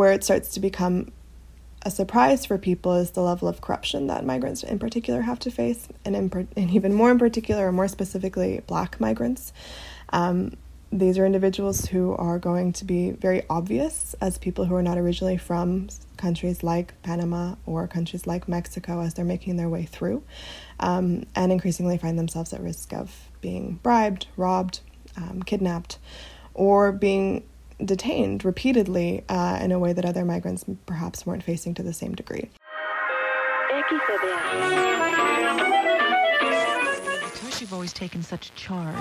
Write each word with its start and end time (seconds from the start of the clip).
where 0.00 0.12
it 0.12 0.24
starts 0.24 0.48
to 0.48 0.60
become 0.60 1.12
a 1.82 1.90
surprise 1.90 2.46
for 2.46 2.56
people 2.56 2.94
is 2.94 3.10
the 3.10 3.20
level 3.20 3.46
of 3.46 3.60
corruption 3.60 4.06
that 4.06 4.24
migrants 4.24 4.62
in 4.62 4.78
particular 4.78 5.20
have 5.20 5.38
to 5.38 5.50
face, 5.50 5.88
and, 6.06 6.16
in, 6.16 6.48
and 6.56 6.70
even 6.70 6.94
more 6.94 7.10
in 7.10 7.18
particular, 7.18 7.68
or 7.68 7.72
more 7.72 7.86
specifically, 7.86 8.62
black 8.66 8.98
migrants. 8.98 9.52
Um, 10.08 10.56
these 10.90 11.18
are 11.18 11.26
individuals 11.26 11.84
who 11.84 12.14
are 12.14 12.38
going 12.38 12.72
to 12.72 12.86
be 12.86 13.10
very 13.10 13.42
obvious 13.50 14.14
as 14.22 14.38
people 14.38 14.64
who 14.64 14.74
are 14.74 14.82
not 14.82 14.96
originally 14.96 15.36
from 15.36 15.88
countries 16.16 16.62
like 16.62 16.94
Panama 17.02 17.56
or 17.66 17.86
countries 17.86 18.26
like 18.26 18.48
Mexico 18.48 19.02
as 19.02 19.12
they're 19.12 19.26
making 19.26 19.58
their 19.58 19.68
way 19.68 19.84
through, 19.84 20.22
um, 20.78 21.26
and 21.34 21.52
increasingly 21.52 21.98
find 21.98 22.18
themselves 22.18 22.54
at 22.54 22.62
risk 22.62 22.94
of 22.94 23.28
being 23.42 23.78
bribed, 23.82 24.28
robbed, 24.38 24.80
um, 25.18 25.42
kidnapped, 25.42 25.98
or 26.54 26.90
being 26.90 27.44
detained 27.84 28.44
repeatedly 28.44 29.24
uh, 29.28 29.58
in 29.60 29.72
a 29.72 29.78
way 29.78 29.92
that 29.92 30.04
other 30.04 30.24
migrants 30.24 30.64
perhaps 30.86 31.26
weren't 31.26 31.42
facing 31.42 31.74
to 31.74 31.82
the 31.82 31.92
same 31.92 32.14
degree. 32.14 32.50
Because 37.32 37.60
you've 37.60 37.72
always 37.72 37.92
taken 37.92 38.22
such 38.22 38.54
charge. 38.54 38.96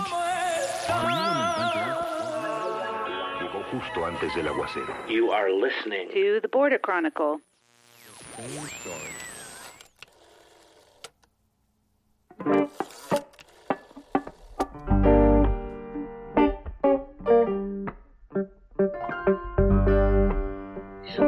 You 5.07 5.31
are 5.31 5.51
listening 5.51 6.09
to 6.13 6.39
the 6.41 6.47
Border 6.47 6.79
Chronicle. 6.79 7.39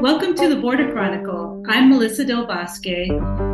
Welcome 0.02 0.34
to 0.38 0.50
the 0.50 0.55
Border 0.55 0.91
Chronicle. 0.91 1.64
I'm 1.70 1.91
Melissa 1.91 2.26
Del 2.26 2.48
Bosque, 2.48 3.08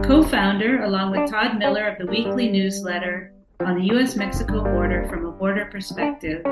co 0.05 0.23
founder, 0.23 0.83
along 0.83 1.11
with 1.11 1.29
Todd 1.29 1.59
Miller, 1.59 1.89
of 1.89 1.97
the 1.97 2.05
weekly 2.05 2.49
newsletter 2.49 3.33
on 3.59 3.77
the 3.77 3.87
U.S. 3.87 4.15
Mexico 4.15 4.63
border 4.63 5.05
from 5.09 5.25
a 5.25 5.31
border 5.31 5.65
perspective. 5.65 6.45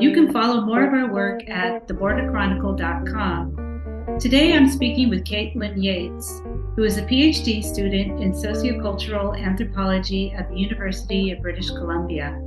You 0.00 0.14
can 0.14 0.32
follow 0.32 0.62
more 0.62 0.82
of 0.82 0.94
our 0.94 1.12
work 1.12 1.46
at 1.46 1.86
theborderchronicle.com. 1.86 4.18
Today 4.18 4.54
I'm 4.54 4.70
speaking 4.70 5.10
with 5.10 5.26
Caitlyn 5.26 5.74
Yates, 5.76 6.40
who 6.74 6.84
is 6.84 6.96
a 6.96 7.02
PhD 7.02 7.62
student 7.62 8.22
in 8.22 8.32
sociocultural 8.32 9.38
anthropology 9.38 10.32
at 10.32 10.48
the 10.48 10.56
University 10.56 11.32
of 11.32 11.42
British 11.42 11.68
Columbia. 11.68 12.40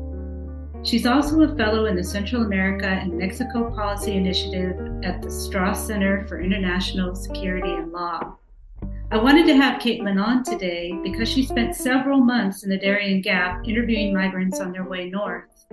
She's 0.84 1.06
also 1.06 1.42
a 1.42 1.56
fellow 1.56 1.86
in 1.86 1.96
the 1.96 2.04
Central 2.04 2.44
America 2.44 2.88
and 2.88 3.16
Mexico 3.16 3.70
Policy 3.70 4.16
Initiative 4.16 4.80
at 5.04 5.22
the 5.22 5.30
Strauss 5.30 5.86
Center 5.86 6.26
for 6.28 6.42
International 6.42 7.16
Security 7.16 7.70
and 7.70 7.92
Law. 7.92 8.38
I 9.12 9.18
wanted 9.18 9.46
to 9.46 9.56
have 9.56 9.80
Caitlyn 9.80 10.20
on 10.20 10.44
today 10.44 10.98
because 11.04 11.30
she 11.30 11.46
spent 11.46 11.76
several 11.76 12.18
months 12.18 12.64
in 12.64 12.72
the 12.72 12.80
Darien 12.80 13.22
Gap 13.22 13.68
interviewing 13.68 14.12
migrants 14.12 14.60
on 14.60 14.72
their 14.72 14.86
way 14.86 15.08
north. 15.08 15.68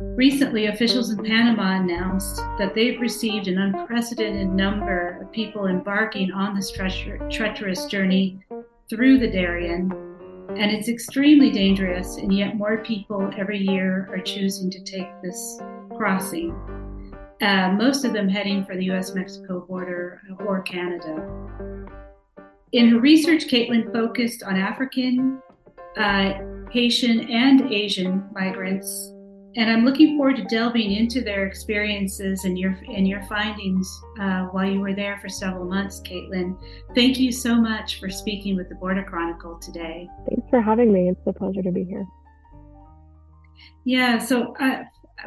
Recently, 0.00 0.66
officials 0.66 1.10
in 1.10 1.22
Panama 1.22 1.82
announced 1.82 2.36
that 2.58 2.74
they've 2.74 3.00
received 3.00 3.48
an 3.48 3.58
unprecedented 3.58 4.48
number 4.48 5.20
of 5.20 5.30
people 5.30 5.66
embarking 5.66 6.32
on 6.32 6.56
this 6.56 6.70
treacherous 6.70 7.84
journey 7.84 8.40
through 8.88 9.18
the 9.18 9.30
Darien 9.30 10.07
and 10.48 10.70
it's 10.70 10.88
extremely 10.88 11.50
dangerous, 11.50 12.16
and 12.16 12.32
yet 12.32 12.56
more 12.56 12.78
people 12.78 13.30
every 13.36 13.58
year 13.58 14.08
are 14.10 14.20
choosing 14.20 14.70
to 14.70 14.82
take 14.82 15.08
this 15.22 15.60
crossing. 15.96 16.52
Uh, 17.40 17.72
most 17.76 18.04
of 18.04 18.12
them 18.12 18.28
heading 18.28 18.64
for 18.64 18.76
the 18.76 18.90
US 18.90 19.14
Mexico 19.14 19.60
border 19.60 20.22
or 20.40 20.62
Canada. 20.62 21.86
In 22.72 22.88
her 22.88 22.98
research, 22.98 23.46
Caitlyn 23.46 23.92
focused 23.92 24.42
on 24.42 24.56
African, 24.56 25.40
uh, 25.96 26.34
Haitian, 26.70 27.30
and 27.30 27.72
Asian 27.72 28.28
migrants 28.32 29.12
and 29.58 29.68
I'm 29.68 29.84
looking 29.84 30.16
forward 30.16 30.36
to 30.36 30.44
delving 30.44 30.92
into 30.92 31.20
their 31.20 31.44
experiences 31.44 32.44
and 32.44 32.56
your 32.56 32.78
and 32.86 33.08
your 33.08 33.22
findings 33.22 34.00
uh, 34.20 34.44
while 34.44 34.64
you 34.64 34.80
were 34.80 34.94
there 34.94 35.18
for 35.20 35.28
several 35.28 35.64
months, 35.64 36.00
Caitlyn. 36.00 36.56
Thank 36.94 37.18
you 37.18 37.32
so 37.32 37.56
much 37.56 37.98
for 37.98 38.08
speaking 38.08 38.54
with 38.54 38.68
the 38.68 38.76
Border 38.76 39.02
Chronicle 39.02 39.58
today. 39.58 40.08
Thanks 40.28 40.48
for 40.48 40.60
having 40.60 40.92
me. 40.92 41.08
It's 41.08 41.26
a 41.26 41.32
pleasure 41.32 41.62
to 41.62 41.72
be 41.72 41.82
here. 41.82 42.06
Yeah. 43.84 44.18
So 44.18 44.54
uh, 44.60 44.84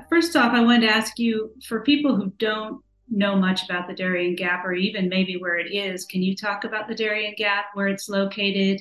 first 0.10 0.38
off, 0.38 0.54
I 0.54 0.62
wanted 0.64 0.88
to 0.88 0.94
ask 0.94 1.20
you 1.20 1.52
for 1.68 1.82
people 1.82 2.16
who 2.16 2.32
don't 2.38 2.82
know 3.10 3.36
much 3.36 3.66
about 3.66 3.90
the 3.90 3.94
Darien 3.94 4.36
Gap 4.36 4.64
or 4.64 4.72
even 4.72 5.10
maybe 5.10 5.36
where 5.36 5.58
it 5.58 5.74
is, 5.74 6.06
can 6.06 6.22
you 6.22 6.34
talk 6.34 6.64
about 6.64 6.88
the 6.88 6.96
Darien 6.96 7.34
Gap, 7.38 7.66
where 7.74 7.90
it's 7.90 8.08
located, 8.08 8.80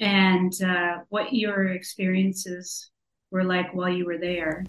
and 0.00 0.52
uh, 0.60 0.98
what 1.10 1.32
your 1.32 1.68
experiences 1.68 2.90
were 3.30 3.44
like 3.44 3.72
while 3.72 3.88
you 3.88 4.04
were 4.04 4.18
there? 4.18 4.64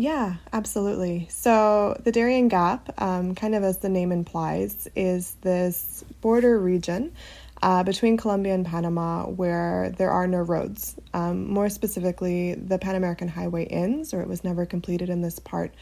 Yeah, 0.00 0.36
absolutely. 0.54 1.26
So, 1.28 1.94
the 2.04 2.10
Darien 2.10 2.48
Gap, 2.48 2.90
um, 3.02 3.34
kind 3.34 3.54
of 3.54 3.62
as 3.62 3.76
the 3.80 3.90
name 3.90 4.12
implies, 4.12 4.88
is 4.96 5.32
this 5.42 6.02
border 6.22 6.58
region 6.58 7.12
uh, 7.60 7.82
between 7.82 8.16
Colombia 8.16 8.54
and 8.54 8.64
Panama 8.64 9.26
where 9.26 9.92
there 9.98 10.10
are 10.10 10.26
no 10.26 10.38
roads. 10.38 10.96
Um, 11.12 11.52
more 11.52 11.68
specifically, 11.68 12.54
the 12.54 12.78
Pan 12.78 12.94
American 12.94 13.28
Highway 13.28 13.66
ends, 13.66 14.14
or 14.14 14.22
it 14.22 14.26
was 14.26 14.42
never 14.42 14.64
completed 14.64 15.10
in 15.10 15.20
this 15.20 15.38
part 15.38 15.74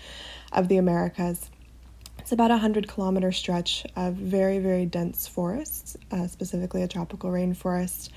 of 0.53 0.67
the 0.67 0.79
Americas. 0.79 1.49
It's 2.19 2.33
about 2.33 2.51
a 2.51 2.55
100 2.55 2.89
kilometer 2.89 3.33
stretch 3.33 3.87
of 3.97 4.15
very, 4.15 4.59
very 4.59 4.85
dense 4.85 5.27
forests, 5.27 5.97
uh, 6.11 6.27
specifically 6.27 6.83
a 6.83 6.89
tropical 6.89 7.31
rainforest. 7.31 8.11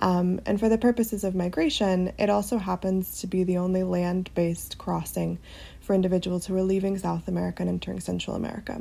Um, 0.00 0.40
and 0.46 0.58
for 0.58 0.68
the 0.68 0.78
purposes 0.78 1.24
of 1.24 1.34
migration, 1.34 2.12
it 2.18 2.30
also 2.30 2.56
happens 2.56 3.20
to 3.20 3.26
be 3.26 3.44
the 3.44 3.58
only 3.58 3.82
land 3.82 4.30
based 4.34 4.78
crossing 4.78 5.38
for 5.80 5.94
individuals 5.94 6.46
who 6.46 6.56
are 6.56 6.62
leaving 6.62 6.96
South 6.96 7.28
America 7.28 7.62
and 7.62 7.68
entering 7.68 8.00
Central 8.00 8.34
America. 8.34 8.80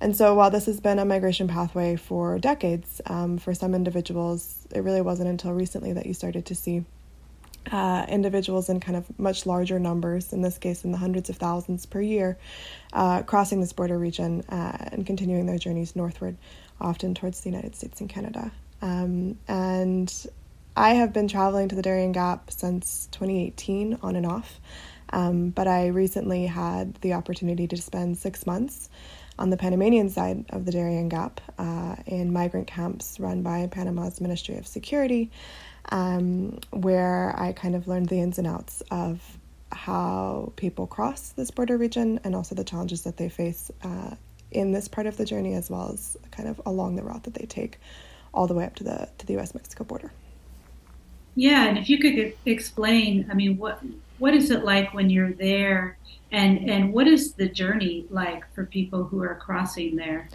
And 0.00 0.16
so, 0.16 0.34
while 0.34 0.50
this 0.50 0.66
has 0.66 0.80
been 0.80 0.98
a 0.98 1.04
migration 1.04 1.48
pathway 1.48 1.96
for 1.96 2.38
decades, 2.38 3.00
um, 3.06 3.38
for 3.38 3.54
some 3.54 3.74
individuals, 3.74 4.66
it 4.74 4.80
really 4.80 5.00
wasn't 5.00 5.28
until 5.28 5.52
recently 5.52 5.92
that 5.94 6.06
you 6.06 6.14
started 6.14 6.46
to 6.46 6.54
see 6.54 6.84
uh, 7.70 8.06
individuals 8.08 8.68
in 8.68 8.80
kind 8.80 8.96
of 8.96 9.18
much 9.18 9.46
larger 9.46 9.78
numbers, 9.78 10.32
in 10.32 10.42
this 10.42 10.58
case 10.58 10.84
in 10.84 10.92
the 10.92 10.98
hundreds 10.98 11.30
of 11.30 11.36
thousands 11.36 11.86
per 11.86 12.00
year, 12.00 12.38
uh, 12.92 13.22
crossing 13.22 13.60
this 13.60 13.72
border 13.72 13.98
region 13.98 14.42
uh, 14.48 14.76
and 14.92 15.06
continuing 15.06 15.46
their 15.46 15.58
journeys 15.58 15.96
northward, 15.96 16.36
often 16.80 17.14
towards 17.14 17.40
the 17.40 17.50
United 17.50 17.74
States 17.74 18.00
and 18.00 18.08
Canada. 18.08 18.50
Um, 18.82 19.38
and 19.48 20.12
I 20.76 20.94
have 20.94 21.12
been 21.12 21.28
traveling 21.28 21.68
to 21.68 21.74
the 21.74 21.82
Darien 21.82 22.12
Gap 22.12 22.50
since 22.50 23.08
2018, 23.12 23.98
on 24.02 24.16
and 24.16 24.26
off, 24.26 24.60
um, 25.10 25.50
but 25.50 25.66
I 25.66 25.88
recently 25.88 26.46
had 26.46 26.94
the 26.96 27.14
opportunity 27.14 27.66
to 27.68 27.76
spend 27.76 28.18
six 28.18 28.46
months 28.46 28.90
on 29.38 29.50
the 29.50 29.56
Panamanian 29.56 30.08
side 30.08 30.44
of 30.50 30.64
the 30.64 30.72
Darien 30.72 31.08
Gap 31.08 31.40
uh, 31.58 31.96
in 32.06 32.32
migrant 32.32 32.66
camps 32.66 33.20
run 33.20 33.42
by 33.42 33.66
Panama's 33.66 34.20
Ministry 34.20 34.56
of 34.56 34.66
Security 34.66 35.30
um, 35.90 36.58
where 36.70 37.34
I 37.36 37.52
kind 37.52 37.74
of 37.74 37.88
learned 37.88 38.08
the 38.08 38.20
ins 38.20 38.38
and 38.38 38.46
outs 38.46 38.82
of 38.90 39.38
how 39.72 40.52
people 40.56 40.86
cross 40.86 41.30
this 41.30 41.50
border 41.50 41.76
region 41.76 42.20
and 42.24 42.34
also 42.34 42.54
the 42.54 42.64
challenges 42.64 43.02
that 43.02 43.16
they 43.16 43.28
face 43.28 43.70
uh, 43.82 44.14
in 44.50 44.72
this 44.72 44.88
part 44.88 45.06
of 45.06 45.16
the 45.16 45.24
journey, 45.24 45.54
as 45.54 45.70
well 45.70 45.90
as 45.92 46.16
kind 46.30 46.48
of 46.48 46.60
along 46.66 46.96
the 46.96 47.02
route 47.02 47.24
that 47.24 47.34
they 47.34 47.46
take 47.46 47.78
all 48.32 48.46
the 48.46 48.54
way 48.54 48.64
up 48.64 48.74
to 48.76 48.84
the 48.84 49.08
to 49.18 49.26
the 49.26 49.34
U.S. 49.34 49.54
Mexico 49.54 49.84
border. 49.84 50.12
Yeah, 51.34 51.66
and 51.66 51.76
if 51.78 51.90
you 51.90 51.98
could 51.98 52.34
explain, 52.46 53.28
I 53.30 53.34
mean, 53.34 53.58
what 53.58 53.80
what 54.18 54.34
is 54.34 54.50
it 54.50 54.64
like 54.64 54.94
when 54.94 55.10
you're 55.10 55.32
there, 55.32 55.98
and 56.32 56.70
and 56.70 56.92
what 56.92 57.06
is 57.06 57.34
the 57.34 57.48
journey 57.48 58.06
like 58.10 58.44
for 58.54 58.64
people 58.64 59.04
who 59.04 59.22
are 59.22 59.34
crossing 59.34 59.96
there? 59.96 60.28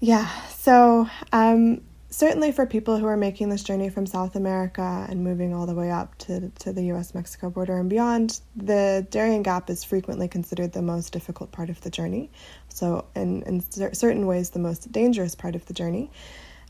Yeah, 0.00 0.28
so 0.48 1.08
um, 1.32 1.80
certainly 2.14 2.52
for 2.52 2.64
people 2.64 2.96
who 2.96 3.06
are 3.06 3.16
making 3.16 3.48
this 3.48 3.64
journey 3.64 3.88
from 3.88 4.06
South 4.06 4.36
America 4.36 5.04
and 5.08 5.24
moving 5.24 5.52
all 5.52 5.66
the 5.66 5.74
way 5.74 5.90
up 5.90 6.16
to, 6.16 6.48
to 6.60 6.72
the 6.72 6.84
US 6.92 7.12
Mexico 7.12 7.50
border 7.50 7.76
and 7.76 7.90
beyond, 7.90 8.40
the 8.54 9.04
Darien 9.10 9.42
Gap 9.42 9.68
is 9.68 9.82
frequently 9.82 10.28
considered 10.28 10.72
the 10.72 10.82
most 10.82 11.12
difficult 11.12 11.50
part 11.50 11.70
of 11.70 11.80
the 11.80 11.90
journey. 11.90 12.30
So, 12.68 13.04
in, 13.16 13.42
in 13.42 13.60
certain 13.94 14.26
ways, 14.26 14.50
the 14.50 14.60
most 14.60 14.92
dangerous 14.92 15.34
part 15.34 15.56
of 15.56 15.66
the 15.66 15.74
journey. 15.74 16.08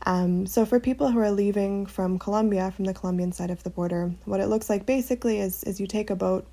Um, 0.07 0.47
so, 0.47 0.65
for 0.65 0.79
people 0.79 1.11
who 1.11 1.19
are 1.19 1.31
leaving 1.31 1.85
from 1.85 2.17
Colombia, 2.17 2.71
from 2.71 2.85
the 2.85 2.93
Colombian 2.95 3.31
side 3.31 3.51
of 3.51 3.61
the 3.61 3.69
border, 3.69 4.11
what 4.25 4.39
it 4.39 4.47
looks 4.47 4.67
like 4.67 4.87
basically 4.87 5.39
is, 5.39 5.63
is 5.63 5.79
you 5.79 5.85
take 5.85 6.09
a 6.09 6.15
boat 6.15 6.47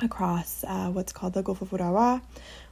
across 0.00 0.64
uh, 0.64 0.88
what's 0.88 1.12
called 1.12 1.34
the 1.34 1.42
Gulf 1.42 1.62
of 1.62 1.70
Urabá, 1.70 2.20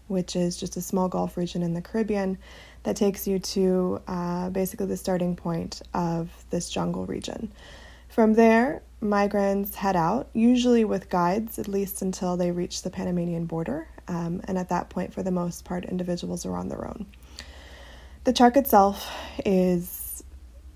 which 0.08 0.34
is 0.37 0.56
just 0.56 0.76
a 0.76 0.82
small 0.82 1.08
Gulf 1.08 1.37
region 1.37 1.62
in 1.62 1.75
the 1.75 1.82
Caribbean 1.82 2.38
that 2.87 2.94
takes 2.94 3.27
you 3.27 3.41
to 3.41 4.00
uh, 4.06 4.49
basically 4.50 4.87
the 4.87 4.97
starting 4.97 5.35
point 5.35 5.83
of 5.93 6.31
this 6.50 6.71
jungle 6.71 7.05
region. 7.05 7.50
From 8.09 8.35
there, 8.35 8.81
migrants 9.00 9.75
head 9.75 9.97
out, 9.97 10.29
usually 10.33 10.85
with 10.85 11.11
guides, 11.11 11.59
at 11.59 11.67
least 11.67 12.00
until 12.00 12.37
they 12.37 12.53
reach 12.53 12.83
the 12.83 12.91
Panamanian 12.91 13.47
border. 13.47 13.88
Um, 14.06 14.41
and 14.44 14.56
at 14.56 14.69
that 14.69 14.88
point, 14.88 15.12
for 15.12 15.25
the 15.25 15.33
most 15.33 15.65
part, 15.65 15.85
individuals 15.85 16.47
are 16.47 16.55
on 16.55 16.69
their 16.69 16.87
own. 16.87 17.06
The 18.23 18.33
trek 18.33 18.56
itself 18.56 19.11
is 19.44 20.23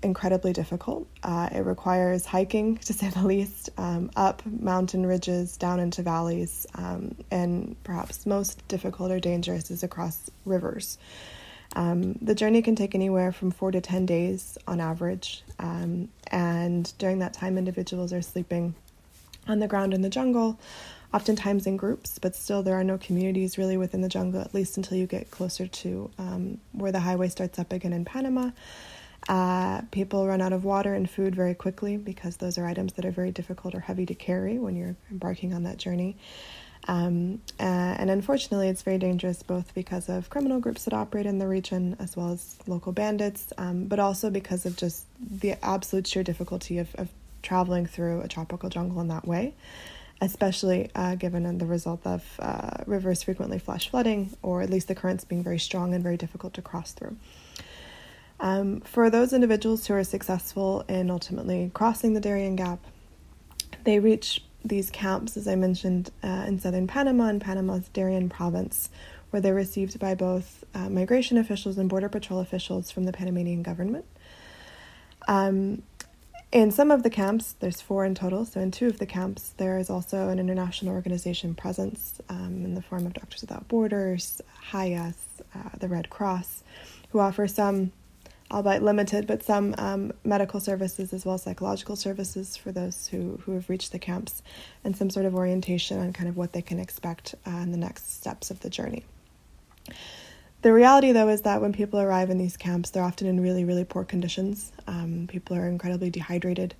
incredibly 0.03 0.51
difficult. 0.51 1.07
Uh, 1.23 1.47
it 1.49 1.59
requires 1.59 2.25
hiking, 2.25 2.75
to 2.87 2.91
say 2.91 3.07
the 3.07 3.25
least, 3.25 3.69
um, 3.77 4.11
up 4.17 4.45
mountain 4.45 5.05
ridges, 5.05 5.55
down 5.55 5.79
into 5.79 6.03
valleys, 6.03 6.67
um, 6.75 7.15
and 7.31 7.81
perhaps 7.85 8.25
most 8.25 8.67
difficult 8.67 9.11
or 9.11 9.21
dangerous 9.21 9.71
is 9.71 9.81
across 9.81 10.29
rivers. 10.43 10.97
Um, 11.75 12.13
the 12.21 12.35
journey 12.35 12.61
can 12.61 12.75
take 12.75 12.95
anywhere 12.95 13.31
from 13.31 13.51
four 13.51 13.71
to 13.71 13.79
10 13.79 14.05
days 14.05 14.57
on 14.67 14.81
average, 14.81 15.43
um, 15.59 16.09
and 16.27 16.91
during 16.97 17.19
that 17.19 17.33
time, 17.33 17.57
individuals 17.57 18.11
are 18.11 18.21
sleeping 18.21 18.75
on 19.47 19.59
the 19.59 19.67
ground 19.67 19.93
in 19.93 20.01
the 20.01 20.09
jungle, 20.09 20.59
oftentimes 21.13 21.65
in 21.65 21.77
groups, 21.77 22.19
but 22.19 22.35
still 22.35 22.61
there 22.63 22.75
are 22.75 22.83
no 22.83 22.97
communities 22.97 23.57
really 23.57 23.77
within 23.77 24.01
the 24.01 24.09
jungle, 24.09 24.41
at 24.41 24.53
least 24.53 24.77
until 24.77 24.97
you 24.97 25.07
get 25.07 25.31
closer 25.31 25.67
to 25.67 26.09
um, 26.17 26.59
where 26.73 26.91
the 26.91 26.99
highway 26.99 27.27
starts 27.29 27.57
up 27.57 27.71
again 27.71 27.93
in 27.93 28.05
Panama. 28.05 28.51
Uh, 29.29 29.81
people 29.91 30.27
run 30.27 30.41
out 30.41 30.51
of 30.53 30.63
water 30.63 30.93
and 30.93 31.09
food 31.09 31.35
very 31.35 31.53
quickly 31.53 31.95
because 31.95 32.37
those 32.37 32.57
are 32.57 32.65
items 32.65 32.93
that 32.93 33.05
are 33.05 33.11
very 33.11 33.31
difficult 33.31 33.75
or 33.75 33.79
heavy 33.79 34.05
to 34.05 34.15
carry 34.15 34.57
when 34.57 34.75
you're 34.75 34.95
embarking 35.11 35.53
on 35.53 35.63
that 35.63 35.77
journey. 35.77 36.17
Um, 36.87 37.41
uh, 37.59 37.63
and 37.99 38.09
unfortunately, 38.09 38.67
it's 38.67 38.81
very 38.81 38.97
dangerous 38.97 39.43
both 39.43 39.73
because 39.75 40.09
of 40.09 40.29
criminal 40.29 40.59
groups 40.59 40.85
that 40.85 40.93
operate 40.93 41.25
in 41.25 41.37
the 41.37 41.47
region 41.47 41.95
as 41.99 42.17
well 42.17 42.31
as 42.31 42.57
local 42.67 42.91
bandits, 42.91 43.53
um, 43.57 43.85
but 43.85 43.99
also 43.99 44.29
because 44.29 44.65
of 44.65 44.75
just 44.75 45.05
the 45.19 45.63
absolute 45.63 46.07
sheer 46.07 46.23
difficulty 46.23 46.79
of, 46.79 46.93
of 46.95 47.09
traveling 47.43 47.85
through 47.85 48.21
a 48.21 48.27
tropical 48.27 48.69
jungle 48.69 48.99
in 48.99 49.07
that 49.09 49.27
way, 49.27 49.53
especially 50.21 50.89
uh, 50.95 51.15
given 51.15 51.57
the 51.57 51.65
result 51.65 52.01
of 52.05 52.23
uh, 52.39 52.83
rivers 52.87 53.23
frequently 53.23 53.59
flash 53.59 53.89
flooding 53.89 54.31
or 54.41 54.61
at 54.61 54.69
least 54.69 54.87
the 54.87 54.95
currents 54.95 55.23
being 55.23 55.43
very 55.43 55.59
strong 55.59 55.93
and 55.93 56.03
very 56.03 56.17
difficult 56.17 56.53
to 56.53 56.61
cross 56.61 56.91
through. 56.93 57.15
Um, 58.39 58.81
for 58.81 59.11
those 59.11 59.33
individuals 59.33 59.85
who 59.85 59.93
are 59.93 60.03
successful 60.03 60.83
in 60.89 61.11
ultimately 61.11 61.69
crossing 61.75 62.15
the 62.15 62.19
Darien 62.19 62.55
Gap, 62.55 62.79
they 63.83 63.99
reach 63.99 64.43
these 64.63 64.89
camps, 64.89 65.37
as 65.37 65.47
I 65.47 65.55
mentioned, 65.55 66.11
uh, 66.23 66.45
in 66.47 66.59
southern 66.59 66.87
Panama 66.87 67.25
and 67.25 67.41
Panama's 67.41 67.87
Darien 67.89 68.29
province, 68.29 68.89
where 69.29 69.41
they're 69.41 69.55
received 69.55 69.99
by 69.99 70.15
both 70.15 70.63
uh, 70.73 70.89
migration 70.89 71.37
officials 71.37 71.77
and 71.77 71.89
border 71.89 72.09
patrol 72.09 72.39
officials 72.39 72.91
from 72.91 73.05
the 73.05 73.11
Panamanian 73.11 73.63
government. 73.63 74.05
Um, 75.27 75.83
in 76.51 76.69
some 76.71 76.91
of 76.91 77.03
the 77.03 77.09
camps, 77.09 77.55
there's 77.59 77.79
four 77.79 78.03
in 78.03 78.13
total, 78.13 78.45
so 78.45 78.59
in 78.59 78.71
two 78.71 78.87
of 78.87 78.99
the 78.99 79.05
camps, 79.05 79.53
there 79.55 79.77
is 79.77 79.89
also 79.89 80.27
an 80.27 80.37
international 80.37 80.93
organization 80.93 81.55
presence 81.55 82.19
um, 82.27 82.65
in 82.65 82.73
the 82.75 82.81
form 82.81 83.05
of 83.05 83.13
Doctors 83.13 83.41
Without 83.41 83.69
Borders, 83.69 84.41
HIAS, 84.71 85.15
uh, 85.55 85.69
the 85.79 85.87
Red 85.87 86.09
Cross, 86.09 86.63
who 87.11 87.19
offer 87.19 87.47
some 87.47 87.93
albeit 88.51 88.83
limited, 88.83 89.25
but 89.25 89.43
some 89.43 89.73
um, 89.77 90.11
medical 90.23 90.59
services 90.59 91.13
as 91.13 91.25
well 91.25 91.35
as 91.35 91.43
psychological 91.43 91.95
services 91.95 92.57
for 92.57 92.71
those 92.71 93.07
who, 93.07 93.39
who 93.45 93.53
have 93.53 93.69
reached 93.69 93.91
the 93.91 93.99
camps, 93.99 94.43
and 94.83 94.95
some 94.95 95.09
sort 95.09 95.25
of 95.25 95.33
orientation 95.35 95.97
on 95.99 96.13
kind 96.13 96.29
of 96.29 96.37
what 96.37 96.53
they 96.53 96.61
can 96.61 96.79
expect 96.79 97.35
uh, 97.47 97.51
in 97.51 97.71
the 97.71 97.77
next 97.77 98.13
steps 98.13 98.51
of 98.51 98.59
the 98.59 98.69
journey. 98.69 99.03
The 100.61 100.71
reality, 100.71 101.11
though, 101.11 101.29
is 101.29 101.41
that 101.41 101.59
when 101.59 101.73
people 101.73 101.99
arrive 101.99 102.29
in 102.29 102.37
these 102.37 102.55
camps, 102.55 102.91
they're 102.91 103.03
often 103.03 103.25
in 103.25 103.41
really, 103.41 103.65
really 103.65 103.83
poor 103.83 104.03
conditions. 104.03 104.71
Um, 104.85 105.25
people 105.27 105.57
are 105.57 105.67
incredibly 105.67 106.11
dehydrated. 106.11 106.75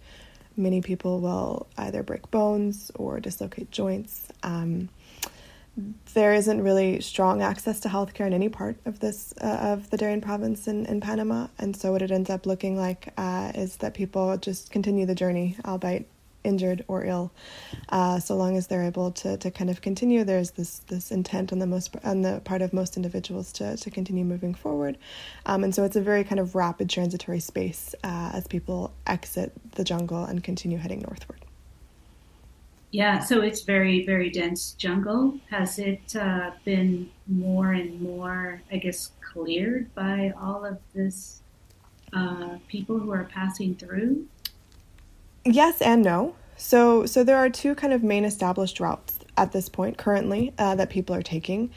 Many 0.55 0.81
people 0.81 1.19
will 1.19 1.65
either 1.77 2.03
break 2.03 2.29
bones 2.29 2.91
or 2.93 3.19
dislocate 3.19 3.71
joints. 3.71 4.27
Um, 4.43 4.89
there 6.13 6.33
isn't 6.33 6.61
really 6.61 6.99
strong 6.99 7.41
access 7.41 7.79
to 7.81 7.89
healthcare 7.89 8.27
in 8.27 8.33
any 8.33 8.49
part 8.49 8.77
of 8.85 8.99
this 8.99 9.33
uh, 9.41 9.45
of 9.45 9.89
the 9.89 9.97
Darien 9.97 10.21
province 10.21 10.67
in, 10.67 10.85
in 10.85 10.99
Panama, 10.99 11.47
and 11.57 11.75
so 11.75 11.91
what 11.91 12.01
it 12.01 12.11
ends 12.11 12.29
up 12.29 12.45
looking 12.45 12.75
like 12.75 13.13
uh, 13.17 13.51
is 13.55 13.77
that 13.77 13.93
people 13.93 14.35
just 14.37 14.71
continue 14.71 15.05
the 15.05 15.15
journey, 15.15 15.55
albeit 15.65 16.07
injured 16.43 16.83
or 16.87 17.05
ill. 17.05 17.31
Uh, 17.89 18.19
so 18.19 18.35
long 18.35 18.57
as 18.57 18.67
they're 18.67 18.83
able 18.83 19.11
to, 19.11 19.37
to 19.37 19.51
kind 19.51 19.69
of 19.69 19.81
continue, 19.81 20.23
there's 20.23 20.51
this 20.51 20.79
this 20.87 21.11
intent 21.11 21.53
on 21.53 21.59
the 21.59 21.67
most 21.67 21.95
on 22.03 22.21
the 22.21 22.41
part 22.43 22.61
of 22.61 22.73
most 22.73 22.97
individuals 22.97 23.53
to 23.53 23.77
to 23.77 23.89
continue 23.89 24.25
moving 24.25 24.53
forward, 24.53 24.97
um, 25.45 25.63
and 25.63 25.73
so 25.73 25.83
it's 25.83 25.95
a 25.95 26.01
very 26.01 26.25
kind 26.25 26.39
of 26.39 26.53
rapid 26.53 26.89
transitory 26.89 27.39
space 27.39 27.95
uh, 28.03 28.31
as 28.33 28.45
people 28.47 28.91
exit 29.07 29.53
the 29.75 29.85
jungle 29.85 30.25
and 30.25 30.43
continue 30.43 30.77
heading 30.77 30.99
northward. 30.99 31.45
Yeah, 32.91 33.19
so 33.19 33.41
it's 33.41 33.61
very, 33.61 34.05
very 34.05 34.29
dense 34.29 34.73
jungle. 34.73 35.39
Has 35.49 35.79
it 35.79 36.13
uh, 36.15 36.51
been 36.65 37.09
more 37.27 37.71
and 37.71 38.01
more, 38.01 38.61
I 38.69 38.77
guess, 38.77 39.11
cleared 39.21 39.93
by 39.95 40.33
all 40.39 40.65
of 40.65 40.77
this 40.93 41.41
uh, 42.13 42.57
people 42.67 42.99
who 42.99 43.11
are 43.11 43.23
passing 43.23 43.75
through? 43.75 44.27
Yes 45.45 45.81
and 45.81 46.03
no. 46.03 46.35
So, 46.57 47.05
so 47.05 47.23
there 47.23 47.37
are 47.37 47.49
two 47.49 47.75
kind 47.75 47.93
of 47.93 48.03
main 48.03 48.25
established 48.25 48.79
routes 48.79 49.19
at 49.37 49.53
this 49.53 49.69
point 49.69 49.97
currently 49.97 50.53
uh, 50.57 50.75
that 50.75 50.89
people 50.89 51.15
are 51.15 51.23
taking, 51.23 51.71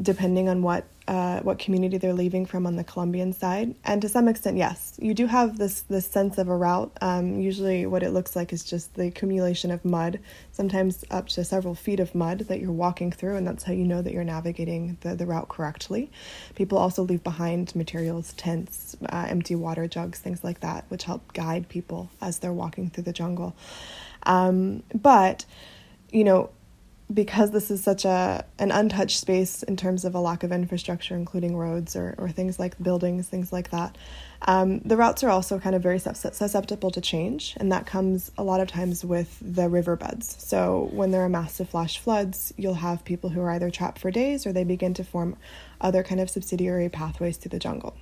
depending 0.00 0.48
on 0.48 0.62
what 0.62 0.84
uh, 1.08 1.40
what 1.40 1.58
community 1.58 1.98
they're 1.98 2.12
leaving 2.12 2.46
from 2.46 2.68
on 2.68 2.76
the 2.76 2.84
Colombian 2.84 3.32
side. 3.32 3.74
And 3.84 4.00
to 4.00 4.08
some 4.08 4.28
extent, 4.28 4.56
yes, 4.56 4.96
you 5.02 5.12
do 5.12 5.26
have 5.26 5.58
this 5.58 5.80
this 5.82 6.06
sense 6.06 6.38
of 6.38 6.48
a 6.48 6.56
route. 6.56 6.96
Um, 7.00 7.40
usually, 7.40 7.84
what 7.86 8.04
it 8.04 8.10
looks 8.10 8.36
like 8.36 8.52
is 8.52 8.62
just 8.62 8.94
the 8.94 9.08
accumulation 9.08 9.72
of 9.72 9.84
mud, 9.84 10.20
sometimes 10.52 11.04
up 11.10 11.26
to 11.30 11.44
several 11.44 11.74
feet 11.74 11.98
of 11.98 12.14
mud 12.14 12.40
that 12.40 12.60
you're 12.60 12.70
walking 12.70 13.10
through, 13.10 13.34
and 13.36 13.46
that's 13.46 13.64
how 13.64 13.72
you 13.72 13.84
know 13.84 14.02
that 14.02 14.12
you're 14.12 14.22
navigating 14.22 14.98
the, 15.00 15.16
the 15.16 15.26
route 15.26 15.48
correctly. 15.48 16.12
People 16.54 16.78
also 16.78 17.02
leave 17.02 17.24
behind 17.24 17.74
materials, 17.74 18.32
tents, 18.34 18.96
uh, 19.08 19.26
empty 19.28 19.56
water 19.56 19.88
jugs, 19.88 20.20
things 20.20 20.44
like 20.44 20.60
that, 20.60 20.84
which 20.90 21.04
help 21.04 21.32
guide 21.32 21.68
people 21.68 22.08
as 22.20 22.38
they're 22.38 22.52
walking 22.52 22.88
through 22.88 23.04
the 23.04 23.12
jungle. 23.12 23.56
Um, 24.24 24.84
but 24.94 25.44
you 26.12 26.24
know, 26.24 26.50
because 27.12 27.50
this 27.50 27.70
is 27.70 27.82
such 27.82 28.04
a 28.04 28.44
an 28.58 28.70
untouched 28.70 29.18
space 29.18 29.62
in 29.64 29.76
terms 29.76 30.04
of 30.04 30.14
a 30.14 30.20
lack 30.20 30.42
of 30.42 30.52
infrastructure, 30.52 31.14
including 31.16 31.56
roads 31.56 31.96
or, 31.96 32.14
or 32.18 32.28
things 32.28 32.58
like 32.58 32.80
buildings, 32.82 33.28
things 33.28 33.52
like 33.52 33.70
that, 33.70 33.96
um, 34.42 34.78
the 34.80 34.96
routes 34.96 35.22
are 35.22 35.28
also 35.28 35.58
kind 35.58 35.74
of 35.74 35.82
very 35.82 35.98
susceptible 35.98 36.90
to 36.90 37.00
change, 37.00 37.54
and 37.58 37.72
that 37.72 37.86
comes 37.86 38.30
a 38.38 38.44
lot 38.44 38.60
of 38.60 38.68
times 38.68 39.04
with 39.04 39.36
the 39.40 39.68
riverbeds. 39.68 40.36
So 40.42 40.88
when 40.92 41.10
there 41.10 41.22
are 41.22 41.28
massive 41.28 41.68
flash 41.68 41.98
floods, 41.98 42.54
you'll 42.56 42.74
have 42.74 43.04
people 43.04 43.30
who 43.30 43.40
are 43.40 43.50
either 43.50 43.70
trapped 43.70 43.98
for 43.98 44.10
days 44.10 44.46
or 44.46 44.52
they 44.52 44.64
begin 44.64 44.94
to 44.94 45.04
form 45.04 45.36
other 45.80 46.02
kind 46.02 46.20
of 46.20 46.30
subsidiary 46.30 46.88
pathways 46.88 47.36
through 47.36 47.50
the 47.50 47.58
jungle. 47.58 47.96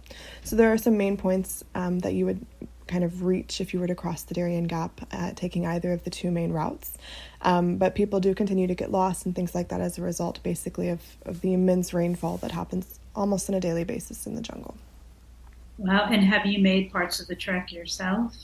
So 0.45 0.57
there 0.57 0.73
are 0.73 0.79
some 0.79 0.97
main 0.97 1.17
points 1.17 1.65
um, 1.75 2.01
that 2.01 2.13
you 2.15 2.27
would 2.27 2.45
kind 2.89 3.05
of 3.05 3.23
reach 3.23 3.61
if 3.61 3.73
you 3.73 3.81
were 3.81 3.87
to 3.87 3.95
cross 3.95 4.23
the 4.23 4.35
Darien 4.35 4.65
Gap, 4.65 5.01
uh, 5.13 5.33
taking 5.37 5.67
either 5.67 5.93
of 5.93 6.05
the 6.05 6.11
two 6.11 6.31
main 6.31 6.53
routes. 6.53 6.97
Um, 7.43 7.77
but 7.77 7.95
people 7.95 8.19
do 8.19 8.35
continue 8.35 8.67
to 8.67 8.75
get 8.75 8.91
lost 8.91 9.27
and 9.27 9.35
things 9.35 9.55
like 9.55 9.69
that 9.69 9.81
as 9.81 9.99
a 9.99 10.03
result, 10.03 10.43
basically, 10.43 10.89
of, 10.89 11.01
of 11.25 11.41
the 11.41 11.53
immense 11.53 11.95
rainfall 11.95 12.39
that 12.39 12.51
happens 12.51 12.99
almost 13.15 13.49
on 13.49 13.55
a 13.55 13.61
daily 13.61 13.85
basis 13.85 14.27
in 14.27 14.35
the 14.35 14.43
jungle. 14.43 14.77
Wow, 15.77 16.09
and 16.11 16.25
have 16.25 16.45
you 16.45 16.61
made 16.61 16.91
parts 16.91 17.21
of 17.21 17.29
the 17.29 17.37
trek 17.37 17.73
yourself? 17.73 18.35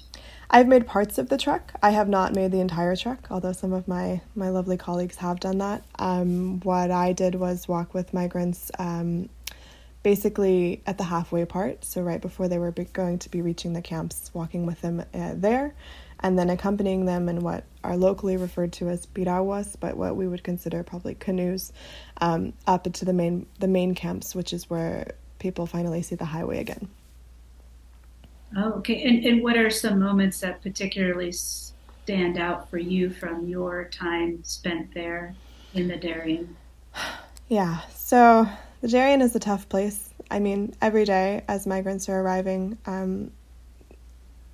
I've 0.50 0.68
made 0.68 0.86
parts 0.86 1.18
of 1.18 1.28
the 1.28 1.36
trek. 1.36 1.72
I 1.82 1.90
have 1.90 2.08
not 2.08 2.34
made 2.34 2.52
the 2.52 2.60
entire 2.60 2.94
trek, 2.94 3.26
although 3.30 3.52
some 3.52 3.72
of 3.72 3.88
my, 3.88 4.20
my 4.36 4.50
lovely 4.50 4.76
colleagues 4.76 5.16
have 5.16 5.40
done 5.40 5.58
that. 5.58 5.82
Um, 5.98 6.60
what 6.60 6.92
I 6.92 7.12
did 7.12 7.34
was 7.34 7.66
walk 7.66 7.92
with 7.92 8.14
migrants 8.14 8.70
um, 8.78 9.28
basically 10.04 10.82
at 10.86 10.98
the 10.98 11.04
halfway 11.04 11.44
part, 11.46 11.84
so 11.84 12.02
right 12.02 12.20
before 12.20 12.46
they 12.46 12.58
were 12.58 12.70
going 12.70 13.18
to 13.18 13.30
be 13.30 13.42
reaching 13.42 13.72
the 13.72 13.82
camps, 13.82 14.30
walking 14.34 14.66
with 14.66 14.80
them 14.82 15.00
uh, 15.00 15.32
there, 15.34 15.74
and 16.20 16.38
then 16.38 16.50
accompanying 16.50 17.06
them 17.06 17.28
in 17.28 17.40
what 17.40 17.64
are 17.82 17.96
locally 17.96 18.36
referred 18.36 18.72
to 18.74 18.88
as 18.88 19.06
piraguas, 19.06 19.76
but 19.80 19.96
what 19.96 20.14
we 20.14 20.28
would 20.28 20.44
consider 20.44 20.82
probably 20.84 21.14
canoes, 21.14 21.72
um, 22.20 22.52
up 22.66 22.86
into 22.86 23.04
the 23.04 23.14
main 23.14 23.46
the 23.58 23.66
main 23.66 23.94
camps, 23.94 24.34
which 24.34 24.52
is 24.52 24.70
where 24.70 25.12
people 25.38 25.66
finally 25.66 26.02
see 26.02 26.14
the 26.14 26.26
highway 26.26 26.58
again. 26.60 26.86
Oh, 28.56 28.72
okay. 28.74 29.02
And 29.02 29.24
and 29.24 29.42
what 29.42 29.56
are 29.56 29.70
some 29.70 29.98
moments 29.98 30.38
that 30.40 30.62
particularly 30.62 31.32
stand 31.32 32.38
out 32.38 32.68
for 32.68 32.76
you 32.76 33.08
from 33.08 33.48
your 33.48 33.84
time 33.84 34.44
spent 34.44 34.92
there 34.92 35.34
in 35.72 35.88
the 35.88 35.96
Darien? 35.96 36.56
Yeah. 37.46 37.80
So 37.90 38.48
the 38.84 38.90
Darien 38.90 39.22
is 39.22 39.34
a 39.34 39.38
tough 39.38 39.66
place. 39.70 40.10
I 40.30 40.40
mean, 40.40 40.74
every 40.82 41.06
day 41.06 41.42
as 41.48 41.66
migrants 41.66 42.06
are 42.10 42.20
arriving, 42.20 42.76
um, 42.84 43.30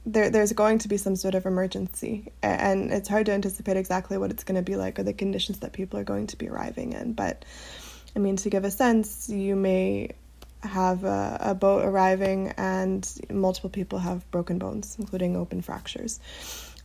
there, 0.06 0.30
there's 0.30 0.52
going 0.52 0.78
to 0.78 0.88
be 0.88 0.98
some 0.98 1.16
sort 1.16 1.34
of 1.34 1.46
emergency, 1.46 2.30
and 2.40 2.92
it's 2.92 3.08
hard 3.08 3.26
to 3.26 3.32
anticipate 3.32 3.76
exactly 3.76 4.18
what 4.18 4.30
it's 4.30 4.44
going 4.44 4.54
to 4.54 4.62
be 4.62 4.76
like 4.76 5.00
or 5.00 5.02
the 5.02 5.12
conditions 5.12 5.58
that 5.58 5.72
people 5.72 5.98
are 5.98 6.04
going 6.04 6.28
to 6.28 6.36
be 6.36 6.48
arriving 6.48 6.92
in. 6.92 7.12
But 7.12 7.44
I 8.14 8.20
mean, 8.20 8.36
to 8.36 8.50
give 8.50 8.62
a 8.62 8.70
sense, 8.70 9.28
you 9.28 9.56
may 9.56 10.12
have 10.62 11.02
a, 11.02 11.38
a 11.40 11.54
boat 11.56 11.84
arriving 11.84 12.54
and 12.56 13.12
multiple 13.30 13.70
people 13.70 13.98
have 13.98 14.30
broken 14.30 14.60
bones, 14.60 14.94
including 14.96 15.36
open 15.36 15.60
fractures. 15.60 16.20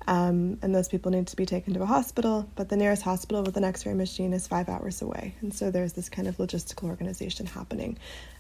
Um, 0.08 0.60
and 0.62 0.74
those 0.74 0.88
people 0.88 1.12
need 1.12 1.28
to 1.28 1.36
be 1.36 1.46
taken 1.46 1.74
to 1.74 1.82
a 1.82 1.86
hospital, 1.86 2.48
but 2.56 2.70
the 2.70 2.78
nearest 2.78 3.02
hospital 3.02 3.44
with 3.44 3.58
an 3.58 3.64
x 3.64 3.86
ray 3.86 3.94
machine 3.94 4.34
is 4.34 4.48
five 4.48 4.70
hours 4.70 5.02
away. 5.02 5.34
And 5.42 5.54
so 5.54 5.72
there's 5.72 5.94
this 5.94 6.10
kind 6.10 6.28
of 6.28 6.38
logistical 6.38 6.90
organization 6.90 7.48
happening 7.48 7.98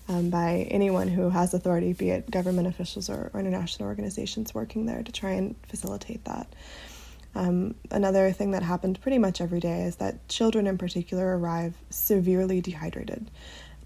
um, 0.07 0.29
by 0.29 0.67
anyone 0.69 1.07
who 1.07 1.29
has 1.29 1.53
authority, 1.53 1.93
be 1.93 2.11
it 2.11 2.29
government 2.29 2.67
officials 2.67 3.09
or, 3.09 3.31
or, 3.33 3.39
international 3.39 3.89
organizations 3.89 4.53
working 4.53 4.85
there 4.85 5.01
to 5.01 5.11
try 5.11 5.31
and 5.31 5.55
facilitate 5.67 6.23
that. 6.25 6.47
Um, 7.33 7.75
another 7.91 8.31
thing 8.31 8.51
that 8.51 8.61
happened 8.61 9.01
pretty 9.01 9.17
much 9.17 9.41
every 9.41 9.59
day 9.59 9.81
is 9.83 9.95
that 9.97 10.27
children 10.29 10.67
in 10.67 10.77
particular 10.77 11.37
arrive 11.37 11.75
severely 11.89 12.61
dehydrated 12.61 13.29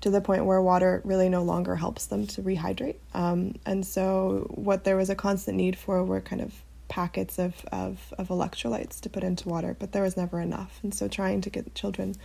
to 0.02 0.10
the 0.10 0.22
point 0.22 0.46
where 0.46 0.62
water 0.62 1.02
really 1.04 1.30
no 1.30 1.44
longer 1.44 1.76
helps 1.76 2.06
them 2.06 2.28
to 2.28 2.42
rehydrate. 2.42 2.98
Um, 3.14 3.56
and 3.66 3.86
so, 3.86 4.48
what 4.52 4.84
there 4.84 4.96
was 4.96 5.10
a 5.10 5.16
constant 5.16 5.58
need 5.58 5.78
for 5.78 6.04
were 6.04 6.22
kind 6.22 6.42
of 6.42 6.54
packets 6.90 7.40
of, 7.40 7.66
of, 7.72 8.14
of 8.18 8.28
electrolytes 8.28 9.00
to 9.02 9.10
put 9.10 9.24
into 9.24 9.48
water, 9.48 9.76
but 9.80 9.94
there 9.94 10.04
was 10.04 10.18
never 10.18 10.42
enough. 10.42 10.80
And 10.84 10.94
so, 10.94 11.08
trying 11.08 11.42
to 11.42 11.50
get 11.50 11.74
children 11.76 12.16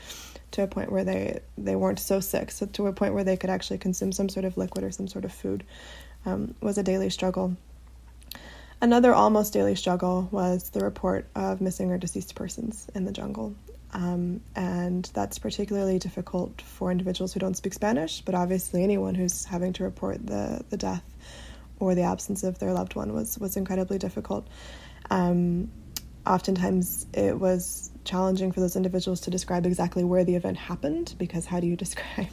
to 0.52 0.62
a 0.62 0.66
point 0.66 0.90
where 0.90 1.04
they, 1.04 1.40
they 1.56 1.76
weren't 1.76 2.00
so 2.00 2.20
sick, 2.20 2.50
so 2.50 2.66
to 2.66 2.86
a 2.88 2.92
point 2.92 3.14
where 3.14 3.24
they 3.24 3.36
could 3.36 3.50
actually 3.50 3.78
consume 3.78 4.10
some 4.10 4.28
sort 4.28 4.44
of 4.44 4.56
liquid 4.56 4.84
or 4.84 4.90
some 4.90 5.06
sort 5.06 5.24
of 5.24 5.32
food, 5.32 5.64
um, 6.26 6.54
was 6.60 6.78
a 6.78 6.82
daily 6.82 7.10
struggle. 7.10 7.56
Another 8.80 9.14
almost 9.14 9.52
daily 9.52 9.76
struggle 9.76 10.28
was 10.30 10.70
the 10.70 10.80
report 10.80 11.26
of 11.34 11.60
missing 11.60 11.90
or 11.90 11.98
deceased 11.98 12.34
persons 12.34 12.88
in 12.94 13.04
the 13.04 13.12
jungle. 13.12 13.54
Um, 13.92 14.40
and 14.56 15.08
that's 15.14 15.38
particularly 15.38 16.00
difficult 16.00 16.60
for 16.60 16.90
individuals 16.90 17.32
who 17.32 17.40
don't 17.40 17.56
speak 17.56 17.74
Spanish, 17.74 18.22
but 18.22 18.34
obviously 18.34 18.82
anyone 18.82 19.14
who's 19.14 19.44
having 19.44 19.72
to 19.74 19.84
report 19.84 20.26
the, 20.26 20.64
the 20.68 20.76
death 20.76 21.04
or 21.84 21.94
the 21.94 22.02
absence 22.02 22.42
of 22.42 22.58
their 22.58 22.72
loved 22.72 22.94
one 22.94 23.12
was, 23.12 23.38
was 23.38 23.56
incredibly 23.56 23.98
difficult. 23.98 24.48
Um, 25.10 25.70
oftentimes 26.26 27.06
it 27.12 27.38
was 27.38 27.90
challenging 28.04 28.52
for 28.52 28.60
those 28.60 28.76
individuals 28.76 29.20
to 29.22 29.30
describe 29.30 29.66
exactly 29.66 30.04
where 30.04 30.24
the 30.24 30.34
event 30.34 30.56
happened 30.56 31.14
because 31.18 31.44
how 31.46 31.60
do 31.60 31.66
you 31.66 31.76
describe 31.84 32.32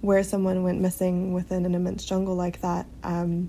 where 0.00 0.22
someone 0.22 0.62
went 0.62 0.80
missing 0.80 1.32
within 1.32 1.64
an 1.64 1.74
immense 1.74 2.04
jungle 2.04 2.34
like 2.34 2.60
that? 2.60 2.86
Um, 3.02 3.48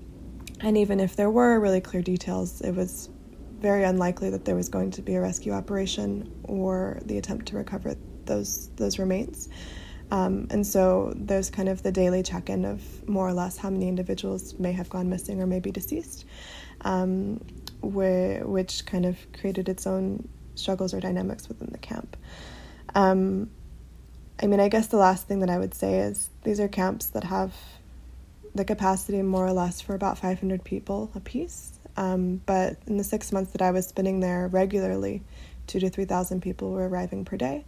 and 0.60 0.78
even 0.78 1.00
if 1.00 1.16
there 1.16 1.30
were 1.30 1.60
really 1.60 1.80
clear 1.80 2.02
details, 2.02 2.60
it 2.62 2.72
was 2.72 3.10
very 3.58 3.84
unlikely 3.84 4.30
that 4.30 4.44
there 4.44 4.54
was 4.54 4.68
going 4.68 4.90
to 4.92 5.02
be 5.02 5.14
a 5.14 5.20
rescue 5.20 5.52
operation 5.52 6.30
or 6.44 6.98
the 7.04 7.18
attempt 7.18 7.46
to 7.46 7.56
recover 7.56 7.96
those 8.24 8.70
those 8.76 8.98
remains. 8.98 9.48
Um, 10.14 10.46
and 10.50 10.64
so 10.64 11.12
there's 11.16 11.50
kind 11.50 11.68
of 11.68 11.82
the 11.82 11.90
daily 11.90 12.22
check 12.22 12.48
in 12.48 12.64
of 12.64 13.08
more 13.08 13.26
or 13.26 13.32
less 13.32 13.56
how 13.56 13.68
many 13.68 13.88
individuals 13.88 14.56
may 14.60 14.70
have 14.70 14.88
gone 14.88 15.10
missing 15.10 15.42
or 15.42 15.46
may 15.48 15.58
be 15.58 15.72
deceased, 15.72 16.24
um, 16.82 17.44
which 17.82 18.86
kind 18.86 19.06
of 19.06 19.18
created 19.32 19.68
its 19.68 19.88
own 19.88 20.28
struggles 20.54 20.94
or 20.94 21.00
dynamics 21.00 21.48
within 21.48 21.68
the 21.72 21.78
camp. 21.78 22.16
Um, 22.94 23.50
I 24.40 24.46
mean, 24.46 24.60
I 24.60 24.68
guess 24.68 24.86
the 24.86 24.98
last 24.98 25.26
thing 25.26 25.40
that 25.40 25.50
I 25.50 25.58
would 25.58 25.74
say 25.74 25.98
is 25.98 26.30
these 26.44 26.60
are 26.60 26.68
camps 26.68 27.06
that 27.06 27.24
have 27.24 27.52
the 28.54 28.64
capacity 28.64 29.20
more 29.20 29.44
or 29.44 29.52
less 29.52 29.80
for 29.80 29.96
about 29.96 30.16
500 30.16 30.62
people 30.62 31.10
a 31.16 31.20
piece. 31.20 31.80
Um, 31.96 32.40
but 32.46 32.76
in 32.86 32.98
the 32.98 33.04
six 33.04 33.32
months 33.32 33.50
that 33.50 33.62
I 33.62 33.72
was 33.72 33.88
spending 33.88 34.20
there 34.20 34.46
regularly, 34.46 35.22
two 35.66 35.80
to 35.80 35.90
3,000 35.90 36.40
people 36.40 36.70
were 36.70 36.88
arriving 36.88 37.24
per 37.24 37.36
day. 37.36 37.64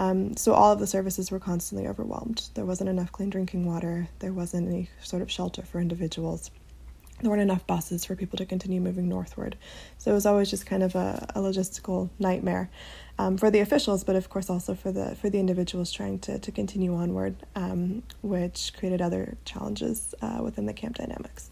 Um, 0.00 0.34
so 0.34 0.54
all 0.54 0.72
of 0.72 0.78
the 0.78 0.86
services 0.86 1.30
were 1.30 1.38
constantly 1.38 1.86
overwhelmed. 1.86 2.48
There 2.54 2.64
wasn't 2.64 2.88
enough 2.88 3.12
clean 3.12 3.28
drinking 3.28 3.66
water, 3.66 4.08
there 4.20 4.32
wasn't 4.32 4.66
any 4.66 4.88
sort 5.02 5.20
of 5.20 5.30
shelter 5.30 5.60
for 5.60 5.78
individuals. 5.78 6.50
There 7.20 7.28
weren't 7.28 7.42
enough 7.42 7.66
buses 7.66 8.06
for 8.06 8.16
people 8.16 8.38
to 8.38 8.46
continue 8.46 8.80
moving 8.80 9.10
northward. 9.10 9.58
So 9.98 10.10
it 10.10 10.14
was 10.14 10.24
always 10.24 10.48
just 10.48 10.64
kind 10.64 10.82
of 10.82 10.94
a, 10.94 11.26
a 11.34 11.40
logistical 11.40 12.08
nightmare 12.18 12.70
um, 13.18 13.36
for 13.36 13.50
the 13.50 13.60
officials, 13.60 14.02
but 14.02 14.16
of 14.16 14.30
course 14.30 14.48
also 14.48 14.74
for 14.74 14.90
the 14.90 15.16
for 15.16 15.28
the 15.28 15.38
individuals 15.38 15.92
trying 15.92 16.18
to, 16.20 16.38
to 16.38 16.50
continue 16.50 16.94
onward, 16.94 17.36
um, 17.54 18.02
which 18.22 18.72
created 18.78 19.02
other 19.02 19.36
challenges 19.44 20.14
uh, 20.22 20.40
within 20.42 20.64
the 20.64 20.72
camp 20.72 20.96
dynamics. 20.96 21.50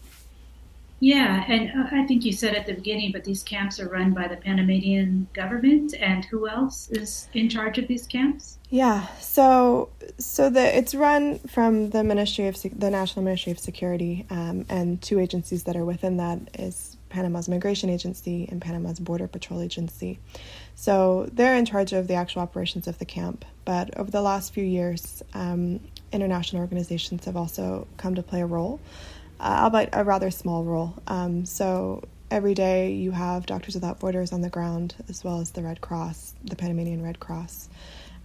Yeah, 0.99 1.45
and 1.47 1.71
uh, 1.71 1.87
I 1.91 2.05
think 2.05 2.25
you 2.25 2.33
said 2.33 2.55
at 2.55 2.65
the 2.65 2.73
beginning, 2.73 3.11
but 3.11 3.23
these 3.23 3.41
camps 3.41 3.79
are 3.79 3.87
run 3.87 4.13
by 4.13 4.27
the 4.27 4.35
Panamanian 4.35 5.27
government, 5.33 5.93
and 5.93 6.25
who 6.25 6.47
else 6.47 6.89
is 6.89 7.29
in 7.33 7.49
charge 7.49 7.77
of 7.77 7.87
these 7.87 8.05
camps? 8.05 8.57
Yeah, 8.69 9.07
so 9.19 9.89
so 10.17 10.49
the 10.49 10.77
it's 10.77 10.93
run 10.93 11.39
from 11.39 11.91
the 11.91 12.03
Ministry 12.03 12.47
of 12.47 12.57
the 12.61 12.89
National 12.89 13.23
Ministry 13.23 13.51
of 13.51 13.59
Security, 13.59 14.25
um, 14.29 14.65
and 14.67 15.01
two 15.01 15.19
agencies 15.19 15.63
that 15.63 15.77
are 15.77 15.85
within 15.85 16.17
that 16.17 16.39
is 16.59 16.97
Panama's 17.09 17.47
Migration 17.47 17.89
Agency 17.89 18.47
and 18.51 18.61
Panama's 18.61 18.99
Border 18.99 19.27
Patrol 19.27 19.61
Agency. 19.61 20.19
So 20.75 21.29
they're 21.31 21.55
in 21.55 21.65
charge 21.65 21.93
of 21.93 22.07
the 22.07 22.13
actual 22.13 22.41
operations 22.41 22.87
of 22.87 22.99
the 22.99 23.05
camp. 23.05 23.45
But 23.65 23.97
over 23.97 24.11
the 24.11 24.21
last 24.21 24.53
few 24.53 24.63
years, 24.63 25.23
um, 25.33 25.79
international 26.11 26.61
organizations 26.61 27.25
have 27.25 27.35
also 27.35 27.87
come 27.97 28.15
to 28.15 28.23
play 28.23 28.41
a 28.41 28.45
role 28.45 28.79
uh, 29.39 29.59
albeit 29.63 29.89
a 29.93 30.03
rather 30.03 30.31
small 30.31 30.63
role. 30.63 30.93
Um, 31.07 31.45
so 31.45 32.03
every 32.31 32.53
day 32.53 32.91
you 32.91 33.11
have 33.11 33.45
Doctors 33.45 33.75
Without 33.75 33.99
Borders 33.99 34.31
on 34.31 34.41
the 34.41 34.49
ground, 34.49 34.95
as 35.07 35.23
well 35.23 35.39
as 35.39 35.51
the 35.51 35.63
Red 35.63 35.81
Cross, 35.81 36.35
the 36.43 36.55
Panamanian 36.55 37.03
Red 37.03 37.19
Cross. 37.19 37.69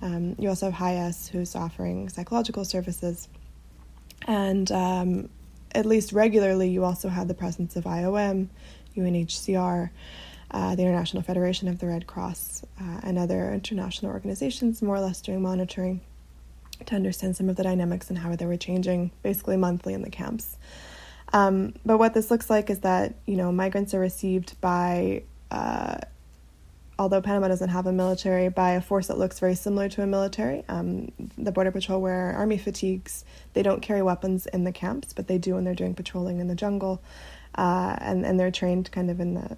Um, 0.02 0.34
you 0.38 0.48
also 0.48 0.70
have 0.70 0.74
HIAS, 0.74 1.28
who's 1.28 1.54
offering 1.54 2.08
psychological 2.08 2.64
services. 2.64 3.28
And 4.26 4.70
um, 4.72 5.28
at 5.72 5.86
least 5.86 6.12
regularly, 6.12 6.68
you 6.68 6.84
also 6.84 7.08
have 7.08 7.28
the 7.28 7.34
presence 7.34 7.76
of 7.76 7.84
IOM, 7.84 8.48
UNHCR, 8.96 9.90
uh, 10.50 10.74
the 10.74 10.82
International 10.82 11.22
Federation 11.22 11.68
of 11.68 11.78
the 11.78 11.86
Red 11.86 12.06
Cross, 12.06 12.64
uh, 12.80 13.00
and 13.02 13.18
other 13.18 13.52
international 13.52 14.12
organizations 14.12 14.82
more 14.82 14.96
or 14.96 15.00
less 15.00 15.20
doing 15.20 15.42
monitoring 15.42 16.00
to 16.86 16.94
understand 16.94 17.36
some 17.36 17.48
of 17.48 17.56
the 17.56 17.62
dynamics 17.62 18.08
and 18.08 18.18
how 18.18 18.34
they 18.36 18.46
were 18.46 18.56
changing 18.56 19.10
basically 19.22 19.56
monthly 19.56 19.94
in 19.94 20.02
the 20.02 20.10
camps. 20.10 20.56
Um, 21.34 21.74
but 21.84 21.98
what 21.98 22.14
this 22.14 22.30
looks 22.30 22.48
like 22.48 22.70
is 22.70 22.78
that 22.80 23.16
you 23.26 23.36
know 23.36 23.50
migrants 23.50 23.92
are 23.92 23.98
received 23.98 24.58
by, 24.60 25.24
uh, 25.50 25.96
although 26.96 27.20
Panama 27.20 27.48
doesn't 27.48 27.70
have 27.70 27.86
a 27.86 27.92
military, 27.92 28.48
by 28.48 28.70
a 28.70 28.80
force 28.80 29.08
that 29.08 29.18
looks 29.18 29.40
very 29.40 29.56
similar 29.56 29.88
to 29.90 30.02
a 30.02 30.06
military. 30.06 30.64
Um, 30.68 31.10
the 31.36 31.50
Border 31.50 31.72
Patrol 31.72 32.00
wear 32.00 32.32
army 32.36 32.56
fatigues. 32.56 33.24
They 33.52 33.64
don't 33.64 33.82
carry 33.82 34.00
weapons 34.00 34.46
in 34.46 34.62
the 34.62 34.70
camps, 34.70 35.12
but 35.12 35.26
they 35.26 35.36
do 35.36 35.54
when 35.54 35.64
they're 35.64 35.74
doing 35.74 35.94
patrolling 35.94 36.38
in 36.38 36.46
the 36.46 36.54
jungle, 36.54 37.02
uh, 37.56 37.96
and 37.98 38.24
and 38.24 38.38
they're 38.38 38.52
trained 38.52 38.92
kind 38.92 39.10
of 39.10 39.18
in 39.18 39.34
the 39.34 39.56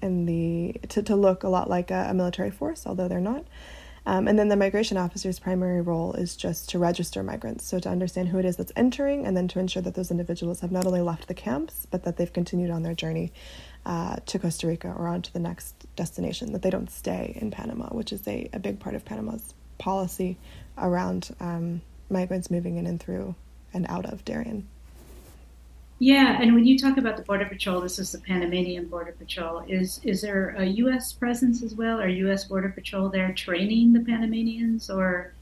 in 0.00 0.24
the 0.24 0.80
to, 0.88 1.02
to 1.02 1.14
look 1.14 1.42
a 1.42 1.48
lot 1.50 1.68
like 1.68 1.90
a, 1.90 2.06
a 2.08 2.14
military 2.14 2.50
force, 2.50 2.86
although 2.86 3.06
they're 3.06 3.20
not. 3.20 3.44
Um, 4.06 4.28
and 4.28 4.38
then 4.38 4.48
the 4.48 4.56
migration 4.56 4.96
officer's 4.96 5.38
primary 5.38 5.80
role 5.80 6.14
is 6.14 6.36
just 6.36 6.68
to 6.70 6.78
register 6.78 7.22
migrants, 7.22 7.64
so 7.64 7.78
to 7.78 7.88
understand 7.88 8.28
who 8.28 8.38
it 8.38 8.44
is 8.44 8.56
that's 8.56 8.72
entering, 8.76 9.26
and 9.26 9.36
then 9.36 9.48
to 9.48 9.58
ensure 9.58 9.82
that 9.82 9.94
those 9.94 10.10
individuals 10.10 10.60
have 10.60 10.72
not 10.72 10.86
only 10.86 11.00
left 11.00 11.28
the 11.28 11.34
camps, 11.34 11.86
but 11.90 12.04
that 12.04 12.16
they've 12.16 12.32
continued 12.32 12.70
on 12.70 12.82
their 12.82 12.94
journey 12.94 13.32
uh, 13.84 14.16
to 14.26 14.38
Costa 14.38 14.66
Rica 14.66 14.94
or 14.96 15.06
on 15.06 15.22
to 15.22 15.32
the 15.32 15.38
next 15.38 15.86
destination, 15.96 16.52
that 16.52 16.62
they 16.62 16.70
don't 16.70 16.90
stay 16.90 17.36
in 17.40 17.50
Panama, 17.50 17.88
which 17.88 18.12
is 18.12 18.26
a, 18.26 18.48
a 18.52 18.58
big 18.58 18.80
part 18.80 18.94
of 18.94 19.04
Panama's 19.04 19.54
policy 19.78 20.38
around 20.78 21.34
um, 21.40 21.80
migrants 22.08 22.50
moving 22.50 22.76
in 22.76 22.86
and 22.86 23.00
through 23.00 23.34
and 23.72 23.86
out 23.88 24.06
of 24.06 24.24
Darien. 24.24 24.66
Yeah, 26.02 26.40
and 26.40 26.54
when 26.54 26.64
you 26.64 26.78
talk 26.78 26.96
about 26.96 27.18
the 27.18 27.22
Border 27.22 27.44
Patrol, 27.44 27.78
this 27.82 27.98
is 27.98 28.10
the 28.12 28.18
Panamanian 28.18 28.86
Border 28.86 29.12
Patrol. 29.12 29.62
Is 29.68 30.00
is 30.02 30.22
there 30.22 30.54
a 30.56 30.64
U.S. 30.64 31.12
presence 31.12 31.62
as 31.62 31.74
well? 31.74 32.00
Are 32.00 32.08
U.S. 32.08 32.44
Border 32.44 32.70
Patrol 32.70 33.10
there 33.10 33.30
training 33.34 33.92
the 33.92 34.00
Panamanians, 34.00 34.88
or 34.88 35.34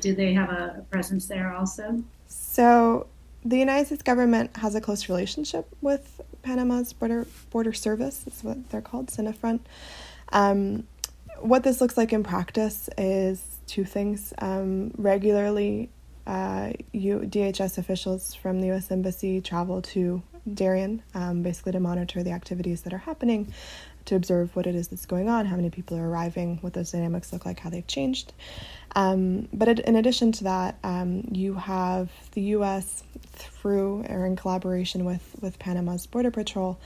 do 0.00 0.14
they 0.14 0.34
have 0.34 0.50
a, 0.50 0.84
presence 0.90 1.26
there 1.26 1.54
also? 1.54 2.04
So 2.28 3.06
the 3.42 3.56
United 3.56 3.86
States 3.86 4.02
government 4.02 4.54
has 4.58 4.74
a 4.74 4.82
close 4.82 5.08
relationship 5.08 5.66
with 5.80 6.20
Panama's 6.42 6.92
border 6.92 7.26
border 7.50 7.72
service. 7.72 8.26
Is 8.26 8.44
what 8.44 8.68
they're 8.68 8.82
called, 8.82 9.06
SENAFRONT. 9.06 9.60
Um, 10.30 10.86
what 11.40 11.62
this 11.62 11.80
looks 11.80 11.96
like 11.96 12.12
in 12.12 12.22
practice 12.22 12.90
is 12.98 13.42
two 13.66 13.84
things. 13.86 14.34
Um, 14.38 14.90
regularly, 14.98 15.88
uh, 16.26 16.72
DHS 16.94 17.78
officials 17.78 18.34
from 18.34 18.60
the 18.60 18.68
U.S. 18.68 18.90
Embassy 18.90 19.40
travel 19.40 19.82
to 19.82 20.22
Darien, 20.52 21.02
um, 21.14 21.42
basically 21.42 21.72
to 21.72 21.80
monitor 21.80 22.22
the 22.22 22.30
activities 22.30 22.82
that 22.82 22.92
are 22.92 22.98
happening, 22.98 23.52
to 24.06 24.16
observe 24.16 24.54
what 24.56 24.66
it 24.66 24.74
is 24.74 24.88
that's 24.88 25.06
going 25.06 25.28
on, 25.28 25.46
how 25.46 25.56
many 25.56 25.70
people 25.70 25.96
are 25.96 26.08
arriving, 26.08 26.58
what 26.60 26.72
those 26.72 26.90
dynamics 26.90 27.32
look 27.32 27.46
like, 27.46 27.60
how 27.60 27.70
they've 27.70 27.86
changed. 27.86 28.32
Um, 28.94 29.48
but 29.52 29.80
in 29.80 29.96
addition 29.96 30.32
to 30.32 30.44
that, 30.44 30.78
um, 30.82 31.28
you 31.30 31.54
have 31.54 32.10
the 32.32 32.42
U.S. 32.42 33.04
through 33.32 34.04
or 34.08 34.26
in 34.26 34.36
collaboration 34.36 35.04
with 35.04 35.36
with 35.40 35.58
Panama's 35.58 36.06
Border 36.06 36.30
Patrol 36.30 36.78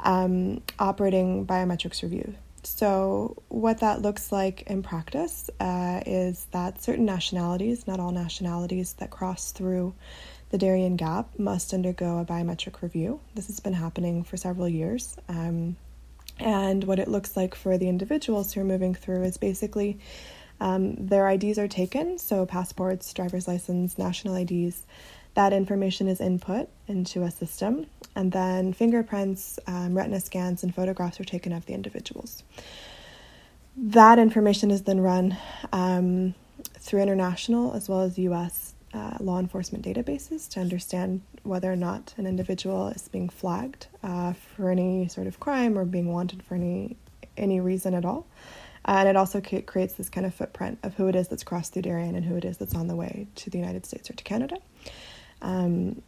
um, 0.00 0.62
operating 0.78 1.46
biometrics 1.46 2.02
review. 2.02 2.34
So, 2.66 3.42
what 3.48 3.78
that 3.78 4.02
looks 4.02 4.32
like 4.32 4.62
in 4.62 4.82
practice 4.82 5.48
uh, 5.60 6.00
is 6.04 6.46
that 6.50 6.82
certain 6.82 7.04
nationalities, 7.04 7.86
not 7.86 8.00
all 8.00 8.10
nationalities 8.10 8.94
that 8.94 9.10
cross 9.10 9.52
through 9.52 9.94
the 10.50 10.58
Darien 10.58 10.96
Gap, 10.96 11.38
must 11.38 11.72
undergo 11.72 12.18
a 12.18 12.24
biometric 12.24 12.82
review. 12.82 13.20
This 13.34 13.46
has 13.46 13.60
been 13.60 13.72
happening 13.72 14.24
for 14.24 14.36
several 14.36 14.68
years. 14.68 15.16
Um, 15.28 15.76
And 16.38 16.84
what 16.84 16.98
it 16.98 17.08
looks 17.08 17.36
like 17.36 17.54
for 17.54 17.78
the 17.78 17.88
individuals 17.88 18.52
who 18.52 18.60
are 18.60 18.64
moving 18.64 18.94
through 18.94 19.22
is 19.22 19.38
basically 19.38 19.98
um, 20.60 20.94
their 21.06 21.28
IDs 21.28 21.58
are 21.58 21.68
taken, 21.68 22.18
so 22.18 22.46
passports, 22.46 23.12
driver's 23.12 23.48
license, 23.48 23.96
national 23.96 24.34
IDs. 24.36 24.84
That 25.36 25.52
information 25.52 26.08
is 26.08 26.18
input 26.18 26.70
into 26.88 27.22
a 27.22 27.30
system, 27.30 27.86
and 28.14 28.32
then 28.32 28.72
fingerprints, 28.72 29.58
um, 29.66 29.94
retina 29.94 30.18
scans, 30.18 30.62
and 30.62 30.74
photographs 30.74 31.20
are 31.20 31.24
taken 31.24 31.52
of 31.52 31.66
the 31.66 31.74
individuals. 31.74 32.42
That 33.76 34.18
information 34.18 34.70
is 34.70 34.84
then 34.84 35.00
run 35.00 35.36
um, 35.74 36.34
through 36.78 37.02
international 37.02 37.74
as 37.74 37.86
well 37.86 38.00
as 38.00 38.18
US 38.18 38.72
uh, 38.94 39.18
law 39.20 39.38
enforcement 39.38 39.84
databases 39.84 40.48
to 40.52 40.60
understand 40.60 41.20
whether 41.42 41.70
or 41.70 41.76
not 41.76 42.14
an 42.16 42.26
individual 42.26 42.88
is 42.88 43.06
being 43.08 43.28
flagged 43.28 43.88
uh, 44.02 44.32
for 44.32 44.70
any 44.70 45.06
sort 45.06 45.26
of 45.26 45.38
crime 45.38 45.78
or 45.78 45.84
being 45.84 46.10
wanted 46.10 46.42
for 46.42 46.54
any 46.54 46.96
any 47.36 47.60
reason 47.60 47.92
at 47.92 48.06
all. 48.06 48.26
Uh, 48.86 48.96
and 49.00 49.08
it 49.10 49.16
also 49.16 49.42
creates 49.42 49.92
this 49.94 50.08
kind 50.08 50.24
of 50.24 50.34
footprint 50.34 50.78
of 50.82 50.94
who 50.94 51.08
it 51.08 51.14
is 51.14 51.28
that's 51.28 51.44
crossed 51.44 51.74
through 51.74 51.82
Darien 51.82 52.14
and 52.14 52.24
who 52.24 52.36
it 52.36 52.44
is 52.46 52.56
that's 52.56 52.74
on 52.74 52.86
the 52.86 52.96
way 52.96 53.26
to 53.34 53.50
the 53.50 53.58
United 53.58 53.84
States 53.84 54.08
or 54.08 54.14
to 54.14 54.24
Canada. 54.24 54.56
Um, 55.42 56.02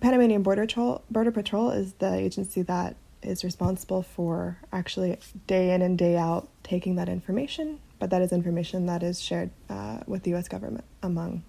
Panamanian 0.00 0.42
Border 0.42 0.62
Patrol, 0.62 1.02
Border 1.10 1.30
Patrol 1.30 1.70
is 1.70 1.92
the 1.94 2.12
agency 2.14 2.62
that 2.62 2.96
is 3.22 3.44
responsible 3.44 4.02
for 4.02 4.58
actually 4.72 5.18
day 5.46 5.74
in 5.74 5.82
and 5.82 5.98
day 5.98 6.16
out 6.16 6.48
taking 6.62 6.96
that 6.96 7.08
information, 7.08 7.80
but 7.98 8.10
that 8.10 8.22
is 8.22 8.32
information 8.32 8.86
that 8.86 9.02
is 9.02 9.20
shared 9.20 9.50
uh, 9.68 9.98
with 10.06 10.22
the 10.22 10.30
U.S. 10.30 10.48
government 10.48 10.84
among 11.02 11.42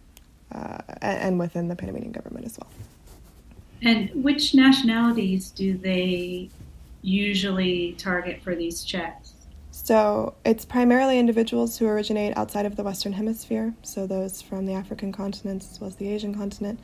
uh, 0.52 0.78
and 1.02 1.40
within 1.40 1.68
the 1.68 1.76
Panamanian 1.76 2.12
government 2.12 2.46
as 2.46 2.58
well. 2.58 2.70
And 3.82 4.24
which 4.24 4.56
nationalities 4.56 5.52
do 5.52 5.78
they 5.78 6.50
usually 7.02 7.94
target 7.94 8.42
for 8.42 8.56
these 8.56 8.84
checks? 8.84 9.27
So 9.88 10.36
it's 10.44 10.66
primarily 10.66 11.18
individuals 11.18 11.78
who 11.78 11.88
originate 11.88 12.36
outside 12.36 12.66
of 12.66 12.76
the 12.76 12.84
Western 12.84 13.14
Hemisphere, 13.14 13.74
so 13.84 14.06
those 14.06 14.42
from 14.42 14.66
the 14.66 14.74
African 14.74 15.14
continent 15.14 15.64
as 15.64 15.80
well 15.80 15.88
as 15.88 15.96
the 15.96 16.10
Asian 16.10 16.36
continent, 16.36 16.82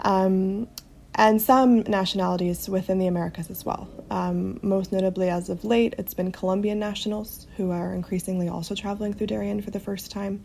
um, 0.00 0.66
and 1.14 1.40
some 1.40 1.82
nationalities 1.82 2.68
within 2.68 2.98
the 2.98 3.06
Americas 3.06 3.48
as 3.48 3.64
well. 3.64 3.88
Um, 4.10 4.58
most 4.60 4.90
notably, 4.90 5.28
as 5.28 5.50
of 5.50 5.64
late, 5.64 5.94
it's 5.98 6.14
been 6.14 6.32
Colombian 6.32 6.80
nationals 6.80 7.46
who 7.56 7.70
are 7.70 7.94
increasingly 7.94 8.48
also 8.48 8.74
traveling 8.74 9.12
through 9.12 9.28
Darien 9.28 9.62
for 9.62 9.70
the 9.70 9.78
first 9.78 10.10
time. 10.10 10.42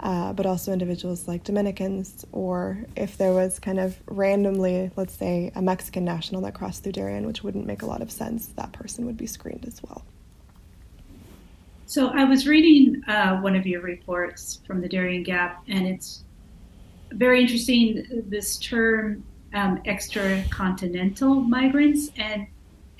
Uh, 0.00 0.34
but 0.34 0.44
also 0.44 0.72
individuals 0.74 1.26
like 1.26 1.44
Dominicans, 1.44 2.26
or 2.32 2.84
if 2.96 3.16
there 3.16 3.32
was 3.32 3.58
kind 3.58 3.80
of 3.80 3.98
randomly, 4.06 4.90
let's 4.96 5.14
say, 5.14 5.52
a 5.54 5.62
Mexican 5.62 6.04
national 6.04 6.42
that 6.42 6.52
crossed 6.52 6.82
through 6.82 6.92
Darien, 6.92 7.26
which 7.26 7.42
wouldn't 7.42 7.66
make 7.66 7.80
a 7.80 7.86
lot 7.86 8.02
of 8.02 8.10
sense, 8.10 8.48
that 8.56 8.72
person 8.72 9.06
would 9.06 9.16
be 9.16 9.26
screened 9.26 9.64
as 9.66 9.82
well. 9.82 10.04
So 11.90 12.12
I 12.14 12.22
was 12.22 12.46
reading 12.46 13.02
uh, 13.08 13.38
one 13.38 13.56
of 13.56 13.66
your 13.66 13.80
reports 13.80 14.60
from 14.64 14.80
the 14.80 14.88
Darien 14.88 15.24
Gap, 15.24 15.64
and 15.66 15.88
it's 15.88 16.22
very 17.10 17.42
interesting 17.42 18.06
this 18.28 18.58
term 18.58 19.24
um, 19.54 19.78
extracontinental 19.78 21.48
migrants, 21.48 22.12
and 22.16 22.46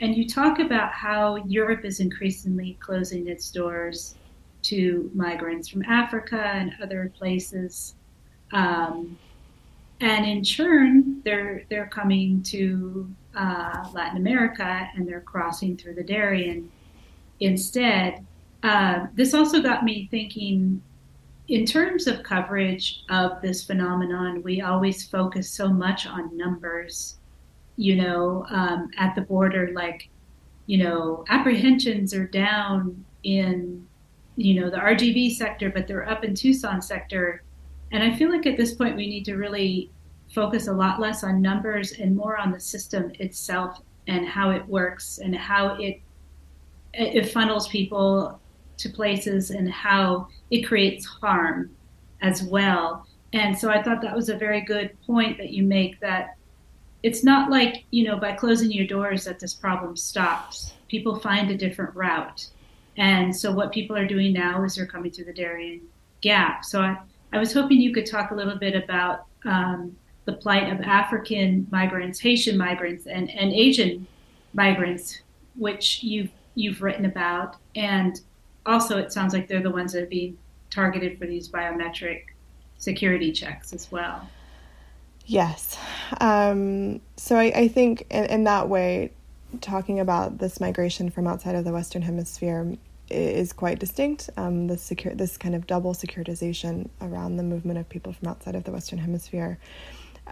and 0.00 0.16
you 0.16 0.28
talk 0.28 0.58
about 0.58 0.90
how 0.90 1.36
Europe 1.36 1.84
is 1.84 2.00
increasingly 2.00 2.76
closing 2.80 3.28
its 3.28 3.52
doors 3.52 4.16
to 4.62 5.08
migrants 5.14 5.68
from 5.68 5.84
Africa 5.84 6.42
and 6.42 6.72
other 6.82 7.12
places, 7.16 7.94
um, 8.50 9.16
and 10.00 10.26
in 10.26 10.42
turn 10.42 11.22
they're 11.24 11.62
they're 11.70 11.86
coming 11.86 12.42
to 12.42 13.08
uh, 13.36 13.88
Latin 13.92 14.16
America 14.16 14.90
and 14.96 15.06
they're 15.06 15.20
crossing 15.20 15.76
through 15.76 15.94
the 15.94 16.02
Darien 16.02 16.68
instead. 17.38 18.26
Uh, 18.62 19.06
this 19.14 19.34
also 19.34 19.62
got 19.62 19.84
me 19.84 20.08
thinking 20.10 20.82
in 21.50 21.66
terms 21.66 22.06
of 22.06 22.22
coverage 22.22 23.02
of 23.10 23.42
this 23.42 23.64
phenomenon, 23.64 24.40
we 24.44 24.60
always 24.60 25.04
focus 25.04 25.50
so 25.50 25.68
much 25.68 26.06
on 26.06 26.36
numbers, 26.36 27.18
you 27.76 27.96
know, 27.96 28.46
um, 28.50 28.88
at 28.96 29.16
the 29.16 29.22
border, 29.22 29.70
like, 29.74 30.08
you 30.66 30.78
know, 30.78 31.24
apprehensions 31.28 32.14
are 32.14 32.28
down 32.28 33.04
in, 33.24 33.84
you 34.36 34.60
know, 34.60 34.70
the 34.70 34.76
RGV 34.76 35.34
sector, 35.34 35.70
but 35.70 35.88
they're 35.88 36.08
up 36.08 36.22
in 36.22 36.34
Tucson 36.34 36.80
sector. 36.80 37.42
And 37.90 38.00
I 38.00 38.14
feel 38.16 38.30
like 38.30 38.46
at 38.46 38.56
this 38.56 38.74
point 38.74 38.96
we 38.96 39.08
need 39.08 39.24
to 39.24 39.34
really 39.34 39.90
focus 40.32 40.68
a 40.68 40.72
lot 40.72 41.00
less 41.00 41.24
on 41.24 41.42
numbers 41.42 41.92
and 41.92 42.16
more 42.16 42.38
on 42.38 42.52
the 42.52 42.60
system 42.60 43.10
itself 43.18 43.80
and 44.06 44.24
how 44.24 44.50
it 44.50 44.64
works 44.68 45.18
and 45.18 45.34
how 45.34 45.74
it 45.80 46.00
it 46.92 47.30
funnels 47.30 47.68
people 47.68 48.39
to 48.80 48.88
places 48.88 49.50
and 49.50 49.70
how 49.70 50.28
it 50.50 50.62
creates 50.62 51.04
harm 51.04 51.70
as 52.22 52.42
well. 52.42 53.06
And 53.32 53.56
so 53.56 53.70
I 53.70 53.82
thought 53.82 54.02
that 54.02 54.14
was 54.14 54.28
a 54.28 54.36
very 54.36 54.60
good 54.60 54.96
point 55.06 55.38
that 55.38 55.50
you 55.50 55.62
make 55.62 56.00
that 56.00 56.36
it's 57.02 57.24
not 57.24 57.50
like, 57.50 57.84
you 57.90 58.04
know, 58.04 58.18
by 58.18 58.32
closing 58.32 58.70
your 58.70 58.86
doors 58.86 59.24
that 59.24 59.38
this 59.38 59.54
problem 59.54 59.96
stops. 59.96 60.74
People 60.88 61.18
find 61.18 61.50
a 61.50 61.56
different 61.56 61.94
route. 61.94 62.46
And 62.96 63.34
so 63.34 63.52
what 63.52 63.72
people 63.72 63.96
are 63.96 64.06
doing 64.06 64.32
now 64.32 64.62
is 64.64 64.74
they're 64.74 64.86
coming 64.86 65.10
through 65.10 65.24
the 65.26 65.32
Darien 65.32 65.80
Gap. 66.20 66.64
So 66.64 66.82
I, 66.82 66.98
I 67.32 67.38
was 67.38 67.52
hoping 67.52 67.80
you 67.80 67.94
could 67.94 68.06
talk 68.06 68.32
a 68.32 68.34
little 68.34 68.58
bit 68.58 68.74
about 68.74 69.26
um, 69.44 69.96
the 70.26 70.32
plight 70.34 70.70
of 70.70 70.80
African 70.80 71.66
migrants, 71.70 72.20
Haitian 72.20 72.58
migrants, 72.58 73.06
and, 73.06 73.30
and 73.30 73.52
Asian 73.52 74.06
migrants, 74.52 75.20
which 75.56 76.02
you've 76.02 76.30
you've 76.56 76.82
written 76.82 77.04
about, 77.04 77.56
and 77.76 78.20
also 78.70 78.98
it 78.98 79.12
sounds 79.12 79.34
like 79.34 79.48
they're 79.48 79.62
the 79.62 79.70
ones 79.70 79.92
that 79.92 80.04
are 80.04 80.06
being 80.06 80.38
targeted 80.70 81.18
for 81.18 81.26
these 81.26 81.48
biometric 81.48 82.24
security 82.78 83.32
checks 83.32 83.72
as 83.72 83.90
well. 83.90 84.28
Yes. 85.26 85.76
Um, 86.20 87.00
so 87.16 87.36
I, 87.36 87.52
I 87.54 87.68
think 87.68 88.06
in, 88.10 88.24
in, 88.26 88.44
that 88.44 88.68
way, 88.68 89.12
talking 89.60 90.00
about 90.00 90.38
this 90.38 90.60
migration 90.60 91.10
from 91.10 91.26
outside 91.26 91.54
of 91.54 91.64
the 91.64 91.72
Western 91.72 92.02
Hemisphere 92.02 92.76
is 93.10 93.52
quite 93.52 93.78
distinct. 93.78 94.30
Um, 94.36 94.66
this, 94.66 94.82
secure, 94.82 95.14
this 95.14 95.36
kind 95.36 95.54
of 95.54 95.66
double 95.66 95.94
securitization 95.94 96.88
around 97.00 97.36
the 97.36 97.42
movement 97.42 97.78
of 97.78 97.88
people 97.88 98.12
from 98.12 98.28
outside 98.28 98.54
of 98.54 98.64
the 98.64 98.72
Western 98.72 98.98
Hemisphere 98.98 99.58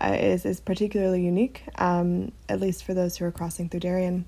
uh, 0.01 0.16
is, 0.18 0.44
is 0.44 0.61
particularly 0.61 1.22
unique, 1.22 1.62
um, 1.77 2.33
at 2.48 2.61
least 2.61 2.85
for 2.85 2.94
those 2.94 3.16
who 3.16 3.24
are 3.24 3.33
crossing 3.33 3.68
through 3.68 3.81
Darien. 3.81 4.24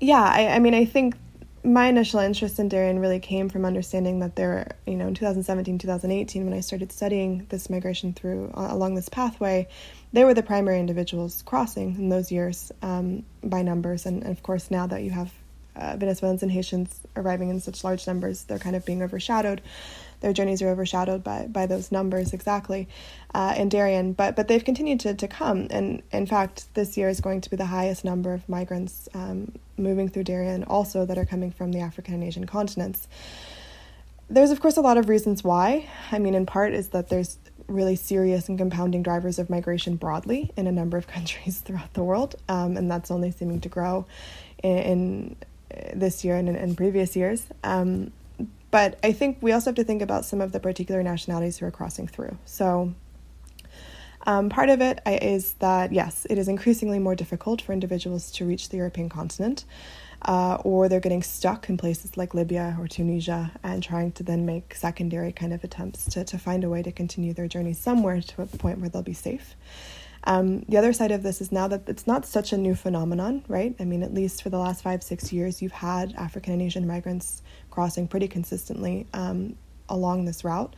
Yeah, 0.00 0.22
I, 0.22 0.48
I 0.48 0.58
mean, 0.58 0.74
I 0.74 0.84
think 0.84 1.16
my 1.64 1.86
initial 1.86 2.18
interest 2.18 2.58
in 2.58 2.68
Darien 2.68 2.98
really 2.98 3.20
came 3.20 3.48
from 3.48 3.64
understanding 3.64 4.18
that 4.18 4.34
there, 4.34 4.76
you 4.86 4.96
know, 4.96 5.06
in 5.06 5.14
2017, 5.14 5.78
2018, 5.78 6.44
when 6.44 6.54
I 6.54 6.60
started 6.60 6.90
studying 6.90 7.46
this 7.50 7.70
migration 7.70 8.12
through 8.12 8.50
uh, 8.54 8.68
along 8.70 8.96
this 8.96 9.08
pathway, 9.08 9.68
they 10.12 10.24
were 10.24 10.34
the 10.34 10.42
primary 10.42 10.80
individuals 10.80 11.42
crossing 11.46 11.94
in 11.96 12.08
those 12.08 12.32
years 12.32 12.72
um, 12.82 13.24
by 13.44 13.62
numbers. 13.62 14.06
And, 14.06 14.22
and, 14.24 14.32
of 14.32 14.42
course, 14.42 14.70
now 14.70 14.88
that 14.88 15.02
you 15.02 15.10
have 15.10 15.32
uh, 15.76 15.96
Venezuelans 15.96 16.42
and 16.42 16.50
Haitians 16.50 17.00
arriving 17.14 17.48
in 17.48 17.60
such 17.60 17.84
large 17.84 18.06
numbers, 18.08 18.42
they're 18.44 18.58
kind 18.58 18.74
of 18.74 18.84
being 18.84 19.02
overshadowed 19.02 19.62
their 20.22 20.32
journeys 20.32 20.62
are 20.62 20.68
overshadowed 20.68 21.22
by, 21.22 21.46
by 21.46 21.66
those 21.66 21.92
numbers 21.92 22.32
exactly 22.32 22.88
uh, 23.34 23.54
in 23.56 23.68
Darien. 23.68 24.12
But 24.12 24.36
but 24.36 24.48
they've 24.48 24.64
continued 24.64 25.00
to, 25.00 25.14
to 25.14 25.28
come, 25.28 25.66
and 25.70 26.02
in 26.12 26.26
fact, 26.26 26.72
this 26.74 26.96
year 26.96 27.08
is 27.08 27.20
going 27.20 27.42
to 27.42 27.50
be 27.50 27.56
the 27.56 27.66
highest 27.66 28.04
number 28.04 28.32
of 28.32 28.48
migrants 28.48 29.08
um, 29.14 29.52
moving 29.76 30.08
through 30.08 30.24
Darien, 30.24 30.64
also 30.64 31.04
that 31.04 31.18
are 31.18 31.26
coming 31.26 31.50
from 31.50 31.72
the 31.72 31.80
African 31.80 32.14
and 32.14 32.24
Asian 32.24 32.46
continents. 32.46 33.08
There's 34.30 34.50
of 34.50 34.60
course 34.60 34.76
a 34.76 34.80
lot 34.80 34.96
of 34.96 35.08
reasons 35.08 35.44
why. 35.44 35.88
I 36.10 36.18
mean, 36.18 36.34
in 36.34 36.46
part 36.46 36.72
is 36.72 36.88
that 36.88 37.08
there's 37.08 37.36
really 37.66 37.96
serious 37.96 38.48
and 38.48 38.58
compounding 38.58 39.02
drivers 39.02 39.38
of 39.38 39.50
migration 39.50 39.96
broadly 39.96 40.52
in 40.56 40.66
a 40.66 40.72
number 40.72 40.96
of 40.96 41.06
countries 41.16 41.58
throughout 41.58 41.92
the 41.94 42.04
world, 42.04 42.36
um, 42.48 42.76
and 42.76 42.90
that's 42.90 43.10
only 43.10 43.32
seeming 43.32 43.60
to 43.60 43.68
grow 43.68 44.06
in, 44.62 44.78
in 44.78 45.36
this 45.94 46.24
year 46.24 46.36
and 46.36 46.48
in, 46.48 46.56
in 46.56 46.76
previous 46.76 47.16
years. 47.16 47.44
Um, 47.64 48.12
but 48.72 48.98
I 49.04 49.12
think 49.12 49.38
we 49.42 49.52
also 49.52 49.70
have 49.70 49.76
to 49.76 49.84
think 49.84 50.02
about 50.02 50.24
some 50.24 50.40
of 50.40 50.50
the 50.50 50.58
particular 50.58 51.02
nationalities 51.02 51.58
who 51.58 51.66
are 51.66 51.70
crossing 51.70 52.08
through. 52.08 52.36
So, 52.46 52.94
um, 54.26 54.48
part 54.48 54.70
of 54.70 54.80
it 54.80 55.00
is 55.06 55.52
that, 55.54 55.92
yes, 55.92 56.26
it 56.30 56.38
is 56.38 56.48
increasingly 56.48 56.98
more 56.98 57.14
difficult 57.14 57.60
for 57.60 57.72
individuals 57.72 58.30
to 58.32 58.46
reach 58.46 58.70
the 58.70 58.78
European 58.78 59.10
continent, 59.10 59.66
uh, 60.22 60.56
or 60.64 60.88
they're 60.88 61.00
getting 61.00 61.22
stuck 61.22 61.68
in 61.68 61.76
places 61.76 62.16
like 62.16 62.32
Libya 62.32 62.76
or 62.80 62.88
Tunisia 62.88 63.52
and 63.62 63.82
trying 63.82 64.10
to 64.12 64.22
then 64.22 64.46
make 64.46 64.74
secondary 64.74 65.32
kind 65.32 65.52
of 65.52 65.62
attempts 65.62 66.06
to, 66.06 66.24
to 66.24 66.38
find 66.38 66.64
a 66.64 66.70
way 66.70 66.82
to 66.82 66.92
continue 66.92 67.34
their 67.34 67.48
journey 67.48 67.74
somewhere 67.74 68.22
to 68.22 68.42
a 68.42 68.46
point 68.46 68.78
where 68.78 68.88
they'll 68.88 69.02
be 69.02 69.12
safe. 69.12 69.54
Um, 70.24 70.60
the 70.68 70.76
other 70.76 70.92
side 70.92 71.10
of 71.10 71.22
this 71.22 71.40
is 71.40 71.50
now 71.50 71.68
that 71.68 71.88
it's 71.88 72.06
not 72.06 72.24
such 72.24 72.52
a 72.52 72.56
new 72.56 72.74
phenomenon, 72.74 73.44
right? 73.48 73.74
I 73.80 73.84
mean, 73.84 74.02
at 74.02 74.14
least 74.14 74.42
for 74.42 74.50
the 74.50 74.58
last 74.58 74.82
five, 74.82 75.02
six 75.02 75.32
years, 75.32 75.60
you've 75.60 75.72
had 75.72 76.14
African 76.14 76.52
and 76.52 76.62
Asian 76.62 76.86
migrants 76.86 77.42
crossing 77.70 78.06
pretty 78.06 78.28
consistently 78.28 79.06
um, 79.12 79.56
along 79.88 80.24
this 80.24 80.44
route. 80.44 80.74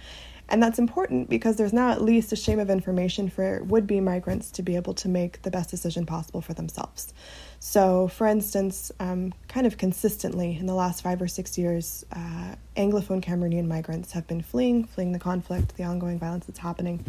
And 0.48 0.62
that's 0.62 0.78
important 0.78 1.30
because 1.30 1.56
there's 1.56 1.72
now 1.72 1.90
at 1.90 2.02
least 2.02 2.30
a 2.32 2.36
stream 2.36 2.58
of 2.58 2.68
information 2.68 3.30
for 3.30 3.62
would 3.64 3.86
be 3.86 3.98
migrants 4.00 4.50
to 4.52 4.62
be 4.62 4.76
able 4.76 4.92
to 4.94 5.08
make 5.08 5.40
the 5.40 5.50
best 5.50 5.70
decision 5.70 6.04
possible 6.04 6.42
for 6.42 6.52
themselves. 6.52 7.14
So, 7.60 8.08
for 8.08 8.26
instance, 8.26 8.92
um, 9.00 9.32
kind 9.48 9.66
of 9.66 9.78
consistently 9.78 10.58
in 10.58 10.66
the 10.66 10.74
last 10.74 11.02
five 11.02 11.22
or 11.22 11.28
six 11.28 11.56
years, 11.56 12.04
uh, 12.12 12.56
Anglophone 12.76 13.24
Cameroonian 13.24 13.66
migrants 13.66 14.12
have 14.12 14.26
been 14.26 14.42
fleeing, 14.42 14.84
fleeing 14.84 15.12
the 15.12 15.18
conflict, 15.18 15.76
the 15.78 15.84
ongoing 15.84 16.18
violence 16.18 16.44
that's 16.44 16.58
happening 16.58 17.06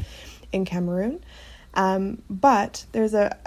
in 0.53 0.63
Cameroon. 0.63 1.21
Um, 1.75 2.21
but 2.29 2.85
there's 2.91 3.13
a 3.13 3.37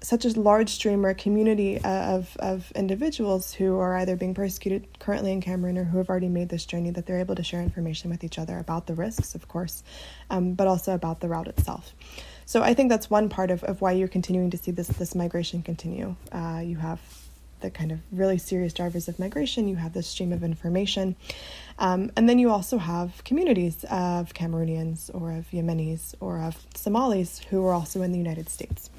such 0.00 0.24
a 0.24 0.40
large 0.40 0.70
stream 0.70 1.04
or 1.04 1.12
community 1.12 1.78
uh, 1.82 2.16
of, 2.16 2.36
of 2.38 2.70
individuals 2.72 3.52
who 3.52 3.78
are 3.78 3.96
either 3.96 4.14
being 4.14 4.32
persecuted 4.32 4.86
currently 5.00 5.32
in 5.32 5.40
Cameroon 5.40 5.76
or 5.76 5.84
who 5.84 5.98
have 5.98 6.08
already 6.08 6.28
made 6.28 6.48
this 6.48 6.64
journey 6.64 6.90
that 6.90 7.06
they're 7.06 7.18
able 7.18 7.34
to 7.34 7.42
share 7.42 7.60
information 7.60 8.08
with 8.08 8.22
each 8.22 8.38
other 8.38 8.58
about 8.58 8.86
the 8.86 8.94
risks, 8.94 9.34
of 9.34 9.48
course, 9.48 9.82
um, 10.30 10.54
but 10.54 10.68
also 10.68 10.94
about 10.94 11.20
the 11.20 11.28
route 11.28 11.48
itself. 11.48 11.94
So 12.46 12.62
I 12.62 12.74
think 12.74 12.90
that's 12.90 13.10
one 13.10 13.28
part 13.28 13.50
of, 13.50 13.64
of 13.64 13.80
why 13.80 13.92
you're 13.92 14.08
continuing 14.08 14.50
to 14.50 14.56
see 14.56 14.70
this 14.70 14.88
this 14.88 15.14
migration 15.14 15.62
continue. 15.62 16.14
Uh, 16.30 16.62
you 16.64 16.76
have 16.76 17.00
the 17.60 17.70
kind 17.70 17.90
of 17.90 17.98
really 18.12 18.38
serious 18.38 18.72
drivers 18.72 19.08
of 19.08 19.18
migration. 19.18 19.68
You 19.68 19.76
have 19.76 19.92
this 19.92 20.06
stream 20.06 20.32
of 20.32 20.44
information, 20.44 21.16
um, 21.78 22.10
and 22.16 22.28
then 22.28 22.38
you 22.38 22.50
also 22.50 22.78
have 22.78 23.22
communities 23.24 23.84
of 23.84 24.34
Cameroonians 24.34 25.10
or 25.14 25.32
of 25.32 25.48
Yemenis 25.50 26.14
or 26.20 26.40
of 26.40 26.56
Somalis 26.74 27.38
who 27.50 27.64
are 27.66 27.72
also 27.72 28.02
in 28.02 28.12
the 28.12 28.18
United 28.18 28.48
States. 28.48 28.90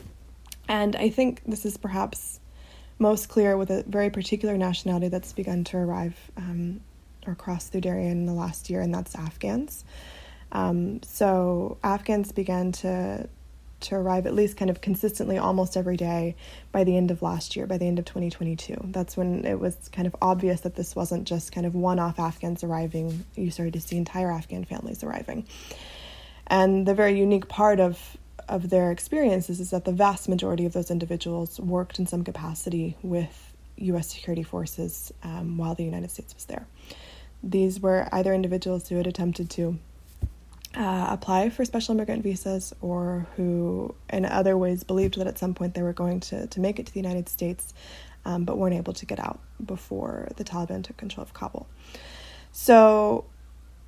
And 0.68 0.96
I 0.96 1.10
think 1.10 1.42
this 1.46 1.66
is 1.66 1.78
perhaps 1.78 2.40
most 3.00 3.28
clear 3.28 3.58
with 3.58 3.70
a 3.70 3.84
very 3.84 4.10
particular 4.10 4.58
nationality 4.58 5.08
that's 5.08 5.34
begun 5.34 5.64
to 5.66 5.78
arrive 5.78 6.16
um, 6.38 6.82
or 7.26 7.36
cross 7.36 7.68
through 7.68 7.82
Darien 7.82 8.12
in 8.12 8.26
the 8.26 8.34
last 8.34 8.70
year, 8.70 8.82
and 8.82 8.94
that's 8.94 9.16
Afghans. 9.16 9.84
Um, 10.52 11.02
so 11.04 11.78
Afghans 11.84 12.32
began 12.32 12.72
to 12.74 13.28
to 13.82 13.96
arrive 13.96 14.26
at 14.26 14.34
least 14.34 14.58
kind 14.58 14.70
of 14.70 14.82
consistently 14.82 15.38
almost 15.38 15.78
every 15.78 15.98
day 15.98 16.36
by 16.72 16.84
the 16.84 16.98
end 16.98 17.12
of 17.12 17.22
last 17.22 17.56
year, 17.56 17.66
by 17.68 17.78
the 17.78 17.86
end 17.86 18.00
of 18.00 18.06
2022. 18.06 18.76
That's 18.86 19.16
when 19.16 19.46
it 19.46 19.60
was 19.60 19.90
kind 19.92 20.08
of 20.08 20.16
obvious 20.22 20.62
that 20.62 20.76
this 20.76 20.96
wasn't 20.96 21.28
just 21.28 21.52
kind 21.52 21.66
of 21.66 21.76
one 21.76 22.00
off 22.00 22.20
Afghans 22.20 22.64
arriving, 22.64 23.26
you 23.36 23.52
started 23.52 23.74
to 23.74 23.82
see 23.82 23.98
entire 23.98 24.32
Afghan 24.32 24.66
families 24.66 25.04
arriving. 25.04 25.46
And 26.48 26.86
the 26.86 26.94
very 26.94 27.18
unique 27.18 27.48
part 27.48 27.80
of 27.80 28.18
of 28.48 28.72
their 28.72 28.92
experiences 28.92 29.60
is 29.60 29.70
that 29.70 29.86
the 29.86 29.92
vast 29.92 30.28
majority 30.28 30.66
of 30.66 30.74
those 30.74 30.90
individuals 30.90 31.60
worked 31.60 32.00
in 32.00 32.08
some 32.08 32.24
capacity 32.24 32.98
with 33.04 33.54
U.S. 33.78 34.10
security 34.10 34.44
forces 34.44 35.14
um, 35.24 35.58
while 35.58 35.76
the 35.76 35.84
United 35.84 36.10
States 36.10 36.34
was 36.34 36.46
there. 36.46 36.66
These 37.44 37.80
were 37.80 38.10
either 38.12 38.34
individuals 38.34 38.90
who 38.90 38.98
had 38.98 39.08
attempted 39.08 39.50
to 39.52 39.78
uh, 40.76 41.08
apply 41.10 41.50
for 41.50 41.66
special 41.66 41.96
immigrant 41.96 42.24
visas 42.24 42.74
or 42.82 43.28
who, 43.36 43.96
in 44.12 44.26
other 44.26 44.58
ways, 44.58 44.84
believed 44.84 45.18
that 45.18 45.28
at 45.28 45.38
some 45.38 45.54
point 45.54 45.74
they 45.74 45.82
were 45.82 45.94
going 45.94 46.20
to, 46.20 46.48
to 46.48 46.60
make 46.60 46.80
it 46.80 46.86
to 46.86 46.94
the 46.94 47.00
United 47.00 47.28
States 47.28 47.74
um, 48.26 48.46
but 48.46 48.58
weren't 48.58 48.76
able 48.76 48.94
to 48.94 49.06
get 49.06 49.20
out 49.20 49.40
before 49.66 50.30
the 50.36 50.44
Taliban 50.44 50.84
took 50.84 50.98
control 50.98 51.24
of 51.24 51.34
Kabul. 51.34 51.68
So 52.52 53.26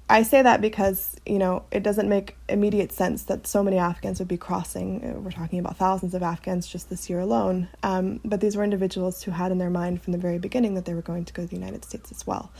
I 0.09 0.23
say 0.23 0.41
that 0.41 0.59
because, 0.59 1.15
you 1.25 1.39
know, 1.39 1.63
it 1.71 1.83
doesn't 1.83 2.09
make 2.09 2.35
immediate 2.49 2.91
sense 2.91 3.23
that 3.23 3.47
so 3.47 3.63
many 3.63 3.77
Afghans 3.77 4.19
would 4.19 4.27
be 4.27 4.37
crossing. 4.37 5.03
Uh, 5.03 5.19
we're 5.19 5.31
talking 5.31 5.59
about 5.59 5.77
thousands 5.77 6.13
of 6.13 6.21
Afghans 6.21 6.67
just 6.67 6.89
this 6.89 7.09
year 7.09 7.19
alone. 7.19 7.69
Um, 7.81 8.19
but 8.25 8.41
these 8.41 8.57
were 8.57 8.63
individuals 8.63 9.23
who 9.23 9.31
had 9.31 9.51
in 9.51 9.57
their 9.57 9.69
mind 9.69 10.01
from 10.01 10.11
the 10.11 10.19
very 10.19 10.37
beginning 10.37 10.73
that 10.73 10.85
they 10.85 10.93
were 10.93 11.01
going 11.01 11.25
to 11.25 11.33
go 11.33 11.43
to 11.43 11.47
the 11.47 11.55
United 11.55 11.85
States 11.85 12.11
as 12.11 12.27
well. 12.27 12.51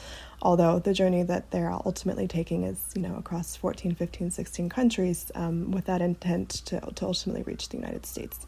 Although 0.41 0.79
the 0.79 0.93
journey 0.93 1.23
that 1.23 1.51
they're 1.51 1.71
ultimately 1.71 2.27
taking 2.27 2.63
is, 2.63 2.83
you 2.95 3.01
know, 3.01 3.15
across 3.15 3.55
14, 3.55 3.93
15, 3.93 4.31
16 4.31 4.69
countries 4.69 5.31
um, 5.35 5.71
with 5.71 5.85
that 5.85 6.01
intent 6.01 6.49
to, 6.65 6.79
to 6.79 7.05
ultimately 7.05 7.43
reach 7.43 7.69
the 7.69 7.77
United 7.77 8.05
States. 8.05 8.47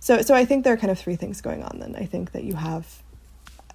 So, 0.00 0.20
so 0.20 0.34
I 0.34 0.44
think 0.44 0.64
there 0.64 0.74
are 0.74 0.76
kind 0.76 0.90
of 0.90 0.98
three 0.98 1.16
things 1.16 1.40
going 1.40 1.62
on 1.62 1.78
then. 1.78 1.96
I 1.96 2.04
think 2.04 2.32
that 2.32 2.44
you 2.44 2.54
have 2.54 3.02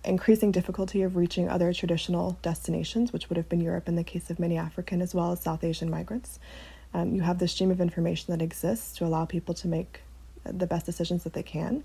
increasing 0.03 0.51
difficulty 0.51 1.01
of 1.01 1.15
reaching 1.15 1.49
other 1.49 1.73
traditional 1.73 2.37
destinations, 2.43 3.11
which 3.11 3.29
would 3.29 3.37
have 3.37 3.49
been 3.49 3.61
Europe 3.61 3.87
in 3.87 3.95
the 3.95 4.03
case 4.03 4.29
of 4.29 4.39
many 4.39 4.57
African 4.57 5.01
as 5.01 5.15
well 5.15 5.31
as 5.31 5.41
South 5.41 5.63
Asian 5.63 5.89
migrants. 5.89 6.39
Um, 6.93 7.15
you 7.15 7.21
have 7.21 7.39
the 7.39 7.47
stream 7.47 7.71
of 7.71 7.81
information 7.81 8.31
that 8.31 8.43
exists 8.43 8.95
to 8.97 9.05
allow 9.05 9.25
people 9.25 9.53
to 9.55 9.67
make 9.67 10.01
the 10.45 10.67
best 10.67 10.85
decisions 10.85 11.23
that 11.23 11.33
they 11.33 11.43
can. 11.43 11.83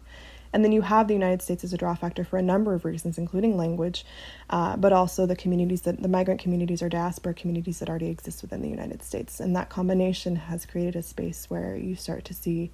And 0.53 0.65
then 0.65 0.73
you 0.73 0.83
have 0.83 1.07
the 1.07 1.15
United 1.15 1.43
States 1.43 1.63
as 1.63 1.73
a 1.73 1.77
draw 1.77 1.95
factor 1.95 2.25
for 2.25 2.37
a 2.37 2.43
number 2.43 2.75
of 2.75 2.85
reasons, 2.85 3.19
including 3.19 3.57
language, 3.57 4.05
uh, 4.51 4.77
but 4.77 4.93
also 4.93 5.27
the 5.27 5.37
communities 5.37 5.83
that 5.83 6.03
the 6.03 6.09
migrant 6.09 6.41
communities 6.41 6.83
or 6.83 6.89
diaspora 6.89 7.35
communities 7.35 7.79
that 7.79 7.89
already 7.89 8.09
exist 8.09 8.43
within 8.43 8.61
the 8.61 8.69
United 8.69 9.03
States. 9.03 9.39
And 9.39 9.55
that 9.55 9.69
combination 9.69 10.37
has 10.37 10.67
created 10.67 10.97
a 10.97 11.03
space 11.03 11.49
where 11.49 11.77
you 11.77 11.95
start 11.95 12.25
to 12.27 12.35
see 12.35 12.73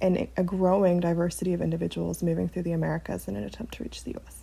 an, 0.00 0.28
a 0.36 0.42
growing 0.42 1.00
diversity 1.00 1.52
of 1.52 1.62
individuals 1.62 2.22
moving 2.22 2.48
through 2.48 2.62
the 2.62 2.72
Americas 2.72 3.28
in 3.28 3.36
an 3.36 3.44
attempt 3.44 3.74
to 3.74 3.84
reach 3.84 4.04
the 4.04 4.16
US. 4.16 4.42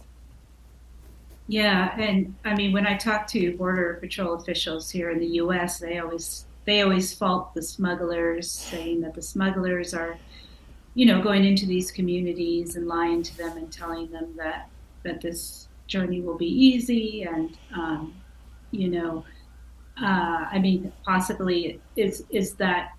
Yeah, 1.47 1.93
and 1.99 2.33
I 2.45 2.55
mean, 2.55 2.71
when 2.71 2.87
I 2.87 2.95
talk 2.95 3.27
to 3.27 3.57
border 3.57 3.97
patrol 3.99 4.35
officials 4.35 4.89
here 4.89 5.09
in 5.09 5.19
the 5.19 5.27
U.S., 5.27 5.79
they 5.79 5.99
always 5.99 6.45
they 6.63 6.81
always 6.81 7.13
fault 7.13 7.53
the 7.53 7.61
smugglers, 7.61 8.49
saying 8.49 9.01
that 9.01 9.15
the 9.15 9.21
smugglers 9.21 9.93
are, 9.93 10.17
you 10.93 11.05
know, 11.05 11.21
going 11.21 11.45
into 11.45 11.65
these 11.65 11.91
communities 11.91 12.75
and 12.75 12.87
lying 12.87 13.23
to 13.23 13.37
them 13.37 13.57
and 13.57 13.71
telling 13.71 14.11
them 14.11 14.33
that 14.37 14.69
that 15.03 15.21
this 15.21 15.67
journey 15.87 16.21
will 16.21 16.37
be 16.37 16.47
easy 16.47 17.23
and, 17.23 17.57
um, 17.75 18.13
you 18.69 18.87
know, 18.87 19.25
uh, 20.01 20.45
I 20.51 20.59
mean, 20.59 20.91
possibly 21.05 21.79
is 21.95 22.23
is 22.29 22.55
that 22.55 22.91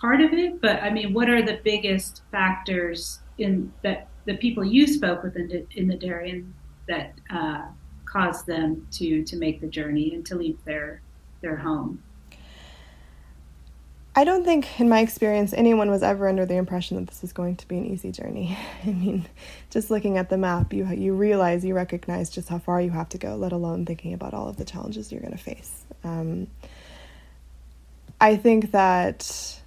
part 0.00 0.20
of 0.20 0.32
it? 0.32 0.60
But 0.60 0.82
I 0.82 0.90
mean, 0.90 1.12
what 1.12 1.28
are 1.28 1.42
the 1.42 1.60
biggest 1.64 2.22
factors 2.30 3.20
in 3.38 3.72
that 3.82 4.08
the 4.24 4.36
people 4.36 4.64
you 4.64 4.86
spoke 4.86 5.22
with 5.22 5.36
in 5.36 5.48
the, 5.48 5.66
in 5.76 5.88
the 5.88 5.96
Darien 5.96 6.54
that 6.86 7.14
uh, 7.30 7.62
cause 8.04 8.44
them 8.44 8.86
to 8.92 9.22
to 9.24 9.36
make 9.36 9.60
the 9.60 9.66
journey 9.66 10.14
and 10.14 10.24
to 10.26 10.34
leave 10.34 10.58
their 10.64 11.02
their 11.40 11.56
home. 11.56 12.02
I 14.18 14.24
don't 14.24 14.42
think, 14.42 14.80
in 14.80 14.88
my 14.88 14.98
experience, 14.98 15.52
anyone 15.52 15.92
was 15.92 16.02
ever 16.02 16.28
under 16.28 16.44
the 16.44 16.56
impression 16.56 16.96
that 16.96 17.06
this 17.06 17.22
was 17.22 17.32
going 17.32 17.54
to 17.54 17.68
be 17.68 17.78
an 17.78 17.86
easy 17.86 18.10
journey. 18.10 18.58
I 18.84 18.88
mean, 18.88 19.28
just 19.70 19.92
looking 19.92 20.18
at 20.18 20.28
the 20.28 20.36
map, 20.36 20.72
you 20.72 20.88
you 20.88 21.14
realize, 21.14 21.64
you 21.64 21.72
recognize 21.72 22.28
just 22.28 22.48
how 22.48 22.58
far 22.58 22.80
you 22.80 22.90
have 22.90 23.08
to 23.10 23.18
go, 23.18 23.36
let 23.36 23.52
alone 23.52 23.86
thinking 23.86 24.14
about 24.14 24.34
all 24.34 24.48
of 24.48 24.56
the 24.56 24.64
challenges 24.64 25.12
you're 25.12 25.20
going 25.20 25.36
to 25.36 25.38
face. 25.38 25.84
Um, 26.02 26.48
I 28.20 28.34
think 28.34 28.72
that 28.72 29.60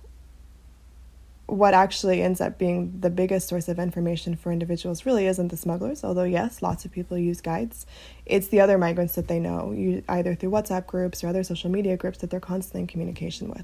what 1.46 1.74
actually 1.74 2.22
ends 2.22 2.42
up 2.42 2.58
being 2.58 3.00
the 3.00 3.10
biggest 3.10 3.48
source 3.48 3.70
of 3.70 3.80
information 3.80 4.36
for 4.36 4.52
individuals 4.52 5.06
really 5.06 5.28
isn't 5.28 5.48
the 5.48 5.56
smugglers, 5.56 6.04
although, 6.04 6.26
yes, 6.26 6.62
lots 6.62 6.84
of 6.84 6.92
people 6.92 7.18
use 7.18 7.40
guides. 7.40 7.86
It's 8.26 8.50
the 8.50 8.60
other 8.60 8.78
migrants 8.78 9.16
that 9.16 9.30
they 9.30 9.40
know, 9.40 9.74
either 10.10 10.36
through 10.36 10.50
WhatsApp 10.50 10.88
groups 10.88 11.24
or 11.24 11.30
other 11.30 11.46
social 11.46 11.72
media 11.72 11.96
groups 11.96 12.18
that 12.18 12.30
they're 12.30 12.42
constantly 12.42 12.82
in 12.82 12.88
communication 12.88 13.48
with. 13.48 13.64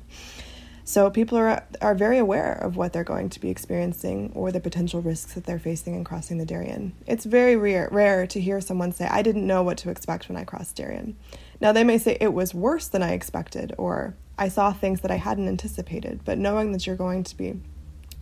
So 0.87 1.09
people 1.09 1.37
are, 1.37 1.65
are 1.81 1.95
very 1.95 2.17
aware 2.17 2.53
of 2.53 2.77
what 2.77 2.93
they're 2.93 3.03
going 3.03 3.27
to 3.31 3.41
be 3.41 3.49
experiencing 3.49 4.31
or 4.33 4.53
the 4.53 4.61
potential 4.61 5.01
risks 5.01 5.33
that 5.33 5.43
they're 5.43 5.59
facing 5.59 5.95
in 5.95 6.05
crossing 6.05 6.37
the 6.37 6.45
Darien. 6.45 6.93
It's 7.05 7.25
very 7.25 7.57
rare, 7.57 7.89
rare 7.91 8.25
to 8.27 8.39
hear 8.39 8.61
someone 8.61 8.93
say, 8.93 9.05
I 9.05 9.21
didn't 9.21 9.45
know 9.45 9.63
what 9.63 9.77
to 9.79 9.89
expect 9.89 10.29
when 10.29 10.37
I 10.37 10.45
crossed 10.45 10.77
Darien. 10.77 11.17
Now, 11.59 11.73
they 11.73 11.83
may 11.83 11.97
say 11.97 12.17
it 12.21 12.31
was 12.31 12.53
worse 12.53 12.87
than 12.87 13.03
I 13.03 13.11
expected, 13.11 13.75
or 13.77 14.15
I 14.37 14.47
saw 14.47 14.71
things 14.71 15.01
that 15.01 15.11
I 15.11 15.17
hadn't 15.17 15.49
anticipated, 15.49 16.21
but 16.23 16.37
knowing 16.37 16.71
that 16.71 16.87
you're 16.87 16.95
going 16.95 17.25
to 17.25 17.35
be 17.35 17.59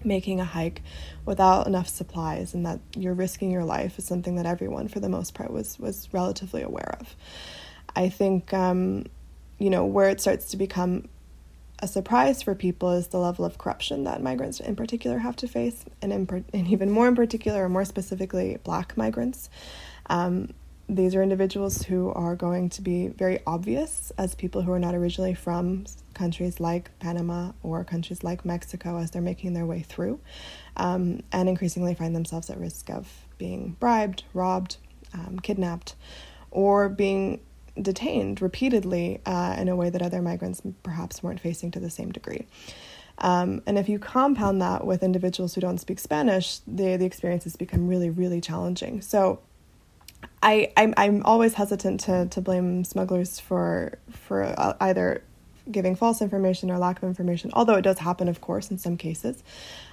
making 0.04 0.40
a 0.40 0.46
hike 0.46 0.82
without 1.24 1.68
enough 1.68 1.88
supplies 1.88 2.56
and 2.56 2.66
that 2.66 2.80
you're 2.98 3.14
risking 3.14 3.52
your 3.52 3.64
life 3.64 4.00
is 4.00 4.06
something 4.06 4.38
that 4.38 4.48
everyone, 4.48 4.88
for 4.88 5.00
the 5.00 5.08
most 5.08 5.36
part, 5.36 5.52
was 5.52 5.78
was 5.78 6.10
relatively 6.12 6.64
aware 6.64 6.98
of. 7.00 7.16
I 7.96 8.10
think 8.10 8.54
um, 8.56 9.06
you 9.60 9.70
know 9.70 9.86
where 9.86 10.10
it 10.10 10.20
starts 10.20 10.50
to 10.50 10.58
become 10.58 11.10
a 11.80 11.88
surprise 11.88 12.42
for 12.42 12.56
people 12.56 12.92
is 12.92 13.08
the 13.08 13.18
level 13.18 13.46
of 13.46 13.58
corruption 13.58 14.06
that 14.06 14.22
migrants 14.22 14.60
in 14.60 14.76
particular 14.76 15.20
have 15.20 15.36
to 15.38 15.48
face, 15.48 15.86
and, 16.02 16.14
in, 16.14 16.46
and 16.54 16.68
even 16.68 16.90
more 16.90 17.08
in 17.08 17.16
particular, 17.16 17.66
or 17.66 17.70
more 17.70 17.86
specifically, 17.86 18.58
black 18.64 18.96
migrants. 18.98 19.50
Um, 20.08 20.54
these 20.88 21.16
are 21.16 21.24
individuals 21.24 21.82
who 21.82 22.12
are 22.12 22.36
going 22.36 22.70
to 22.70 22.82
be 22.82 23.08
very 23.08 23.40
obvious 23.48 24.12
as 24.18 24.36
people 24.36 24.62
who 24.62 24.72
are 24.72 24.80
not 24.80 24.94
originally 24.94 25.34
from 25.34 25.86
countries 26.14 26.60
like 26.60 26.92
Panama 27.00 27.54
or 27.64 27.84
countries 27.84 28.24
like 28.24 28.46
Mexico 28.46 28.98
as 29.00 29.10
they're 29.12 29.22
making 29.22 29.54
their 29.54 29.66
way 29.66 29.82
through, 29.82 30.20
um, 30.78 31.22
and 31.32 31.50
increasingly 31.50 31.96
find 31.96 32.16
themselves 32.16 32.50
at 32.50 32.60
risk 32.60 32.90
of 32.90 33.12
being 33.38 33.76
bribed, 33.80 34.24
robbed, 34.34 34.78
um, 35.14 35.40
kidnapped, 35.40 35.96
or 36.52 36.88
being 36.88 37.42
detained 37.82 38.42
repeatedly 38.42 39.22
uh, 39.26 39.56
in 39.58 39.68
a 39.70 39.76
way 39.76 39.90
that 39.90 40.02
other 40.02 40.22
migrants 40.22 40.62
perhaps 40.84 41.22
weren't 41.22 41.40
facing 41.40 41.72
to 41.72 41.80
the 41.80 41.90
same 41.90 42.12
degree. 42.12 42.48
Um, 43.18 43.62
and 43.66 43.78
if 43.78 43.88
you 43.88 44.00
compound 44.00 44.62
that 44.62 44.86
with 44.86 45.02
individuals 45.04 45.56
who 45.56 45.62
don't 45.62 45.78
speak 45.78 46.00
Spanish, 46.00 46.60
the, 46.68 46.98
the 46.98 47.06
experiences 47.06 47.56
become 47.56 47.88
really, 47.88 48.10
really 48.10 48.42
challenging. 48.42 49.02
So 49.02 49.40
I, 50.44 50.72
I'm, 50.76 50.94
I'm 50.98 51.24
always 51.24 51.54
hesitant 51.54 52.02
to, 52.02 52.28
to 52.28 52.42
blame 52.42 52.84
smugglers 52.84 53.40
for 53.40 53.98
for 54.12 54.44
uh, 54.44 54.74
either 54.82 55.24
giving 55.72 55.96
false 55.96 56.22
information 56.22 56.70
or 56.70 56.78
lack 56.78 56.98
of 56.98 57.04
information, 57.04 57.50
although 57.54 57.76
it 57.76 57.82
does 57.82 58.00
happen, 58.00 58.28
of 58.28 58.42
course, 58.42 58.70
in 58.70 58.78
some 58.78 58.98
cases. 58.98 59.44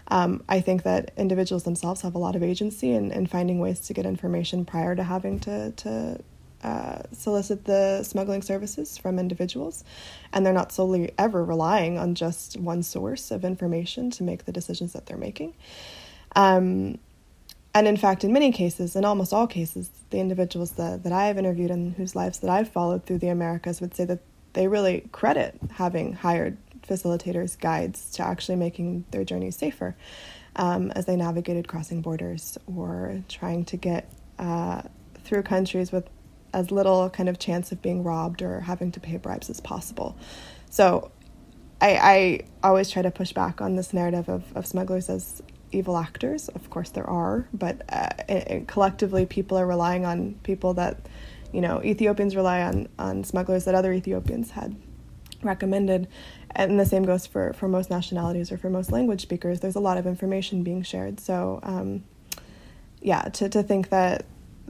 Um, 0.08 0.42
I 0.48 0.60
think 0.60 0.82
that 0.82 1.12
individuals 1.16 1.62
themselves 1.62 2.02
have 2.02 2.14
a 2.14 2.18
lot 2.18 2.36
of 2.36 2.42
agency 2.42 2.92
in, 2.92 3.10
in 3.10 3.26
finding 3.26 3.58
ways 3.58 3.80
to 3.80 3.94
get 3.94 4.04
information 4.04 4.64
prior 4.64 4.94
to 4.94 5.02
having 5.02 5.40
to, 5.40 5.70
to 5.72 6.20
uh, 6.62 7.02
solicit 7.12 7.64
the 7.64 8.02
smuggling 8.02 8.42
services 8.42 8.98
from 8.98 9.18
individuals, 9.18 9.84
and 10.32 10.44
they're 10.44 10.52
not 10.52 10.72
solely 10.72 11.12
ever 11.18 11.44
relying 11.44 11.98
on 11.98 12.14
just 12.14 12.56
one 12.58 12.82
source 12.82 13.30
of 13.30 13.44
information 13.44 14.10
to 14.10 14.22
make 14.22 14.44
the 14.44 14.52
decisions 14.52 14.92
that 14.92 15.06
they're 15.06 15.16
making. 15.16 15.54
Um, 16.36 16.98
and 17.74 17.88
in 17.88 17.96
fact, 17.96 18.22
in 18.22 18.32
many 18.32 18.52
cases, 18.52 18.96
in 18.96 19.04
almost 19.04 19.32
all 19.32 19.46
cases, 19.46 19.90
the 20.10 20.18
individuals 20.18 20.72
that, 20.72 21.02
that 21.04 21.12
I 21.12 21.26
have 21.26 21.38
interviewed 21.38 21.70
and 21.70 21.94
whose 21.94 22.14
lives 22.14 22.38
that 22.40 22.50
I've 22.50 22.68
followed 22.68 23.06
through 23.06 23.18
the 23.18 23.28
Americas 23.28 23.80
would 23.80 23.94
say 23.94 24.04
that 24.04 24.20
they 24.52 24.68
really 24.68 25.08
credit 25.12 25.58
having 25.72 26.12
hired 26.12 26.58
facilitators, 26.82 27.58
guides 27.58 28.10
to 28.12 28.22
actually 28.22 28.56
making 28.56 29.04
their 29.10 29.24
journeys 29.24 29.56
safer 29.56 29.96
um, 30.56 30.90
as 30.92 31.06
they 31.06 31.16
navigated 31.16 31.66
crossing 31.68 32.02
borders 32.02 32.58
or 32.66 33.22
trying 33.28 33.64
to 33.64 33.76
get 33.76 34.12
uh, 34.38 34.82
through 35.24 35.42
countries 35.42 35.92
with 35.92 36.08
as 36.52 36.70
little 36.70 37.10
kind 37.10 37.28
of 37.28 37.38
chance 37.38 37.72
of 37.72 37.80
being 37.82 38.02
robbed 38.02 38.42
or 38.42 38.60
having 38.60 38.92
to 38.92 39.00
pay 39.00 39.16
bribes 39.16 39.50
as 39.50 39.60
possible. 39.60 40.16
So 40.70 41.10
I, 41.80 41.90
I 41.96 42.40
always 42.62 42.90
try 42.90 43.02
to 43.02 43.10
push 43.10 43.32
back 43.32 43.60
on 43.60 43.76
this 43.76 43.92
narrative 43.92 44.28
of, 44.28 44.44
of 44.56 44.66
smugglers 44.66 45.08
as 45.08 45.42
evil 45.72 45.96
actors. 45.96 46.48
Of 46.48 46.70
course, 46.70 46.90
there 46.90 47.08
are, 47.08 47.48
but 47.52 47.82
uh, 47.88 48.08
it, 48.28 48.68
collectively, 48.68 49.26
people 49.26 49.58
are 49.58 49.66
relying 49.66 50.04
on 50.04 50.34
people 50.42 50.74
that, 50.74 51.08
you 51.52 51.60
know, 51.60 51.82
Ethiopians 51.82 52.36
rely 52.36 52.62
on 52.62 52.88
on 52.98 53.24
smugglers 53.24 53.64
that 53.64 53.74
other 53.74 53.92
Ethiopians 53.92 54.50
had 54.50 54.76
recommended, 55.42 56.08
and 56.52 56.78
the 56.78 56.86
same 56.86 57.04
goes 57.04 57.26
for 57.26 57.52
for 57.54 57.68
most 57.68 57.90
nationalities 57.90 58.52
or 58.52 58.58
for 58.58 58.70
most 58.70 58.92
language 58.92 59.22
speakers. 59.22 59.60
There's 59.60 59.76
a 59.76 59.80
lot 59.80 59.98
of 59.98 60.06
information 60.06 60.62
being 60.62 60.82
shared, 60.82 61.18
so 61.18 61.60
um, 61.62 62.04
yeah, 63.00 63.22
to 63.22 63.48
to 63.48 63.62
think 63.62 63.88
that 63.88 64.24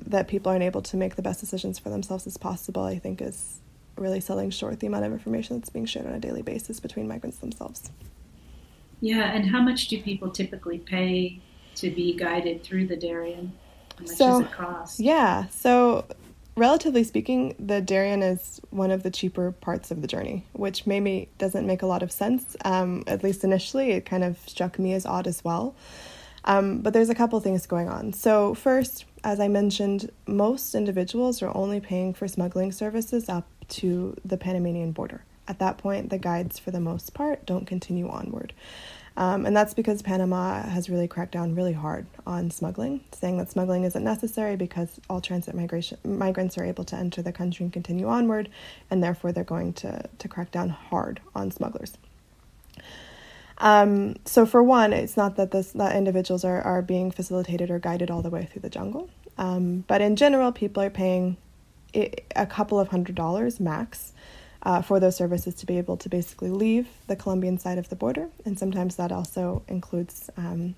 that 0.07 0.29
people 0.29 0.51
aren't 0.51 0.63
able 0.63 0.83
to 0.83 0.97
make 0.97 1.17
the 1.17 1.23
best 1.23 1.41
decisions 1.41 1.79
for 1.79 1.91
themselves 1.91 2.27
as 2.27 2.37
possible, 2.37 2.83
I 2.83 2.99
think 2.99 3.21
is 3.21 3.61
really 3.97 4.21
selling 4.21 4.51
short 4.51 4.81
the 4.81 4.87
amount 4.87 5.05
of 5.05 5.13
information 5.13 5.59
that's 5.59 5.71
being 5.71 5.87
shared 5.87 6.07
on 6.07 6.13
a 6.13 6.21
daily 6.21 6.43
basis 6.43 6.81
between 6.81 7.09
migrants 7.09 7.39
themselves. 7.39 7.91
Yeah, 9.01 9.33
and 9.33 9.51
how 9.51 9.61
much 9.61 9.89
do 9.89 10.01
people 10.01 10.31
typically 10.31 10.79
pay 10.79 11.41
to 11.77 11.91
be 11.91 12.15
guided 12.15 12.63
through 12.63 12.87
the 12.87 12.97
Darien? 12.97 13.53
How 13.99 14.05
much 14.05 14.17
so, 14.17 14.27
does 14.27 14.41
it 14.41 14.53
cost? 14.53 15.01
Yeah, 15.01 15.49
so 15.49 16.07
relatively 16.57 17.05
speaking, 17.05 17.55
the 17.59 17.81
Darien 17.81 18.23
is 18.23 18.61
one 18.71 18.91
of 18.91 19.03
the 19.03 19.11
cheaper 19.11 19.53
parts 19.53 19.91
of 19.91 20.03
the 20.03 20.09
journey, 20.09 20.45
which 20.53 20.87
maybe 20.87 21.29
doesn't 21.39 21.67
make 21.67 21.83
a 21.83 21.87
lot 21.87 22.03
of 22.03 22.13
sense. 22.13 22.57
Um, 22.65 23.05
at 23.07 23.25
least 23.25 23.45
initially, 23.45 23.91
it 23.91 24.07
kind 24.07 24.25
of 24.25 24.39
struck 24.47 24.79
me 24.79 24.93
as 24.95 25.07
odd 25.07 25.27
as 25.27 25.45
well. 25.45 25.75
Um, 26.45 26.81
but 26.81 26.93
there's 26.93 27.11
a 27.11 27.15
couple 27.15 27.39
things 27.41 27.67
going 27.67 27.89
on. 27.89 28.13
So, 28.13 28.55
first, 28.55 29.05
as 29.25 29.41
I 29.41 29.49
mentioned, 29.49 30.11
most 30.27 30.75
individuals 30.75 31.43
are 31.43 31.57
only 31.57 31.81
paying 31.81 32.13
for 32.15 32.27
smuggling 32.27 32.73
services 32.73 33.29
up 33.29 33.47
to 33.69 34.17
the 34.25 34.37
Panamanian 34.37 34.93
border. 34.93 35.25
At 35.49 35.59
that 35.59 35.79
point, 35.79 36.11
the 36.11 36.19
guides, 36.19 36.59
for 36.59 36.71
the 36.71 36.81
most 36.81 37.15
part, 37.15 37.47
don't 37.47 37.67
continue 37.67 38.09
onward. 38.09 38.53
Um, 39.17 39.45
and 39.45 39.55
that's 39.55 39.75
because 39.75 40.01
Panama 40.01 40.63
has 40.63 40.89
really 40.89 41.07
cracked 41.07 41.33
down 41.33 41.55
really 41.55 41.75
hard 41.75 42.07
on 42.27 42.51
smuggling, 42.51 43.05
saying 43.13 43.37
that 43.39 43.51
smuggling 43.51 43.85
isn't 43.85 44.03
necessary 44.03 44.57
because 44.57 45.01
all 45.11 45.21
transit 45.21 45.55
migration 45.55 45.99
migrants 46.05 46.57
are 46.57 46.65
able 46.65 46.85
to 46.85 46.97
enter 46.97 47.21
the 47.21 47.33
country 47.33 47.65
and 47.65 47.73
continue 47.73 48.09
onward, 48.09 48.49
and 48.91 49.03
therefore 49.03 49.33
they're 49.33 49.45
going 49.45 49.75
to, 49.75 50.03
to 50.19 50.29
crack 50.29 50.51
down 50.51 50.71
hard 50.71 51.21
on 51.35 51.51
smugglers. 51.51 51.99
Um, 53.63 54.17
so 54.25 54.45
for 54.45 54.63
one, 54.63 54.93
it's 54.93 55.17
not 55.17 55.37
that 55.37 55.53
this 55.53 55.71
that 55.73 55.97
individuals 55.97 56.45
are, 56.45 56.61
are 56.61 56.83
being 56.83 57.13
facilitated 57.13 57.71
or 57.71 57.79
guided 57.79 58.11
all 58.11 58.21
the 58.21 58.29
way 58.29 58.45
through 58.45 58.63
the 58.63 58.69
jungle, 58.69 59.09
um, 59.39 59.85
but 59.87 60.01
in 60.01 60.17
general, 60.17 60.53
people 60.53 60.83
are 60.83 60.91
paying 60.91 61.37
a 61.95 62.47
couple 62.47 62.81
of 62.81 62.89
hundred 62.89 63.15
dollars 63.15 63.61
max 63.61 64.13
uh, 64.63 64.83
for 64.83 64.99
those 65.01 65.17
services 65.17 65.55
to 65.55 65.67
be 65.67 65.79
able 65.79 65.97
to 65.97 66.09
basically 66.09 66.51
leave 66.51 66.89
the 67.07 67.17
Colombian 67.17 67.59
side 67.59 67.79
of 67.79 67.89
the 67.89 67.97
border. 67.97 68.29
And 68.45 68.59
sometimes 68.59 68.97
that 68.97 69.13
also 69.13 69.63
includes 69.69 70.31
um, 70.37 70.75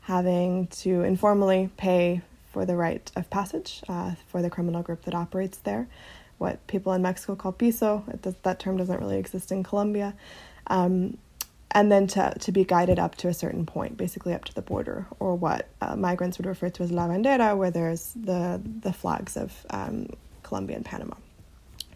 having 0.00 0.68
to 0.68 1.02
informally 1.02 1.70
pay 1.76 2.22
for 2.52 2.64
the 2.64 2.76
right 2.76 3.10
of 3.16 3.28
passage 3.30 3.82
uh, 3.88 4.12
for 4.28 4.42
the 4.42 4.50
criminal 4.50 4.82
group 4.82 5.02
that 5.04 5.14
operates 5.14 5.58
there. 5.58 5.86
What 6.38 6.66
people 6.66 6.92
in 6.92 7.02
Mexico 7.02 7.36
call 7.36 7.52
piso, 7.52 8.04
does, 8.20 8.34
that 8.42 8.58
term 8.58 8.76
doesn't 8.76 9.00
really 9.00 9.18
exist 9.18 9.52
in 9.52 9.62
Colombia. 9.62 10.14
Um, 10.66 11.18
and 11.72 11.90
then 11.90 12.06
to, 12.06 12.34
to 12.38 12.52
be 12.52 12.64
guided 12.64 12.98
up 12.98 13.16
to 13.16 13.28
a 13.28 13.34
certain 13.34 13.66
point, 13.66 13.96
basically 13.96 14.34
up 14.34 14.44
to 14.44 14.54
the 14.54 14.62
border, 14.62 15.06
or 15.18 15.34
what 15.34 15.68
uh, 15.80 15.96
migrants 15.96 16.38
would 16.38 16.46
refer 16.46 16.68
to 16.68 16.82
as 16.82 16.92
la 16.92 17.08
bandera, 17.08 17.56
where 17.56 17.70
there's 17.70 18.12
the, 18.14 18.60
the 18.82 18.92
flags 18.92 19.36
of 19.36 19.66
um, 19.70 20.08
Colombia 20.42 20.76
and 20.76 20.84
Panama. 20.84 21.14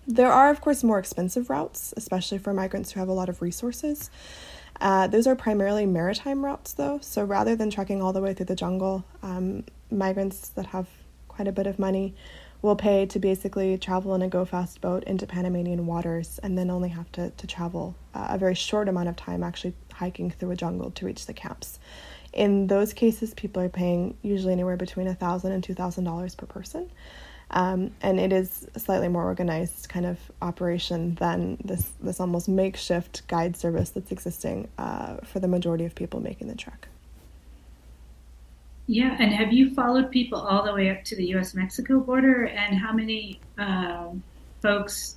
There 0.06 0.32
are, 0.32 0.50
of 0.50 0.60
course, 0.60 0.82
more 0.82 0.98
expensive 0.98 1.50
routes, 1.50 1.92
especially 1.96 2.38
for 2.38 2.54
migrants 2.54 2.92
who 2.92 3.00
have 3.00 3.08
a 3.08 3.12
lot 3.12 3.28
of 3.28 3.42
resources. 3.42 4.10
Uh, 4.80 5.06
those 5.08 5.26
are 5.26 5.34
primarily 5.34 5.84
maritime 5.84 6.44
routes, 6.44 6.72
though, 6.72 6.98
so 7.02 7.24
rather 7.24 7.54
than 7.54 7.70
trekking 7.70 8.02
all 8.02 8.12
the 8.12 8.20
way 8.20 8.32
through 8.32 8.46
the 8.46 8.56
jungle, 8.56 9.04
um, 9.22 9.64
migrants 9.90 10.48
that 10.50 10.66
have 10.66 10.88
quite 11.28 11.48
a 11.48 11.52
bit 11.52 11.66
of 11.66 11.78
money 11.78 12.14
will 12.62 12.76
pay 12.76 13.06
to 13.06 13.18
basically 13.18 13.76
travel 13.78 14.14
in 14.14 14.22
a 14.22 14.28
go 14.28 14.44
fast 14.44 14.80
boat 14.80 15.04
into 15.04 15.26
Panamanian 15.26 15.86
waters 15.86 16.40
and 16.42 16.56
then 16.56 16.70
only 16.70 16.88
have 16.88 17.10
to, 17.12 17.30
to 17.30 17.46
travel 17.46 17.94
uh, 18.14 18.28
a 18.30 18.38
very 18.38 18.54
short 18.54 18.88
amount 18.88 19.08
of 19.08 19.16
time 19.16 19.42
actually 19.42 19.74
hiking 19.92 20.30
through 20.30 20.50
a 20.50 20.56
jungle 20.56 20.90
to 20.90 21.06
reach 21.06 21.26
the 21.26 21.34
camps. 21.34 21.78
In 22.32 22.66
those 22.66 22.92
cases, 22.92 23.32
people 23.34 23.62
are 23.62 23.68
paying 23.68 24.16
usually 24.22 24.52
anywhere 24.52 24.76
between 24.76 25.06
$1,000 25.06 25.44
and 25.44 25.64
$2,000 25.64 26.36
per 26.36 26.46
person. 26.46 26.90
Um, 27.50 27.92
and 28.02 28.18
it 28.18 28.32
is 28.32 28.66
a 28.74 28.80
slightly 28.80 29.08
more 29.08 29.24
organized 29.24 29.88
kind 29.88 30.04
of 30.04 30.18
operation 30.42 31.14
than 31.14 31.58
this 31.64 31.92
this 32.00 32.18
almost 32.18 32.48
makeshift 32.48 33.26
guide 33.28 33.56
service 33.56 33.90
that's 33.90 34.10
existing 34.10 34.68
uh, 34.78 35.18
for 35.18 35.38
the 35.38 35.46
majority 35.46 35.84
of 35.84 35.94
people 35.94 36.20
making 36.20 36.48
the 36.48 36.56
trek. 36.56 36.88
Yeah, 38.86 39.16
and 39.18 39.32
have 39.32 39.52
you 39.52 39.74
followed 39.74 40.10
people 40.10 40.38
all 40.38 40.64
the 40.64 40.72
way 40.72 40.90
up 40.90 41.02
to 41.04 41.16
the 41.16 41.26
U.S. 41.28 41.54
Mexico 41.54 41.98
border? 41.98 42.46
And 42.46 42.78
how 42.78 42.92
many 42.92 43.40
um, 43.58 44.22
folks 44.62 45.16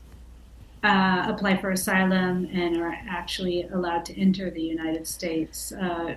uh, 0.84 1.26
apply 1.28 1.58
for 1.58 1.72
asylum 1.72 2.50
and 2.52 2.78
are 2.78 2.98
actually 3.08 3.64
allowed 3.72 4.06
to 4.06 4.20
enter 4.20 4.50
the 4.50 4.62
United 4.62 5.06
States? 5.06 5.72
Uh, 5.72 6.16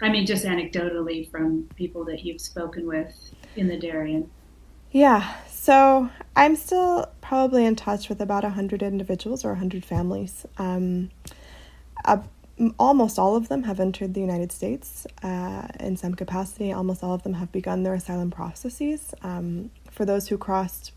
I 0.00 0.08
mean, 0.08 0.24
just 0.24 0.44
anecdotally 0.44 1.30
from 1.30 1.68
people 1.76 2.04
that 2.06 2.24
you've 2.24 2.40
spoken 2.40 2.86
with 2.86 3.14
in 3.56 3.68
the 3.68 3.78
Darien. 3.78 4.30
Yeah, 4.90 5.34
so 5.48 6.08
I'm 6.36 6.56
still 6.56 7.10
probably 7.20 7.66
in 7.66 7.76
touch 7.76 8.08
with 8.08 8.20
about 8.20 8.42
100 8.42 8.82
individuals 8.82 9.44
or 9.44 9.48
100 9.48 9.84
families. 9.84 10.46
Um, 10.56 11.10
uh, 12.04 12.18
almost 12.78 13.18
all 13.18 13.36
of 13.36 13.48
them 13.48 13.64
have 13.64 13.80
entered 13.80 14.14
the 14.14 14.20
United 14.20 14.52
States 14.52 15.06
uh, 15.22 15.66
in 15.80 15.96
some 15.96 16.14
capacity. 16.14 16.72
Almost 16.72 17.02
all 17.02 17.12
of 17.12 17.22
them 17.22 17.34
have 17.34 17.50
begun 17.50 17.82
their 17.82 17.94
asylum 17.94 18.30
processes. 18.30 19.14
Um, 19.22 19.70
for 19.90 20.04
those 20.04 20.28
who 20.28 20.38
crossed 20.38 20.92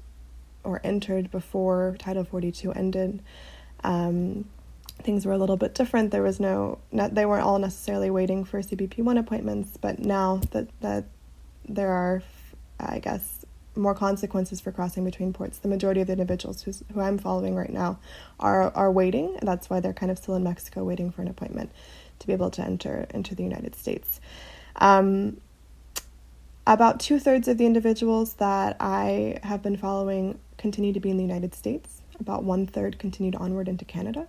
or 0.63 0.81
entered 0.83 1.31
before 1.31 1.95
Title 1.97 2.23
42 2.23 2.73
ended, 2.73 3.23
um, 3.83 4.45
things 5.01 5.25
were 5.25 5.33
a 5.33 5.37
little 5.37 5.57
bit 5.57 5.73
different. 5.73 6.11
There 6.11 6.23
was 6.23 6.39
no, 6.39 6.79
not, 6.91 7.15
they 7.15 7.25
weren't 7.25 7.45
all 7.45 7.59
necessarily 7.59 8.09
waiting 8.09 8.43
for 8.43 8.59
CBP 8.59 8.99
1 8.99 9.17
appointments, 9.17 9.77
but 9.77 9.99
now 9.99 10.41
that, 10.51 10.67
that 10.81 11.05
there 11.67 11.91
are, 11.91 12.21
I 12.79 12.99
guess, 12.99 13.36
more 13.77 13.93
consequences 13.93 14.59
for 14.59 14.71
crossing 14.71 15.05
between 15.05 15.33
ports. 15.33 15.59
The 15.59 15.67
majority 15.67 16.01
of 16.01 16.07
the 16.07 16.13
individuals 16.13 16.63
who's, 16.63 16.83
who 16.93 17.01
I'm 17.01 17.17
following 17.17 17.55
right 17.55 17.71
now 17.71 17.99
are 18.39 18.71
are 18.75 18.91
waiting. 18.91 19.37
That's 19.41 19.69
why 19.69 19.79
they're 19.79 19.93
kind 19.93 20.11
of 20.11 20.17
still 20.17 20.35
in 20.35 20.43
Mexico 20.43 20.83
waiting 20.83 21.11
for 21.11 21.21
an 21.21 21.27
appointment 21.27 21.71
to 22.19 22.27
be 22.27 22.33
able 22.33 22.51
to 22.51 22.63
enter 22.63 23.07
into 23.13 23.35
the 23.35 23.43
United 23.43 23.75
States. 23.75 24.19
Um, 24.77 25.37
about 26.65 26.99
two 26.99 27.19
thirds 27.19 27.47
of 27.47 27.57
the 27.57 27.65
individuals 27.65 28.33
that 28.35 28.75
I 28.79 29.39
have 29.43 29.63
been 29.63 29.77
following 29.77 30.39
continue 30.57 30.91
to 30.93 30.99
be 30.99 31.09
in 31.09 31.17
the 31.17 31.23
United 31.23 31.55
States. 31.55 32.01
About 32.19 32.43
one 32.43 32.65
third 32.65 32.99
continued 32.99 33.35
onward 33.35 33.67
into 33.67 33.85
Canada. 33.85 34.27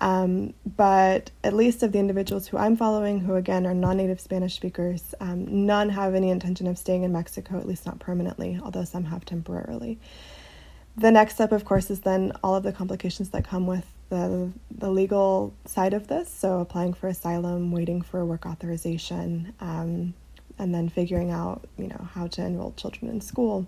Um, 0.00 0.54
but 0.76 1.30
at 1.44 1.52
least 1.52 1.82
of 1.82 1.92
the 1.92 1.98
individuals 1.98 2.46
who 2.46 2.56
I'm 2.56 2.76
following, 2.76 3.20
who 3.20 3.34
again 3.34 3.66
are 3.66 3.74
non 3.74 3.98
native 3.98 4.20
Spanish 4.20 4.54
speakers, 4.54 5.14
um, 5.20 5.66
none 5.66 5.90
have 5.90 6.14
any 6.14 6.30
intention 6.30 6.66
of 6.66 6.78
staying 6.78 7.02
in 7.02 7.12
Mexico, 7.12 7.58
at 7.58 7.66
least 7.66 7.84
not 7.84 7.98
permanently, 7.98 8.58
although 8.62 8.84
some 8.84 9.04
have 9.04 9.24
temporarily. 9.24 9.98
The 10.96 11.10
next 11.10 11.34
step, 11.34 11.52
of 11.52 11.64
course, 11.64 11.90
is 11.90 12.00
then 12.00 12.32
all 12.42 12.54
of 12.54 12.62
the 12.62 12.72
complications 12.72 13.30
that 13.30 13.44
come 13.44 13.66
with 13.66 13.86
the, 14.08 14.50
the 14.70 14.90
legal 14.90 15.54
side 15.66 15.94
of 15.94 16.08
this. 16.08 16.30
So, 16.30 16.60
applying 16.60 16.94
for 16.94 17.08
asylum, 17.08 17.70
waiting 17.70 18.02
for 18.02 18.20
a 18.20 18.26
work 18.26 18.46
authorization, 18.46 19.52
um, 19.60 20.14
and 20.58 20.74
then 20.74 20.88
figuring 20.88 21.30
out, 21.30 21.66
you 21.78 21.88
know, 21.88 22.08
how 22.12 22.26
to 22.28 22.44
enroll 22.44 22.72
children 22.72 23.10
in 23.10 23.20
school, 23.20 23.66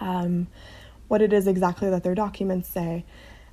um, 0.00 0.46
what 1.08 1.22
it 1.22 1.32
is 1.32 1.46
exactly 1.46 1.90
that 1.90 2.02
their 2.02 2.14
documents 2.14 2.68
say. 2.68 3.04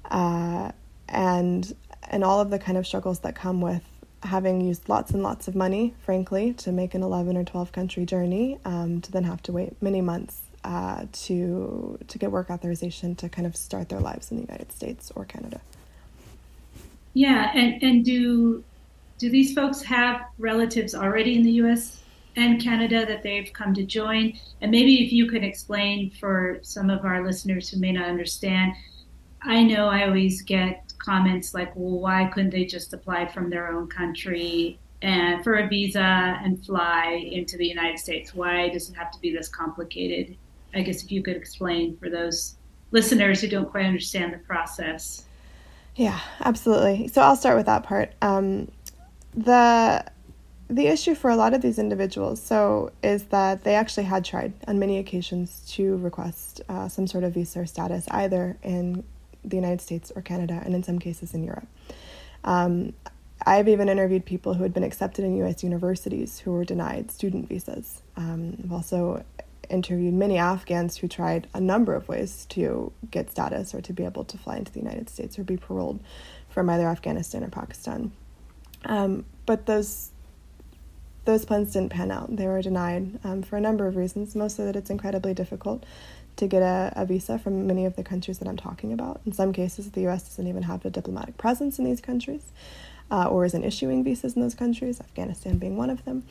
Uh, 0.09 0.71
and 1.11 1.75
and 2.11 2.23
all 2.23 2.39
of 2.39 2.51
the 2.51 2.59
kind 2.59 2.77
of 2.77 2.85
struggles 2.85 3.19
that 3.19 3.33
come 3.35 3.61
with 3.61 3.81
having 4.21 4.61
used 4.61 4.87
lots 4.87 5.11
and 5.11 5.23
lots 5.23 5.47
of 5.47 5.55
money, 5.55 5.95
frankly, 6.05 6.53
to 6.53 6.71
make 6.71 6.93
an 6.93 7.01
11 7.01 7.35
or 7.35 7.43
12 7.43 7.71
country 7.71 8.05
journey, 8.05 8.59
um, 8.65 9.01
to 9.01 9.11
then 9.11 9.23
have 9.23 9.41
to 9.41 9.51
wait 9.51 9.81
many 9.81 10.01
months 10.01 10.41
uh, 10.63 11.05
to 11.11 11.97
to 12.07 12.19
get 12.19 12.31
work 12.31 12.51
authorization 12.51 13.15
to 13.15 13.27
kind 13.27 13.47
of 13.47 13.55
start 13.55 13.89
their 13.89 13.99
lives 13.99 14.29
in 14.29 14.37
the 14.37 14.43
United 14.43 14.71
States 14.71 15.11
or 15.15 15.25
Canada. 15.25 15.59
Yeah, 17.13 17.51
and 17.55 17.81
and 17.81 18.05
do 18.05 18.63
do 19.17 19.29
these 19.29 19.53
folks 19.53 19.81
have 19.81 20.21
relatives 20.37 20.93
already 20.93 21.35
in 21.35 21.43
the 21.43 21.51
U.S. 21.53 22.01
and 22.35 22.61
Canada 22.61 23.05
that 23.05 23.23
they've 23.23 23.51
come 23.53 23.73
to 23.73 23.83
join? 23.83 24.33
And 24.61 24.69
maybe 24.69 25.03
if 25.03 25.11
you 25.11 25.27
could 25.27 25.43
explain 25.43 26.11
for 26.11 26.59
some 26.61 26.89
of 26.89 27.05
our 27.05 27.25
listeners 27.25 27.69
who 27.69 27.79
may 27.79 27.91
not 27.91 28.07
understand, 28.07 28.73
I 29.41 29.63
know 29.63 29.87
I 29.87 30.05
always 30.05 30.41
get 30.43 30.90
comments 31.03 31.53
like, 31.53 31.75
well, 31.75 31.99
why 31.99 32.25
couldn't 32.33 32.51
they 32.51 32.65
just 32.65 32.93
apply 32.93 33.27
from 33.27 33.49
their 33.49 33.71
own 33.71 33.87
country 33.87 34.79
and 35.01 35.43
for 35.43 35.55
a 35.55 35.67
visa 35.67 35.99
and 36.43 36.63
fly 36.65 37.27
into 37.31 37.57
the 37.57 37.67
United 37.67 37.99
States? 37.99 38.33
Why 38.33 38.69
does 38.69 38.89
it 38.89 38.95
have 38.95 39.11
to 39.11 39.19
be 39.19 39.33
this 39.33 39.47
complicated? 39.47 40.37
I 40.73 40.81
guess 40.81 41.03
if 41.03 41.11
you 41.11 41.21
could 41.23 41.35
explain 41.35 41.97
for 41.97 42.09
those 42.09 42.55
listeners 42.91 43.41
who 43.41 43.47
don't 43.47 43.69
quite 43.69 43.85
understand 43.85 44.33
the 44.33 44.37
process. 44.37 45.25
Yeah, 45.95 46.19
absolutely. 46.39 47.07
So 47.07 47.21
I'll 47.21 47.35
start 47.35 47.57
with 47.57 47.65
that 47.65 47.83
part. 47.83 48.13
Um, 48.21 48.69
the 49.33 50.05
the 50.69 50.87
issue 50.87 51.15
for 51.15 51.29
a 51.29 51.35
lot 51.35 51.53
of 51.53 51.61
these 51.61 51.77
individuals 51.77 52.41
so 52.41 52.93
is 53.03 53.25
that 53.25 53.65
they 53.65 53.75
actually 53.75 54.05
had 54.05 54.23
tried 54.23 54.53
on 54.69 54.79
many 54.79 54.97
occasions 54.99 55.61
to 55.67 55.97
request 55.97 56.61
uh, 56.69 56.87
some 56.87 57.05
sort 57.05 57.25
of 57.25 57.33
visa 57.33 57.67
status 57.67 58.07
either 58.11 58.57
in 58.63 59.03
the 59.43 59.55
United 59.55 59.81
States 59.81 60.11
or 60.15 60.21
Canada, 60.21 60.61
and 60.63 60.73
in 60.73 60.83
some 60.83 60.99
cases 60.99 61.33
in 61.33 61.43
Europe. 61.43 61.67
Um, 62.43 62.93
I've 63.45 63.67
even 63.67 63.89
interviewed 63.89 64.25
people 64.25 64.53
who 64.53 64.63
had 64.63 64.73
been 64.73 64.83
accepted 64.83 65.25
in 65.25 65.35
U.S. 65.37 65.63
universities 65.63 66.39
who 66.39 66.51
were 66.51 66.63
denied 66.63 67.11
student 67.11 67.49
visas. 67.49 68.01
Um, 68.15 68.57
I've 68.63 68.71
also 68.71 69.23
interviewed 69.69 70.13
many 70.13 70.37
Afghans 70.37 70.97
who 70.97 71.07
tried 71.07 71.47
a 71.53 71.59
number 71.59 71.95
of 71.95 72.07
ways 72.07 72.45
to 72.49 72.91
get 73.09 73.31
status 73.31 73.73
or 73.73 73.81
to 73.81 73.93
be 73.93 74.03
able 74.03 74.25
to 74.25 74.37
fly 74.37 74.57
into 74.57 74.71
the 74.71 74.79
United 74.79 75.09
States 75.09 75.39
or 75.39 75.43
be 75.43 75.57
paroled 75.57 75.99
from 76.49 76.69
either 76.69 76.87
Afghanistan 76.87 77.43
or 77.43 77.49
Pakistan. 77.49 78.11
Um, 78.85 79.25
but 79.45 79.65
those 79.65 80.11
those 81.23 81.45
plans 81.45 81.73
didn't 81.73 81.91
pan 81.91 82.09
out. 82.09 82.35
They 82.35 82.47
were 82.47 82.63
denied 82.63 83.19
um, 83.23 83.43
for 83.43 83.55
a 83.55 83.61
number 83.61 83.85
of 83.85 83.95
reasons, 83.95 84.35
mostly 84.35 84.65
that 84.65 84.75
it's 84.75 84.89
incredibly 84.89 85.35
difficult 85.35 85.85
to 86.37 86.47
get 86.47 86.61
a, 86.61 86.93
a, 86.95 87.05
visa 87.05 87.37
from 87.37 87.67
many 87.67 87.85
of 87.85 87.95
the 87.95 88.03
countries 88.03 88.39
that 88.39 88.47
I'm 88.47 88.57
talking 88.57 88.93
about. 88.93 89.21
In 89.25 89.31
some 89.31 89.53
cases, 89.53 89.91
the 89.91 90.07
US 90.07 90.23
doesn't 90.23 90.47
even 90.47 90.63
have 90.63 90.85
a 90.85 90.89
diplomatic 90.89 91.37
presence 91.37 91.77
in 91.79 91.85
these 91.85 92.01
countries 92.01 92.51
uh, 93.11 93.25
or 93.25 93.45
isn't 93.45 93.63
issuing 93.63 94.03
visas 94.03 94.35
in 94.35 94.41
those 94.41 94.55
countries, 94.55 94.99
Afghanistan 94.99 95.57
being 95.57 95.77
one 95.77 95.89
of 95.89 96.03
them. 96.05 96.23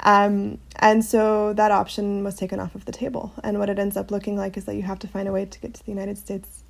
Um, 0.00 0.58
and 0.76 1.04
so 1.04 1.52
that 1.54 1.70
option 1.70 2.24
was 2.24 2.34
taken 2.34 2.60
off 2.60 2.74
of 2.74 2.84
the 2.84 2.92
table. 2.92 3.32
And 3.42 3.58
what 3.58 3.70
it 3.70 3.78
ends 3.78 3.96
up 3.96 4.10
looking 4.10 4.36
like 4.36 4.56
is 4.56 4.64
that 4.66 4.74
you 4.74 4.82
have 4.82 4.98
to 5.00 5.08
find 5.08 5.28
a 5.28 5.32
way 5.32 5.46
to 5.46 5.60
get 5.60 5.74
to 5.74 5.84
the 5.84 5.90
United 5.90 6.18
States 6.18 6.62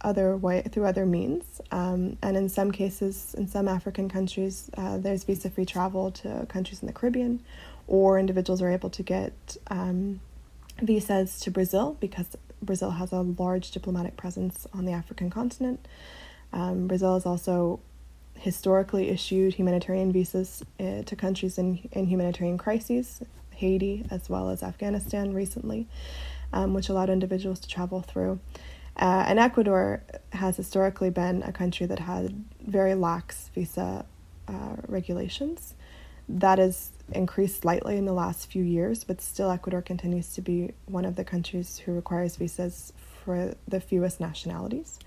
other 0.00 0.36
way 0.36 0.62
through 0.62 0.84
other 0.84 1.06
means. 1.06 1.44
Um, 1.72 2.18
and 2.22 2.36
in 2.36 2.48
some 2.48 2.70
cases, 2.70 3.34
in 3.36 3.48
some 3.48 3.68
African 3.68 4.08
countries, 4.08 4.70
uh, 4.76 4.98
there's 4.98 5.24
visa-free 5.24 5.64
travel 5.64 6.10
to 6.12 6.46
countries 6.48 6.82
in 6.82 6.86
the 6.86 6.92
Caribbean, 6.92 7.42
or 7.86 8.18
individuals 8.18 8.60
are 8.62 8.70
able 8.70 8.90
to 8.90 9.02
get 9.02 9.56
um, 9.70 10.20
visas 10.80 11.40
to 11.40 11.50
Brazil 11.50 11.96
because 12.00 12.36
Brazil 12.62 12.90
has 12.90 13.12
a 13.12 13.20
large 13.20 13.70
diplomatic 13.70 14.16
presence 14.16 14.66
on 14.72 14.84
the 14.84 14.92
African 14.92 15.30
continent. 15.30 15.86
Um, 16.52 16.86
Brazil 16.86 17.14
has 17.14 17.26
also 17.26 17.80
historically 18.34 19.08
issued 19.08 19.54
humanitarian 19.54 20.12
visas 20.12 20.64
uh, 20.78 21.02
to 21.02 21.16
countries 21.16 21.58
in, 21.58 21.88
in 21.92 22.06
humanitarian 22.06 22.58
crises, 22.58 23.22
Haiti 23.50 24.06
as 24.10 24.30
well 24.30 24.48
as 24.50 24.62
Afghanistan 24.62 25.34
recently, 25.34 25.86
um, 26.52 26.74
which 26.74 26.88
allowed 26.88 27.10
individuals 27.10 27.60
to 27.60 27.68
travel 27.68 28.00
through. 28.00 28.38
Uh, 28.96 29.24
and 29.28 29.38
Ecuador 29.38 30.02
has 30.32 30.56
historically 30.56 31.10
been 31.10 31.42
a 31.44 31.52
country 31.52 31.86
that 31.86 32.00
had 32.00 32.44
very 32.66 32.94
lax 32.94 33.50
visa 33.54 34.04
uh, 34.48 34.76
regulations. 34.88 35.74
That 36.28 36.58
has 36.58 36.90
increased 37.12 37.62
slightly 37.62 37.96
in 37.96 38.04
the 38.04 38.12
last 38.12 38.50
few 38.50 38.62
years, 38.62 39.04
but 39.04 39.20
still, 39.20 39.50
Ecuador 39.50 39.82
continues 39.82 40.34
to 40.34 40.40
be 40.40 40.72
one 40.86 41.04
of 41.04 41.16
the 41.16 41.24
countries 41.24 41.78
who 41.78 41.92
requires 41.92 42.36
visas 42.36 42.92
for 43.24 43.54
the 43.66 43.80
fewest 43.80 44.20
nationalities. 44.20 44.98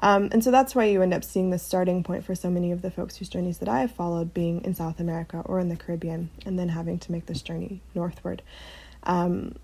Um, 0.00 0.28
and 0.30 0.44
so 0.44 0.50
that's 0.50 0.74
why 0.74 0.84
you 0.84 1.02
end 1.02 1.12
up 1.12 1.24
seeing 1.24 1.50
the 1.50 1.58
starting 1.58 2.04
point 2.04 2.24
for 2.24 2.34
so 2.34 2.50
many 2.50 2.70
of 2.70 2.82
the 2.82 2.90
folks 2.90 3.16
whose 3.16 3.28
journeys 3.28 3.58
that 3.58 3.68
I 3.68 3.80
have 3.80 3.90
followed 3.90 4.32
being 4.32 4.64
in 4.64 4.74
South 4.74 5.00
America 5.00 5.42
or 5.44 5.58
in 5.58 5.68
the 5.68 5.76
Caribbean, 5.76 6.30
and 6.46 6.58
then 6.58 6.68
having 6.68 6.98
to 7.00 7.12
make 7.12 7.26
this 7.26 7.42
journey 7.42 7.80
northward 7.94 8.42
um, 9.02 9.56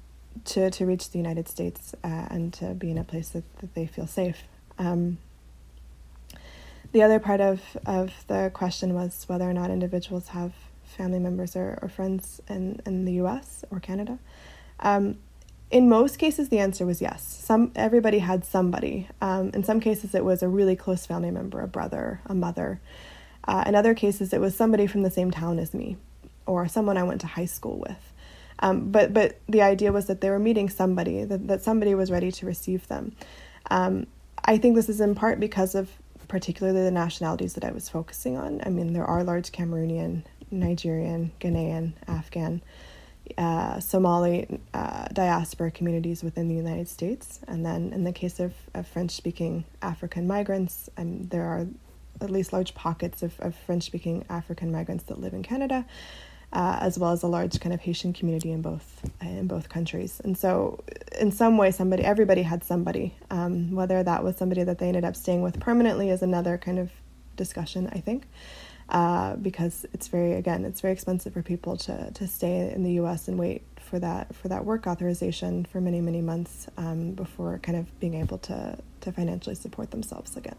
to, 0.46 0.70
to 0.70 0.86
reach 0.86 1.10
the 1.10 1.18
United 1.18 1.48
States 1.48 1.94
uh, 2.02 2.26
and 2.30 2.52
to 2.54 2.74
be 2.74 2.90
in 2.90 2.98
a 2.98 3.04
place 3.04 3.28
that, 3.28 3.44
that 3.58 3.74
they 3.74 3.86
feel 3.86 4.08
safe. 4.08 4.42
Um, 4.76 5.18
the 6.90 7.02
other 7.02 7.20
part 7.20 7.40
of, 7.40 7.60
of 7.86 8.12
the 8.26 8.50
question 8.54 8.94
was 8.94 9.24
whether 9.28 9.48
or 9.48 9.52
not 9.52 9.70
individuals 9.70 10.28
have 10.28 10.52
family 10.94 11.18
members 11.18 11.56
or, 11.56 11.78
or 11.82 11.88
friends 11.88 12.40
in, 12.48 12.80
in 12.86 13.04
the 13.04 13.14
US 13.14 13.64
or 13.70 13.80
Canada? 13.80 14.18
Um, 14.80 15.18
in 15.70 15.88
most 15.88 16.18
cases, 16.18 16.50
the 16.50 16.58
answer 16.58 16.86
was 16.86 17.00
yes. 17.00 17.22
Some 17.22 17.72
everybody 17.74 18.20
had 18.20 18.44
somebody. 18.44 19.08
Um, 19.20 19.50
in 19.50 19.64
some 19.64 19.80
cases, 19.80 20.14
it 20.14 20.24
was 20.24 20.42
a 20.42 20.48
really 20.48 20.76
close 20.76 21.04
family 21.06 21.30
member, 21.30 21.60
a 21.60 21.68
brother, 21.68 22.20
a 22.26 22.34
mother. 22.34 22.80
Uh, 23.46 23.64
in 23.66 23.74
other 23.74 23.94
cases, 23.94 24.32
it 24.32 24.40
was 24.40 24.54
somebody 24.54 24.86
from 24.86 25.02
the 25.02 25.10
same 25.10 25.30
town 25.30 25.58
as 25.58 25.74
me, 25.74 25.96
or 26.46 26.68
someone 26.68 26.96
I 26.96 27.02
went 27.02 27.20
to 27.22 27.26
high 27.26 27.46
school 27.46 27.78
with. 27.78 28.12
Um, 28.60 28.90
but 28.90 29.12
but 29.12 29.40
the 29.48 29.62
idea 29.62 29.90
was 29.90 30.06
that 30.06 30.20
they 30.20 30.30
were 30.30 30.38
meeting 30.38 30.68
somebody, 30.68 31.24
that, 31.24 31.48
that 31.48 31.62
somebody 31.62 31.94
was 31.94 32.10
ready 32.10 32.30
to 32.30 32.46
receive 32.46 32.86
them. 32.88 33.12
Um, 33.70 34.06
I 34.44 34.58
think 34.58 34.76
this 34.76 34.88
is 34.88 35.00
in 35.00 35.14
part 35.14 35.40
because 35.40 35.74
of 35.74 35.90
particularly 36.28 36.82
the 36.82 36.90
nationalities 36.90 37.54
that 37.54 37.64
I 37.64 37.72
was 37.72 37.88
focusing 37.88 38.36
on. 38.36 38.60
I 38.64 38.70
mean, 38.70 38.92
there 38.92 39.04
are 39.04 39.24
large 39.24 39.52
Cameroonian 39.52 40.22
Nigerian, 40.50 41.32
Ghanaian, 41.40 41.92
Afghan, 42.08 42.62
uh, 43.38 43.80
Somali 43.80 44.60
uh, 44.74 45.06
diaspora 45.12 45.70
communities 45.70 46.22
within 46.22 46.48
the 46.48 46.54
United 46.54 46.88
States. 46.88 47.40
And 47.48 47.64
then 47.64 47.92
in 47.92 48.04
the 48.04 48.12
case 48.12 48.40
of, 48.40 48.52
of 48.74 48.86
French 48.86 49.12
speaking 49.12 49.64
African 49.82 50.26
migrants, 50.26 50.90
and 50.96 51.28
there 51.30 51.44
are 51.44 51.66
at 52.20 52.30
least 52.30 52.52
large 52.52 52.74
pockets 52.74 53.22
of, 53.22 53.38
of 53.40 53.54
French 53.54 53.84
speaking 53.84 54.24
African 54.28 54.70
migrants 54.70 55.04
that 55.04 55.20
live 55.20 55.32
in 55.32 55.42
Canada. 55.42 55.84
Uh, 56.52 56.78
as 56.82 56.96
well 56.96 57.10
as 57.10 57.24
a 57.24 57.26
large 57.26 57.58
kind 57.58 57.74
of 57.74 57.80
Haitian 57.80 58.12
community 58.12 58.52
in 58.52 58.62
both 58.62 59.00
in 59.20 59.48
both 59.48 59.68
countries, 59.68 60.20
and 60.22 60.38
so 60.38 60.84
in 61.18 61.32
some 61.32 61.56
way, 61.56 61.72
somebody, 61.72 62.04
everybody 62.04 62.42
had 62.42 62.62
somebody. 62.62 63.12
Um, 63.28 63.72
whether 63.72 64.04
that 64.04 64.22
was 64.22 64.36
somebody 64.36 64.62
that 64.62 64.78
they 64.78 64.86
ended 64.86 65.04
up 65.04 65.16
staying 65.16 65.42
with 65.42 65.58
permanently 65.58 66.10
is 66.10 66.22
another 66.22 66.56
kind 66.56 66.78
of 66.78 66.92
discussion, 67.34 67.90
I 67.92 67.98
think 67.98 68.28
uh, 68.88 69.36
because 69.36 69.86
it's 69.92 70.08
very 70.08 70.34
again 70.34 70.64
it's 70.64 70.80
very 70.80 70.92
expensive 70.92 71.32
for 71.32 71.42
people 71.42 71.76
to 71.76 72.10
to 72.12 72.26
stay 72.26 72.72
in 72.72 72.82
the 72.82 72.92
U.S. 72.92 73.28
and 73.28 73.38
wait 73.38 73.62
for 73.80 73.98
that 73.98 74.34
for 74.34 74.48
that 74.48 74.64
work 74.64 74.86
authorization 74.86 75.64
for 75.64 75.80
many 75.80 76.00
many 76.00 76.20
months 76.20 76.68
um, 76.76 77.12
before 77.12 77.58
kind 77.58 77.78
of 77.78 77.98
being 78.00 78.14
able 78.14 78.38
to 78.38 78.76
to 79.00 79.12
financially 79.12 79.54
support 79.54 79.90
themselves 79.90 80.36
again. 80.36 80.56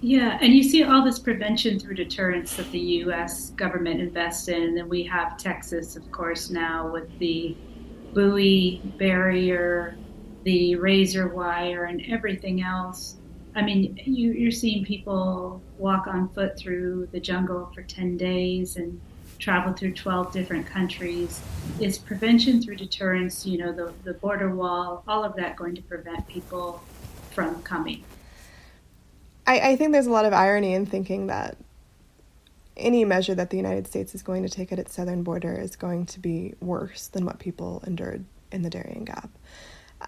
Yeah, 0.00 0.38
and 0.40 0.54
you 0.54 0.62
see 0.62 0.84
all 0.84 1.04
this 1.04 1.18
prevention 1.18 1.80
through 1.80 1.96
deterrence 1.96 2.54
that 2.54 2.70
the 2.70 2.78
U.S. 2.78 3.50
government 3.50 4.00
invests 4.00 4.46
in, 4.46 4.62
and 4.62 4.76
then 4.76 4.88
we 4.88 5.02
have 5.04 5.36
Texas, 5.36 5.96
of 5.96 6.08
course, 6.12 6.50
now 6.50 6.88
with 6.88 7.18
the 7.18 7.56
buoy 8.14 8.80
barrier, 8.96 9.96
the 10.44 10.76
razor 10.76 11.28
wire, 11.28 11.86
and 11.86 12.00
everything 12.08 12.62
else. 12.62 13.16
I 13.54 13.62
mean, 13.62 14.00
you, 14.04 14.32
you're 14.32 14.50
seeing 14.50 14.84
people 14.84 15.60
walk 15.78 16.06
on 16.06 16.28
foot 16.30 16.56
through 16.56 17.08
the 17.12 17.20
jungle 17.20 17.70
for 17.74 17.82
10 17.82 18.16
days 18.16 18.76
and 18.76 19.00
travel 19.38 19.72
through 19.72 19.94
12 19.94 20.32
different 20.32 20.66
countries. 20.66 21.40
Is 21.80 21.98
prevention 21.98 22.60
through 22.60 22.76
deterrence, 22.76 23.46
you 23.46 23.58
know, 23.58 23.72
the, 23.72 23.92
the 24.04 24.14
border 24.14 24.54
wall, 24.54 25.02
all 25.08 25.24
of 25.24 25.36
that 25.36 25.56
going 25.56 25.74
to 25.76 25.82
prevent 25.82 26.26
people 26.26 26.82
from 27.30 27.62
coming? 27.62 28.04
I, 29.46 29.70
I 29.70 29.76
think 29.76 29.92
there's 29.92 30.06
a 30.06 30.12
lot 30.12 30.24
of 30.24 30.32
irony 30.32 30.74
in 30.74 30.86
thinking 30.86 31.28
that 31.28 31.56
any 32.76 33.04
measure 33.04 33.34
that 33.34 33.50
the 33.50 33.56
United 33.56 33.86
States 33.86 34.14
is 34.14 34.22
going 34.22 34.42
to 34.42 34.48
take 34.48 34.72
at 34.72 34.78
its 34.78 34.94
southern 34.94 35.22
border 35.22 35.54
is 35.54 35.74
going 35.74 36.06
to 36.06 36.20
be 36.20 36.54
worse 36.60 37.08
than 37.08 37.24
what 37.24 37.38
people 37.38 37.82
endured 37.86 38.24
in 38.52 38.62
the 38.62 38.70
Darien 38.70 39.04
Gap. 39.04 39.30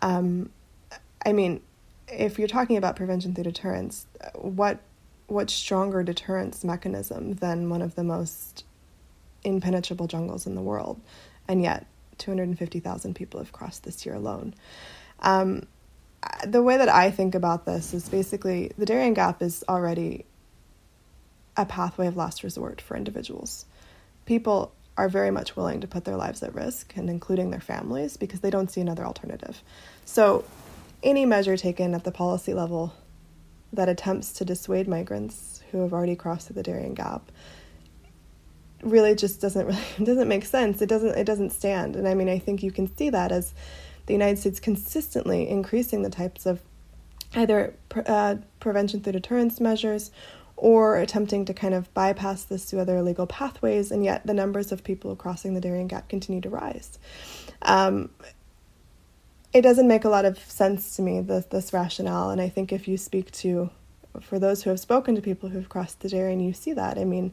Um, 0.03 0.51
I 1.25 1.33
mean, 1.33 1.61
if 2.13 2.39
you're 2.39 2.49
talking 2.49 2.77
about 2.77 2.97
prevention 2.97 3.35
through 3.35 3.45
deterrence, 3.45 4.07
what 4.35 4.81
what 5.27 5.49
stronger 5.49 6.03
deterrence 6.03 6.65
mechanism 6.65 7.35
than 7.35 7.71
one 7.71 7.83
of 7.83 7.95
the 7.95 8.03
most 8.03 8.65
impenetrable 9.45 10.09
jungles 10.09 10.47
in 10.47 10.57
the 10.57 10.61
world? 10.61 11.01
And 11.47 11.63
yet, 11.63 11.87
250,000 12.19 13.15
people 13.15 13.39
have 13.39 13.53
crossed 13.53 13.85
this 13.85 14.05
year 14.05 14.17
alone. 14.17 14.55
Um, 15.21 15.67
the 16.45 16.63
way 16.63 16.77
that 16.77 16.89
I 16.89 17.11
think 17.11 17.35
about 17.35 17.65
this 17.65 17.95
is 17.95 18.09
basically 18.09 18.73
the 18.77 18.87
Darien 18.87 19.15
Gap 19.15 19.41
is 19.41 19.65
already 19.69 20.27
a 21.57 21.65
pathway 21.65 22.07
of 22.07 22.17
last 22.17 22.43
resort 22.43 22.81
for 22.81 22.97
individuals. 22.97 23.67
People 24.27 24.73
are 24.97 25.09
very 25.09 25.31
much 25.31 25.57
willing 25.57 25.81
to 25.81 25.87
put 25.87 26.05
their 26.05 26.17
lives 26.17 26.43
at 26.43 26.55
risk, 26.55 26.93
and 26.97 27.09
including 27.09 27.51
their 27.51 27.61
families, 27.61 28.17
because 28.17 28.41
they 28.41 28.51
don't 28.51 28.71
see 28.71 28.81
another 28.81 29.07
alternative. 29.07 29.63
So, 30.05 30.45
any 31.03 31.25
measure 31.25 31.57
taken 31.57 31.95
at 31.95 32.05
the 32.05 32.13
policy 32.13 32.55
level 32.55 32.95
that 33.73 33.89
attempts 33.89 34.33
to 34.33 34.45
dissuade 34.45 34.89
migrants 34.89 35.63
who 35.71 35.83
have 35.83 35.93
already 35.93 36.17
crossed 36.17 36.53
the 36.55 36.63
Darien 36.63 36.95
Gap 36.95 37.31
really 38.83 39.15
just 39.15 39.41
doesn't 39.41 39.67
really 39.67 39.81
doesn't 40.05 40.29
make 40.29 40.45
sense. 40.45 40.81
It 40.83 40.89
doesn't 40.89 41.17
it 41.17 41.25
doesn't 41.25 41.51
stand. 41.51 41.97
And 41.97 42.09
I 42.09 42.15
mean, 42.15 42.29
I 42.29 42.39
think 42.39 42.63
you 42.63 42.73
can 42.73 42.95
see 42.97 43.11
that 43.11 43.33
as 43.33 43.55
the 44.07 44.13
United 44.13 44.39
States 44.39 44.61
consistently 44.61 45.49
increasing 45.49 46.03
the 46.03 46.11
types 46.11 46.47
of 46.47 46.61
either 47.35 47.75
uh, 48.07 48.37
prevention 48.59 49.01
through 49.01 49.13
deterrence 49.13 49.61
measures 49.61 50.11
or 50.57 50.99
attempting 50.99 51.45
to 51.47 51.55
kind 51.55 51.73
of 51.73 51.93
bypass 51.95 52.45
this 52.45 52.65
through 52.65 52.81
other 52.81 53.01
legal 53.01 53.27
pathways, 53.27 53.91
and 53.91 54.05
yet 54.05 54.27
the 54.27 54.35
numbers 54.35 54.73
of 54.73 54.85
people 54.85 55.17
crossing 55.17 55.55
the 55.55 55.61
Darien 55.61 55.87
Gap 55.87 56.09
continue 56.09 56.41
to 56.43 56.51
rise. 56.51 56.99
Um, 57.63 58.11
it 59.53 59.63
doesn't 59.63 59.89
make 59.89 60.05
a 60.05 60.09
lot 60.09 60.25
of 60.25 60.39
sense 60.39 60.97
to 60.97 61.03
me, 61.03 61.21
this, 61.21 61.47
this 61.47 61.73
rationale, 61.73 62.31
and 62.31 62.41
I 62.41 62.49
think 62.49 62.73
if 62.73 62.87
you 62.87 62.97
speak 62.97 63.31
to, 63.33 63.71
for 64.21 64.39
those 64.39 64.63
who 64.63 64.71
have 64.71 64.81
spoken 64.81 65.15
to 65.17 65.21
people 65.21 65.49
who've 65.49 65.69
crossed 65.69 66.01
the 66.01 66.09
Darien, 66.09 66.41
you 66.41 66.53
see 66.53 66.73
that. 66.73 66.99
I 66.99 67.05
mean, 67.05 67.33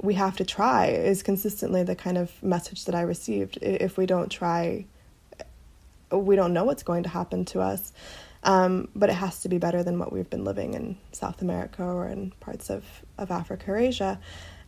we 0.00 0.14
have 0.14 0.36
to 0.36 0.44
try 0.44 0.86
is 0.88 1.22
consistently 1.22 1.82
the 1.82 1.96
kind 1.96 2.18
of 2.18 2.42
message 2.42 2.84
that 2.84 2.94
I 2.94 3.00
received. 3.00 3.58
If 3.62 3.96
we 3.96 4.04
don't 4.04 4.30
try, 4.30 4.84
we 6.10 6.36
don't 6.36 6.52
know 6.52 6.64
what's 6.64 6.82
going 6.82 7.02
to 7.04 7.08
happen 7.08 7.44
to 7.46 7.60
us. 7.60 7.92
Um, 8.42 8.88
but 8.94 9.10
it 9.10 9.14
has 9.14 9.40
to 9.40 9.48
be 9.48 9.58
better 9.58 9.82
than 9.82 9.98
what 9.98 10.12
we've 10.12 10.30
been 10.30 10.44
living 10.44 10.74
in 10.74 10.96
South 11.10 11.42
America 11.42 11.82
or 11.82 12.06
in 12.06 12.30
parts 12.38 12.70
of, 12.70 12.84
of 13.18 13.30
Africa 13.30 13.72
or 13.72 13.76
Asia. 13.76 14.20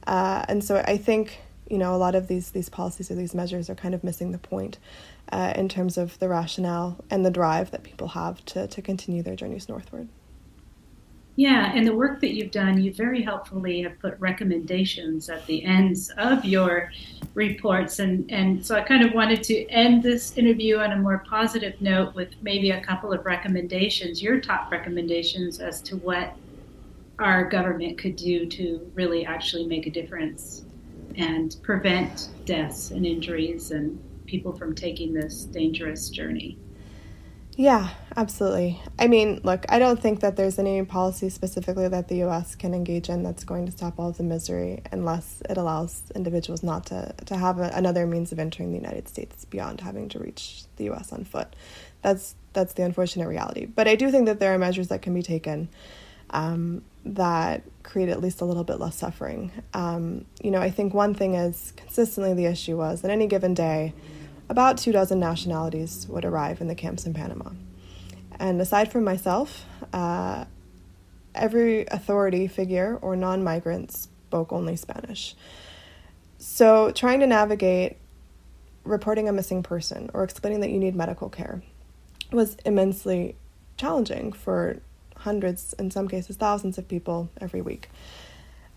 Uh, 0.06 0.44
and 0.48 0.64
so 0.64 0.82
I 0.84 0.96
think 0.96 1.38
you 1.70 1.78
know 1.78 1.94
a 1.94 1.96
lot 1.96 2.14
of 2.14 2.28
these 2.28 2.50
these 2.50 2.68
policies 2.68 3.10
or 3.10 3.14
these 3.14 3.34
measures 3.34 3.68
are 3.68 3.74
kind 3.74 3.94
of 3.94 4.02
missing 4.02 4.32
the 4.32 4.38
point 4.38 4.78
uh, 5.32 5.52
in 5.56 5.68
terms 5.68 5.98
of 5.98 6.18
the 6.18 6.28
rationale 6.28 7.04
and 7.10 7.24
the 7.24 7.30
drive 7.30 7.70
that 7.70 7.82
people 7.82 8.08
have 8.08 8.44
to 8.46 8.66
to 8.66 8.82
continue 8.82 9.22
their 9.22 9.36
journeys 9.36 9.68
northward. 9.68 10.08
Yeah, 11.38 11.70
and 11.72 11.86
the 11.86 11.94
work 11.94 12.20
that 12.22 12.34
you've 12.34 12.50
done, 12.50 12.82
you 12.82 12.92
very 12.92 13.22
helpfully 13.22 13.80
have 13.82 13.96
put 14.00 14.18
recommendations 14.18 15.28
at 15.28 15.46
the 15.46 15.64
ends 15.64 16.10
of 16.18 16.44
your 16.44 16.90
reports. 17.34 18.00
And, 18.00 18.28
and 18.28 18.66
so 18.66 18.74
I 18.74 18.80
kind 18.80 19.04
of 19.04 19.14
wanted 19.14 19.44
to 19.44 19.64
end 19.68 20.02
this 20.02 20.36
interview 20.36 20.78
on 20.78 20.90
a 20.90 20.96
more 20.96 21.22
positive 21.30 21.80
note 21.80 22.16
with 22.16 22.30
maybe 22.42 22.72
a 22.72 22.80
couple 22.80 23.12
of 23.12 23.24
recommendations, 23.24 24.20
your 24.20 24.40
top 24.40 24.72
recommendations 24.72 25.60
as 25.60 25.80
to 25.82 25.96
what 25.98 26.34
our 27.20 27.48
government 27.48 27.98
could 27.98 28.16
do 28.16 28.44
to 28.46 28.90
really 28.96 29.24
actually 29.24 29.64
make 29.64 29.86
a 29.86 29.90
difference 29.90 30.64
and 31.18 31.56
prevent 31.62 32.28
deaths 32.46 32.92
and 32.92 33.04
injuries 33.04 33.72
and 33.72 34.00
people 34.26 34.52
from 34.52 34.74
taking 34.74 35.12
this 35.12 35.44
dangerous 35.44 36.08
journey. 36.08 36.56
Yeah, 37.56 37.88
absolutely. 38.16 38.80
I 39.00 39.08
mean, 39.08 39.40
look, 39.42 39.66
I 39.68 39.80
don't 39.80 40.00
think 40.00 40.20
that 40.20 40.36
there's 40.36 40.60
any 40.60 40.80
policy 40.84 41.28
specifically 41.28 41.88
that 41.88 42.06
the 42.06 42.22
US 42.22 42.54
can 42.54 42.72
engage 42.72 43.08
in 43.08 43.24
that's 43.24 43.42
going 43.42 43.66
to 43.66 43.72
stop 43.72 43.98
all 43.98 44.10
of 44.10 44.16
the 44.16 44.22
misery 44.22 44.80
unless 44.92 45.42
it 45.50 45.56
allows 45.56 46.04
individuals 46.14 46.62
not 46.62 46.86
to, 46.86 47.12
to 47.26 47.36
have 47.36 47.58
a, 47.58 47.72
another 47.74 48.06
means 48.06 48.30
of 48.30 48.38
entering 48.38 48.70
the 48.70 48.78
United 48.78 49.08
States 49.08 49.44
beyond 49.44 49.80
having 49.80 50.08
to 50.10 50.20
reach 50.20 50.62
the 50.76 50.88
US 50.90 51.12
on 51.12 51.24
foot. 51.24 51.56
That's 52.00 52.36
that's 52.52 52.74
the 52.74 52.84
unfortunate 52.84 53.26
reality. 53.26 53.66
But 53.66 53.88
I 53.88 53.96
do 53.96 54.12
think 54.12 54.26
that 54.26 54.38
there 54.38 54.54
are 54.54 54.58
measures 54.58 54.86
that 54.88 55.02
can 55.02 55.12
be 55.12 55.22
taken 55.22 55.68
um, 56.30 56.84
that 57.14 57.62
create 57.82 58.08
at 58.08 58.20
least 58.20 58.40
a 58.40 58.44
little 58.44 58.64
bit 58.64 58.78
less 58.78 58.96
suffering. 58.96 59.50
Um, 59.72 60.26
you 60.42 60.50
know, 60.50 60.60
I 60.60 60.70
think 60.70 60.92
one 60.94 61.14
thing 61.14 61.34
is 61.34 61.72
consistently 61.76 62.34
the 62.34 62.46
issue 62.46 62.76
was 62.76 63.02
that 63.02 63.10
any 63.10 63.26
given 63.26 63.54
day, 63.54 63.94
about 64.48 64.78
two 64.78 64.92
dozen 64.92 65.18
nationalities 65.18 66.06
would 66.08 66.24
arrive 66.24 66.60
in 66.60 66.68
the 66.68 66.74
camps 66.74 67.06
in 67.06 67.14
Panama. 67.14 67.50
And 68.38 68.60
aside 68.60 68.92
from 68.92 69.04
myself, 69.04 69.64
uh, 69.92 70.44
every 71.34 71.86
authority 71.86 72.46
figure 72.46 72.98
or 73.00 73.16
non 73.16 73.42
migrant 73.42 73.92
spoke 73.92 74.52
only 74.52 74.76
Spanish. 74.76 75.34
So, 76.38 76.92
trying 76.92 77.20
to 77.20 77.26
navigate 77.26 77.96
reporting 78.84 79.28
a 79.28 79.32
missing 79.32 79.62
person 79.62 80.10
or 80.14 80.24
explaining 80.24 80.60
that 80.60 80.70
you 80.70 80.78
need 80.78 80.94
medical 80.94 81.28
care 81.28 81.62
was 82.32 82.56
immensely 82.64 83.34
challenging 83.76 84.32
for 84.32 84.78
hundreds, 85.18 85.72
in 85.74 85.90
some 85.90 86.08
cases, 86.08 86.36
thousands 86.36 86.78
of 86.78 86.88
people 86.88 87.28
every 87.40 87.60
week. 87.60 87.90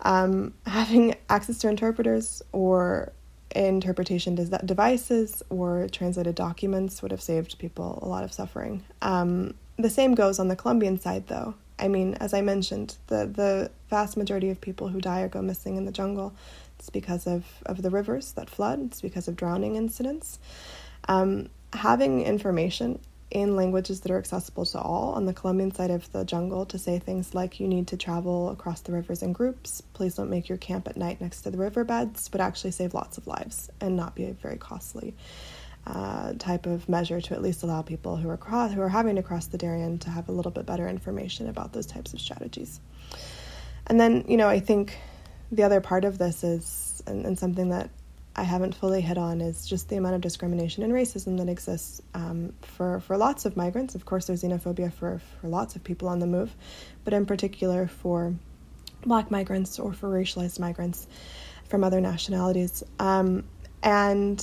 Um, 0.00 0.54
having 0.66 1.14
access 1.28 1.58
to 1.58 1.68
interpreters 1.68 2.42
or 2.52 3.12
interpretation 3.54 4.34
devices 4.64 5.42
or 5.50 5.86
translated 5.92 6.34
documents 6.34 7.02
would 7.02 7.10
have 7.10 7.20
saved 7.20 7.58
people 7.58 7.98
a 8.02 8.08
lot 8.08 8.24
of 8.24 8.32
suffering. 8.32 8.82
Um, 9.00 9.54
the 9.76 9.90
same 9.90 10.14
goes 10.14 10.38
on 10.38 10.48
the 10.48 10.56
Colombian 10.56 10.98
side, 10.98 11.28
though. 11.28 11.54
I 11.78 11.88
mean, 11.88 12.14
as 12.14 12.34
I 12.34 12.40
mentioned, 12.40 12.96
the, 13.08 13.26
the 13.26 13.70
vast 13.90 14.16
majority 14.16 14.50
of 14.50 14.60
people 14.60 14.88
who 14.88 15.00
die 15.00 15.22
or 15.22 15.28
go 15.28 15.42
missing 15.42 15.76
in 15.76 15.84
the 15.84 15.92
jungle, 15.92 16.32
it's 16.78 16.90
because 16.90 17.26
of, 17.26 17.44
of 17.66 17.82
the 17.82 17.90
rivers 17.90 18.32
that 18.32 18.48
flood, 18.48 18.80
it's 18.82 19.00
because 19.00 19.28
of 19.28 19.36
drowning 19.36 19.76
incidents. 19.76 20.38
Um, 21.08 21.48
having 21.72 22.22
information 22.22 23.00
in 23.32 23.56
languages 23.56 24.00
that 24.00 24.10
are 24.12 24.18
accessible 24.18 24.64
to 24.66 24.78
all 24.78 25.12
on 25.14 25.24
the 25.24 25.32
Colombian 25.32 25.72
side 25.72 25.90
of 25.90 26.10
the 26.12 26.24
jungle 26.24 26.66
to 26.66 26.78
say 26.78 26.98
things 26.98 27.34
like 27.34 27.58
you 27.58 27.66
need 27.66 27.88
to 27.88 27.96
travel 27.96 28.50
across 28.50 28.82
the 28.82 28.92
rivers 28.92 29.22
in 29.22 29.32
groups, 29.32 29.82
please 29.94 30.14
don't 30.14 30.30
make 30.30 30.48
your 30.48 30.58
camp 30.58 30.86
at 30.86 30.96
night 30.96 31.20
next 31.20 31.42
to 31.42 31.50
the 31.50 31.58
riverbeds, 31.58 32.30
would 32.32 32.40
actually 32.40 32.70
save 32.70 32.94
lots 32.94 33.18
of 33.18 33.26
lives 33.26 33.70
and 33.80 33.96
not 33.96 34.14
be 34.14 34.26
a 34.26 34.32
very 34.34 34.58
costly 34.58 35.14
uh, 35.86 36.34
type 36.34 36.66
of 36.66 36.88
measure 36.88 37.20
to 37.20 37.34
at 37.34 37.42
least 37.42 37.62
allow 37.62 37.82
people 37.82 38.16
who 38.16 38.28
are 38.28 38.36
cross, 38.36 38.72
who 38.72 38.80
are 38.80 38.88
having 38.88 39.16
to 39.16 39.22
cross 39.22 39.46
the 39.46 39.58
Darien 39.58 39.98
to 39.98 40.10
have 40.10 40.28
a 40.28 40.32
little 40.32 40.52
bit 40.52 40.66
better 40.66 40.86
information 40.86 41.48
about 41.48 41.72
those 41.72 41.86
types 41.86 42.12
of 42.12 42.20
strategies. 42.20 42.80
And 43.86 43.98
then, 43.98 44.24
you 44.28 44.36
know, 44.36 44.48
I 44.48 44.60
think 44.60 44.96
the 45.50 45.64
other 45.64 45.80
part 45.80 46.04
of 46.04 46.18
this 46.18 46.44
is, 46.44 47.02
and, 47.06 47.26
and 47.26 47.38
something 47.38 47.70
that 47.70 47.90
I 48.34 48.44
haven't 48.44 48.74
fully 48.74 49.02
hit 49.02 49.18
on 49.18 49.40
is 49.40 49.66
just 49.66 49.88
the 49.88 49.96
amount 49.96 50.14
of 50.14 50.20
discrimination 50.22 50.82
and 50.82 50.92
racism 50.92 51.36
that 51.38 51.48
exists 51.48 52.00
um, 52.14 52.54
for, 52.62 53.00
for 53.00 53.16
lots 53.18 53.44
of 53.44 53.56
migrants. 53.56 53.94
Of 53.94 54.06
course, 54.06 54.26
there's 54.26 54.42
xenophobia 54.42 54.92
for, 54.92 55.20
for 55.40 55.48
lots 55.48 55.76
of 55.76 55.84
people 55.84 56.08
on 56.08 56.18
the 56.18 56.26
move, 56.26 56.54
but 57.04 57.12
in 57.12 57.26
particular 57.26 57.86
for 57.86 58.34
black 59.04 59.30
migrants 59.30 59.78
or 59.78 59.92
for 59.92 60.08
racialized 60.08 60.58
migrants 60.58 61.06
from 61.68 61.84
other 61.84 62.00
nationalities. 62.00 62.82
Um, 62.98 63.44
and 63.82 64.38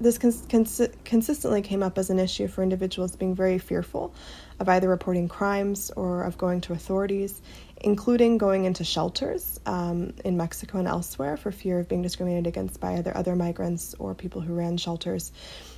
this 0.00 0.18
cons- 0.18 0.44
cons- 0.48 0.88
consistently 1.04 1.62
came 1.62 1.82
up 1.82 1.96
as 1.96 2.10
an 2.10 2.18
issue 2.18 2.48
for 2.48 2.62
individuals 2.62 3.16
being 3.16 3.34
very 3.34 3.58
fearful 3.58 4.14
of 4.60 4.68
either 4.68 4.88
reporting 4.88 5.28
crimes 5.28 5.90
or 5.96 6.22
of 6.22 6.38
going 6.38 6.60
to 6.60 6.72
authorities 6.72 7.42
including 7.80 8.36
going 8.36 8.66
into 8.66 8.84
shelters 8.84 9.58
um, 9.66 10.12
in 10.24 10.36
Mexico 10.36 10.78
and 10.78 10.86
elsewhere 10.86 11.36
for 11.36 11.50
fear 11.50 11.78
of 11.78 11.88
being 11.88 12.02
discriminated 12.02 12.46
against 12.46 12.78
by 12.78 12.96
either 12.96 13.16
other 13.16 13.34
migrants 13.34 13.94
or 13.98 14.14
people 14.14 14.40
who 14.40 14.54
ran 14.54 14.76
shelters. 14.76 15.32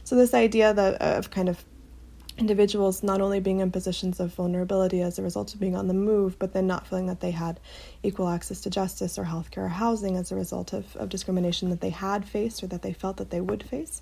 So, 0.04 0.16
this 0.16 0.34
idea 0.34 0.74
that, 0.74 1.00
of 1.00 1.30
kind 1.30 1.48
of 1.48 1.64
individuals 2.38 3.02
not 3.02 3.20
only 3.20 3.40
being 3.40 3.60
in 3.60 3.70
positions 3.70 4.18
of 4.18 4.34
vulnerability 4.34 5.02
as 5.02 5.18
a 5.18 5.22
result 5.22 5.54
of 5.54 5.60
being 5.60 5.76
on 5.76 5.86
the 5.86 5.94
move, 5.94 6.38
but 6.38 6.52
then 6.52 6.66
not 6.66 6.86
feeling 6.86 7.06
that 7.06 7.20
they 7.20 7.30
had 7.30 7.60
equal 8.02 8.28
access 8.28 8.62
to 8.62 8.70
justice 8.70 9.18
or 9.18 9.24
healthcare 9.24 9.64
or 9.64 9.68
housing 9.68 10.16
as 10.16 10.32
a 10.32 10.34
result 10.34 10.72
of, 10.72 10.96
of 10.96 11.08
discrimination 11.08 11.70
that 11.70 11.80
they 11.80 11.90
had 11.90 12.24
faced 12.26 12.62
or 12.62 12.66
that 12.68 12.82
they 12.82 12.92
felt 12.92 13.18
that 13.18 13.30
they 13.30 13.40
would 13.40 13.62
face. 13.62 14.00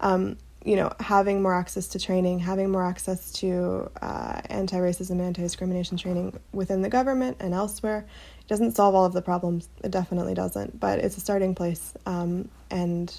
Um, 0.00 0.38
you 0.66 0.74
know, 0.74 0.92
having 0.98 1.40
more 1.40 1.54
access 1.54 1.86
to 1.86 1.98
training, 1.98 2.40
having 2.40 2.70
more 2.70 2.84
access 2.84 3.30
to 3.30 3.88
uh, 4.02 4.40
anti 4.46 4.76
racism, 4.76 5.12
and 5.12 5.22
anti 5.22 5.40
discrimination 5.40 5.96
training 5.96 6.38
within 6.52 6.82
the 6.82 6.88
government 6.88 7.36
and 7.38 7.54
elsewhere. 7.54 8.04
It 8.40 8.48
doesn't 8.48 8.72
solve 8.72 8.94
all 8.96 9.04
of 9.04 9.12
the 9.12 9.22
problems, 9.22 9.68
it 9.84 9.92
definitely 9.92 10.34
doesn't, 10.34 10.80
but 10.80 10.98
it's 10.98 11.16
a 11.16 11.20
starting 11.20 11.54
place. 11.54 11.94
Um, 12.04 12.48
and 12.68 13.16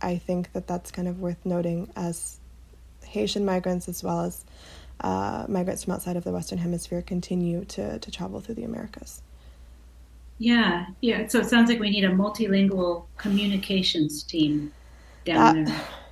I 0.00 0.18
think 0.18 0.52
that 0.52 0.68
that's 0.68 0.92
kind 0.92 1.08
of 1.08 1.18
worth 1.18 1.44
noting 1.44 1.90
as 1.96 2.38
Haitian 3.04 3.44
migrants 3.44 3.88
as 3.88 4.04
well 4.04 4.20
as 4.20 4.44
uh, 5.00 5.46
migrants 5.48 5.82
from 5.82 5.94
outside 5.94 6.16
of 6.16 6.22
the 6.22 6.30
Western 6.30 6.58
Hemisphere 6.58 7.02
continue 7.02 7.64
to, 7.64 7.98
to 7.98 8.10
travel 8.12 8.40
through 8.40 8.54
the 8.54 8.64
Americas. 8.64 9.20
Yeah, 10.38 10.86
yeah. 11.00 11.26
So 11.26 11.40
it 11.40 11.46
sounds 11.46 11.68
like 11.68 11.80
we 11.80 11.90
need 11.90 12.04
a 12.04 12.10
multilingual 12.10 13.06
communications 13.16 14.22
team 14.22 14.72
down 15.24 15.58
uh, 15.58 15.64
there. 15.64 15.80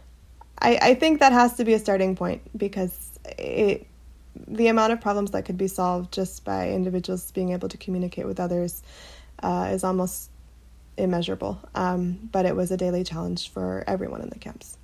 I, 0.59 0.78
I 0.80 0.94
think 0.94 1.20
that 1.20 1.32
has 1.32 1.55
to 1.55 1.64
be 1.64 1.72
a 1.72 1.78
starting 1.78 2.14
point 2.14 2.42
because 2.57 3.18
it, 3.38 3.86
the 4.48 4.68
amount 4.68 4.92
of 4.92 5.00
problems 5.00 5.30
that 5.32 5.44
could 5.44 5.59
be 5.59 5.68
solved 5.68 6.12
just 6.12 6.44
by 6.44 6.70
individuals 6.70 7.30
being 7.32 7.53
able 7.53 7.68
to 7.68 7.76
communicate 7.76 8.26
with 8.26 8.40
others 8.40 8.82
uh, 9.42 9.68
is 9.72 9.84
almost 9.84 10.30
immeasurable. 10.96 11.59
Um, 11.74 12.28
but 12.32 12.46
it 12.46 12.55
was 12.55 12.70
a 12.70 12.76
daily 12.76 13.05
challenge 13.05 13.50
for 13.50 13.84
everyone 13.86 14.20
in 14.22 14.30
the 14.30 14.38
camps. 14.38 14.78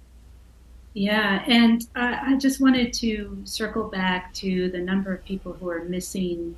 Yeah, 0.95 1.45
and 1.47 1.87
I, 1.95 2.33
I 2.33 2.37
just 2.39 2.61
wanted 2.61 2.93
to 2.95 3.43
circle 3.45 3.85
back 3.89 4.35
to 4.35 4.71
the 4.71 4.79
number 4.79 5.15
of 5.15 5.25
people 5.25 5.53
who 5.53 5.69
are 5.69 5.85
missing, 5.85 6.57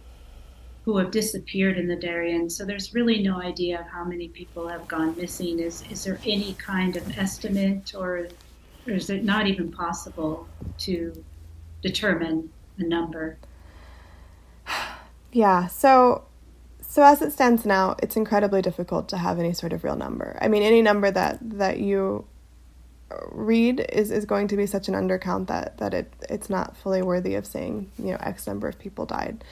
who 0.85 0.97
have 0.97 1.11
disappeared 1.11 1.77
in 1.77 1.87
the 1.87 1.97
Darien. 1.97 2.49
So 2.49 2.65
there's 2.65 2.95
really 2.95 3.23
no 3.23 3.41
idea 3.41 3.81
of 3.81 3.87
how 3.87 4.05
many 4.05 4.29
people 4.29 4.67
have 4.69 4.89
gone 4.89 5.15
missing. 5.17 5.59
Is 5.59 5.85
is 5.91 6.05
there 6.05 6.19
any 6.25 6.55
kind 6.55 6.97
of 6.97 7.19
estimate, 7.19 7.93
or, 7.95 8.29
or 8.87 8.95
is 8.95 9.11
it 9.11 9.25
not 9.25 9.47
even 9.47 9.71
possible 9.71 10.49
to 10.79 11.25
determine 11.83 12.51
a 12.79 12.85
number? 12.85 13.39
Yeah. 15.33 15.69
So 15.69 16.25
so 16.81 17.05
as 17.05 17.23
it 17.23 17.33
stands 17.33 17.65
now, 17.65 17.95
it's 18.03 18.17
incredibly 18.17 18.63
difficult 18.63 19.09
to 19.11 19.17
have 19.17 19.39
any 19.39 19.53
sort 19.53 19.73
of 19.73 19.85
real 19.85 19.95
number. 19.95 20.37
I 20.41 20.49
mean, 20.49 20.65
any 20.65 20.83
number 20.83 21.09
that 21.09 21.39
that 21.41 21.79
you 21.79 22.27
read 23.31 23.87
is, 23.93 24.11
is 24.11 24.25
going 24.25 24.49
to 24.49 24.57
be 24.57 24.67
such 24.67 24.89
an 24.89 24.95
undercount 24.95 25.47
that 25.47 25.79
that 25.79 25.95
it 25.95 26.13
it's 26.29 26.51
not 26.51 26.77
fully 26.77 27.01
worthy 27.01 27.37
of 27.37 27.47
saying 27.47 27.93
you 27.97 28.11
know 28.11 28.19
X 28.21 28.49
number 28.49 28.67
of 28.67 28.77
people 28.77 29.07
died. 29.07 29.45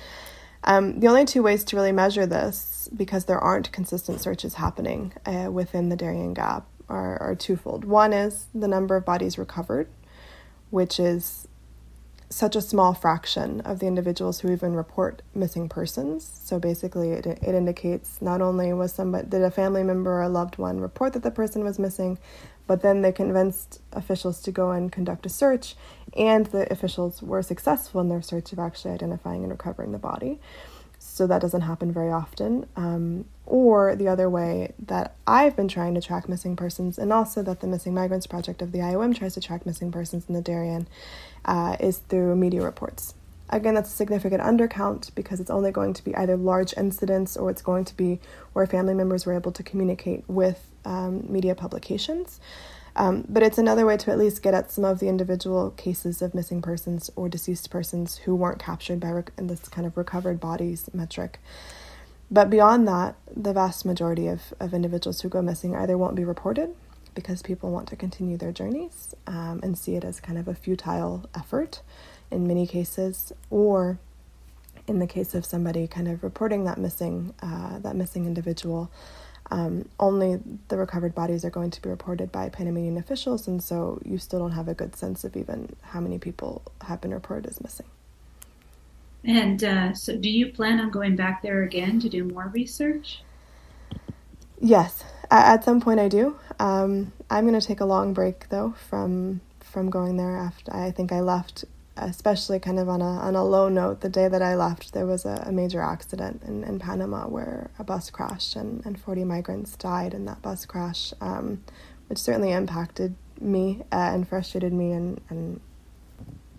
Um, 0.64 0.99
the 0.99 1.07
only 1.07 1.24
two 1.24 1.43
ways 1.43 1.62
to 1.64 1.76
really 1.76 1.93
measure 1.93 2.26
this, 2.26 2.89
because 2.97 3.26
there 3.26 3.39
aren't 3.39 3.70
consistent 3.70 4.20
searches 4.20 4.55
happening 4.55 5.12
uh, 5.24 5.49
within 5.51 5.89
the 5.89 5.97
Darien 5.97 6.35
Gap, 6.35 6.66
are, 6.89 7.20
are 7.22 7.34
twofold. 7.34 7.84
One 7.84 8.12
is 8.12 8.47
the 8.55 8.68
number 8.68 8.97
of 8.97 9.05
bodies 9.05 9.39
recovered, 9.39 9.89
which 10.70 10.99
is 10.99 11.49
such 12.30 12.55
a 12.55 12.61
small 12.61 12.93
fraction 12.93 13.61
of 13.62 13.78
the 13.78 13.86
individuals 13.86 14.41
who 14.41 14.53
even 14.53 14.74
report 14.74 15.22
missing 15.34 15.68
persons. 15.68 16.41
So 16.45 16.59
basically, 16.59 17.11
it, 17.12 17.26
it 17.26 17.55
indicates 17.55 18.20
not 18.20 18.43
only 18.43 18.72
was 18.72 18.93
somebody 18.93 19.28
did 19.28 19.43
a 19.43 19.51
family 19.51 19.82
member 19.82 20.12
or 20.12 20.22
a 20.22 20.28
loved 20.28 20.59
one 20.59 20.80
report 20.80 21.14
that 21.14 21.22
the 21.22 21.30
person 21.30 21.64
was 21.64 21.78
missing, 21.78 22.18
but 22.66 22.82
then 22.82 23.01
they 23.01 23.12
convinced 23.12 23.80
officials 23.93 24.43
to 24.43 24.53
go 24.53 24.72
and 24.72 24.93
conduct 24.93 25.24
a 25.24 25.30
search, 25.30 25.74
and 26.14 26.47
the 26.47 26.70
officials 26.70 27.22
were 27.22 27.43
successful 27.43 28.01
in 28.03 28.11
their 28.11 28.20
search 28.20 28.53
of 28.53 28.59
actually 28.59 28.93
identifying 28.93 29.43
and 29.43 29.51
recovering 29.51 29.93
the 29.93 29.99
body. 29.99 30.39
So 31.19 31.27
that 31.27 31.43
doesn't 31.43 31.62
happen 31.62 31.91
very 31.91 32.12
often. 32.12 32.69
Um, 32.77 33.25
or 33.45 33.97
the 33.97 34.07
other 34.07 34.31
way 34.31 34.73
that 34.87 35.16
I've 35.27 35.57
been 35.57 35.66
trying 35.66 35.97
to 35.97 36.01
track 36.01 36.29
missing 36.29 36.55
persons, 36.55 36.97
and 36.97 37.12
also 37.12 37.43
that 37.43 37.59
the 37.59 37.66
Missing 37.66 37.93
Migrants 37.93 38.29
Project 38.29 38.62
of 38.62 38.71
the 38.71 38.79
IOM 38.79 39.16
tries 39.16 39.35
to 39.35 39.41
track 39.41 39.66
missing 39.66 39.91
persons 39.91 40.27
in 40.29 40.35
the 40.35 40.41
Darien, 40.41 40.87
uh, 41.45 41.77
is 41.81 41.99
through 41.99 42.37
media 42.37 42.62
reports. 42.62 43.14
Again, 43.51 43.75
that's 43.75 43.93
a 43.93 43.97
significant 43.97 44.43
undercount 44.43 45.12
because 45.16 45.41
it's 45.41 45.51
only 45.51 45.73
going 45.73 45.93
to 45.95 46.05
be 46.05 46.14
either 46.14 46.37
large 46.37 46.73
incidents 46.77 47.37
or 47.37 47.51
it's 47.51 47.62
going 47.62 47.85
to 47.87 47.97
be 47.97 48.21
where 48.53 48.64
family 48.69 48.95
members 48.95 49.27
were 49.27 49.33
able 49.33 49.51
to 49.51 49.64
communicate 49.64 50.23
with 50.29 50.71
um, 50.85 51.25
media 51.29 51.57
publications. 51.57 52.39
Um, 52.97 53.24
but 53.28 53.43
it's 53.43 53.59
another 53.59 53.86
way 53.86 53.97
to 53.97 54.11
at 54.11 54.18
least 54.18 54.43
get 54.43 54.55
at 54.55 54.70
some 54.70 54.84
of 54.84 54.99
the 54.99 55.09
individual 55.09 55.70
cases 55.70 56.20
of 56.20 56.34
missing 56.34 56.61
persons 56.61 57.11
or 57.14 57.28
deceased 57.28 57.70
persons 57.70 58.18
who 58.18 58.34
weren't 58.34 58.59
captured 58.59 58.99
by 59.01 59.11
rec- 59.11 59.32
this 59.36 59.68
kind 59.68 59.86
of 59.86 59.97
recovered 59.97 60.41
bodies 60.41 60.91
metric. 60.93 61.39
But 62.30 62.51
beyond 62.51 62.86
that, 62.89 63.14
the 63.34 63.53
vast 63.53 63.84
majority 63.84 64.26
of, 64.26 64.53
of 64.61 64.74
individuals 64.74 65.20
who 65.20 65.28
go 65.28 65.41
missing 65.41 65.74
either 65.74 65.97
won't 65.97 66.16
be 66.16 66.24
reported 66.24 66.74
because 67.14 67.43
people 67.43 67.70
want 67.70 67.89
to 67.89 67.97
continue 67.97 68.36
their 68.36 68.53
journeys 68.53 69.14
um, 69.26 69.61
and 69.62 69.76
see 69.78 69.97
it 69.97 70.05
as 70.05 70.20
kind 70.20 70.39
of 70.39 70.47
a 70.47 70.55
futile 70.55 71.28
effort 71.34 71.80
in 72.30 72.47
many 72.47 72.66
cases, 72.66 73.32
or 73.51 73.99
in 74.86 74.99
the 74.99 75.07
case 75.07 75.34
of 75.34 75.45
somebody 75.45 75.86
kind 75.86 76.09
of 76.09 76.22
reporting 76.22 76.64
that 76.64 76.78
missing 76.78 77.34
uh, 77.43 77.78
that 77.78 77.97
missing 77.97 78.26
individual, 78.26 78.91
um, 79.51 79.88
only 79.99 80.40
the 80.68 80.76
recovered 80.76 81.14
bodies 81.14 81.44
are 81.44 81.51
going 81.51 81.70
to 81.70 81.82
be 81.82 81.88
reported 81.88 82.30
by 82.30 82.49
Panamanian 82.49 82.99
officials, 82.99 83.49
and 83.49 83.62
so 83.62 84.01
you 84.05 84.18
still 84.18 84.38
don't 84.38 84.53
have 84.53 84.68
a 84.68 84.74
good 84.74 84.94
sense 84.96 85.24
of 85.24 85.36
even 85.36 85.74
how 85.82 86.01
many 86.01 86.18
people 86.18 86.62
have 86.82 87.01
been 87.01 87.14
reported 87.14 87.46
as 87.46 87.61
missing. 87.61 87.86
And 89.24 89.62
uh, 89.64 89.94
so, 89.94 90.16
do 90.16 90.28
you 90.30 90.53
plan 90.53 90.80
on 90.80 90.90
going 90.90 91.16
back 91.16 91.42
there 91.42 91.62
again 91.62 91.99
to 92.01 92.09
do 92.09 92.24
more 92.24 92.51
research? 92.55 93.22
Yes, 94.61 95.05
at 95.30 95.64
some 95.64 95.80
point 95.80 96.01
I 96.01 96.09
do. 96.09 96.36
Um, 96.59 97.12
I'm 97.30 97.46
going 97.46 97.59
to 97.59 97.66
take 97.66 97.80
a 97.80 97.84
long 97.84 98.12
break 98.12 98.49
though 98.49 98.74
from 98.88 99.40
from 99.61 99.90
going 99.90 100.16
there. 100.16 100.36
After 100.36 100.74
I 100.74 100.90
think 100.90 101.12
I 101.12 101.20
left 101.20 101.64
especially 102.01 102.59
kind 102.59 102.78
of 102.78 102.88
on 102.88 103.01
a 103.01 103.05
on 103.05 103.34
a 103.34 103.44
low 103.44 103.68
note, 103.68 104.01
the 104.01 104.09
day 104.09 104.28
that 104.28 104.42
I 104.42 104.55
left, 104.55 104.92
there 104.92 105.07
was 105.07 105.24
a, 105.24 105.44
a 105.46 105.53
major 105.53 105.80
accident 105.80 106.42
in, 106.46 106.64
in 106.64 106.78
Panama 106.78 107.26
where 107.26 107.70
a 107.78 107.84
bus 107.84 108.11
crashed 108.11 108.57
and, 108.57 108.84
and 108.84 109.01
40 109.01 109.24
migrants 109.24 109.76
died 109.76 110.14
in 110.14 110.24
that 110.26 110.42
bus 110.42 110.66
crash, 110.66 111.12
um, 111.20 111.62
which 112.09 112.18
certainly 112.18 112.53
impacted 112.53 113.14
me 113.40 113.82
uh, 113.92 114.11
and 114.12 114.28
frustrated 114.28 114.72
me 114.72 114.92
and, 114.92 115.20
and 115.28 115.61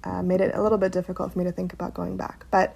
uh, 0.03 0.21
made 0.21 0.41
it 0.41 0.55
a 0.55 0.61
little 0.61 0.77
bit 0.77 0.91
difficult 0.91 1.33
for 1.33 1.39
me 1.39 1.45
to 1.45 1.51
think 1.51 1.73
about 1.73 1.93
going 1.93 2.17
back. 2.17 2.45
But 2.51 2.75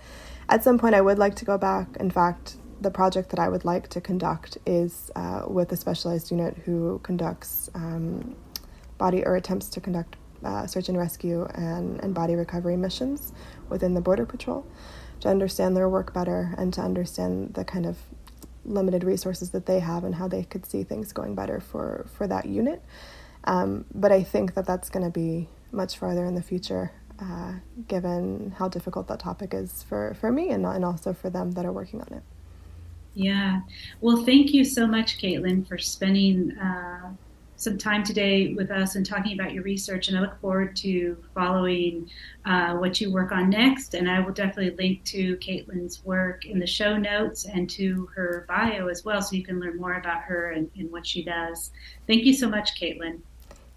at 0.49 0.63
some 0.63 0.77
point, 0.77 0.95
I 0.95 1.01
would 1.01 1.17
like 1.17 1.35
to 1.35 1.45
go 1.45 1.57
back. 1.57 1.95
In 1.99 2.11
fact, 2.11 2.57
the 2.81 2.91
project 2.91 3.29
that 3.29 3.39
I 3.39 3.47
would 3.47 3.65
like 3.65 3.87
to 3.89 4.01
conduct 4.01 4.57
is 4.65 5.09
uh, 5.15 5.43
with 5.47 5.71
a 5.71 5.77
specialized 5.77 6.31
unit 6.31 6.57
who 6.65 6.99
conducts 7.03 7.69
um, 7.73 8.35
body 8.97 9.25
or 9.25 9.35
attempts 9.35 9.69
to 9.69 9.81
conduct 9.81 10.17
uh, 10.43 10.67
search 10.67 10.89
and 10.89 10.97
rescue 10.97 11.45
and, 11.55 11.99
and 12.01 12.13
body 12.13 12.35
recovery 12.35 12.77
missions 12.77 13.33
within 13.69 13.93
the 13.93 14.01
Border 14.01 14.25
Patrol 14.25 14.65
to 15.21 15.29
understand 15.29 15.75
their 15.75 15.87
work 15.87 16.13
better 16.13 16.53
and 16.57 16.73
to 16.73 16.81
understand 16.81 17.53
the 17.53 17.63
kind 17.63 17.85
of 17.85 17.97
limited 18.65 19.03
resources 19.03 19.49
that 19.51 19.65
they 19.65 19.79
have 19.79 20.03
and 20.03 20.15
how 20.15 20.27
they 20.27 20.43
could 20.43 20.65
see 20.65 20.83
things 20.83 21.11
going 21.11 21.35
better 21.35 21.59
for, 21.59 22.05
for 22.15 22.27
that 22.27 22.45
unit. 22.45 22.81
Um, 23.45 23.85
but 23.93 24.11
I 24.11 24.23
think 24.23 24.53
that 24.55 24.65
that's 24.65 24.89
going 24.89 25.05
to 25.05 25.11
be 25.11 25.49
much 25.71 25.97
farther 25.97 26.25
in 26.25 26.35
the 26.35 26.41
future, 26.41 26.91
uh, 27.19 27.53
given 27.87 28.53
how 28.57 28.67
difficult 28.69 29.07
that 29.07 29.19
topic 29.19 29.53
is 29.53 29.83
for, 29.83 30.15
for 30.19 30.31
me 30.31 30.49
and, 30.49 30.65
and 30.65 30.85
also 30.85 31.13
for 31.13 31.29
them 31.29 31.51
that 31.51 31.65
are 31.65 31.71
working 31.71 32.01
on 32.01 32.07
it. 32.13 32.23
Yeah. 33.13 33.61
Well, 34.01 34.23
thank 34.23 34.53
you 34.53 34.63
so 34.63 34.87
much, 34.87 35.19
Caitlyn, 35.19 35.67
for 35.67 35.77
spending 35.77 36.57
uh, 36.57 37.13
some 37.55 37.77
time 37.77 38.03
today 38.03 38.53
with 38.53 38.71
us 38.71 38.95
and 38.95 39.05
talking 39.05 39.39
about 39.39 39.53
your 39.53 39.63
research. 39.63 40.07
And 40.07 40.17
I 40.17 40.21
look 40.21 40.39
forward 40.41 40.75
to 40.77 41.17
following 41.33 42.09
uh, 42.45 42.75
what 42.75 42.99
you 42.99 43.11
work 43.11 43.31
on 43.31 43.49
next. 43.49 43.93
And 43.93 44.09
I 44.09 44.19
will 44.19 44.33
definitely 44.33 44.75
link 44.75 45.03
to 45.05 45.37
Caitlyn's 45.37 46.03
work 46.03 46.45
in 46.45 46.59
the 46.59 46.67
show 46.67 46.97
notes 46.97 47.45
and 47.45 47.69
to 47.71 48.09
her 48.15 48.45
bio 48.47 48.87
as 48.87 49.05
well, 49.05 49.21
so 49.21 49.35
you 49.35 49.43
can 49.43 49.59
learn 49.59 49.77
more 49.77 49.93
about 49.93 50.23
her 50.23 50.51
and, 50.51 50.69
and 50.77 50.91
what 50.91 51.07
she 51.07 51.23
does. 51.23 51.71
Thank 52.07 52.23
you 52.23 52.33
so 52.33 52.49
much, 52.49 52.79
Caitlyn. 52.79 53.19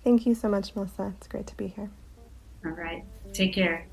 Thank 0.02 0.26
you 0.26 0.34
so 0.34 0.48
much, 0.48 0.74
Melissa. 0.74 1.12
It's 1.18 1.28
great 1.28 1.46
to 1.48 1.56
be 1.56 1.68
here. 1.68 1.90
All 2.64 2.72
right. 2.72 3.04
Take 3.32 3.54
care. 3.54 3.86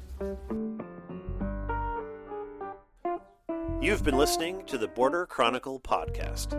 You've 3.81 4.03
been 4.03 4.17
listening 4.17 4.63
to 4.67 4.77
the 4.77 4.87
Border 4.87 5.25
Chronicle 5.25 5.79
podcast. 5.79 6.53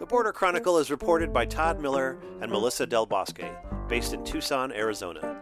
The 0.00 0.06
Border 0.06 0.32
Chronicle 0.32 0.78
is 0.78 0.90
reported 0.90 1.32
by 1.32 1.46
Todd 1.46 1.80
Miller 1.80 2.18
and 2.40 2.50
Melissa 2.50 2.84
Del 2.86 3.06
Bosque, 3.06 3.44
based 3.88 4.12
in 4.12 4.24
Tucson, 4.24 4.72
Arizona. 4.72 5.40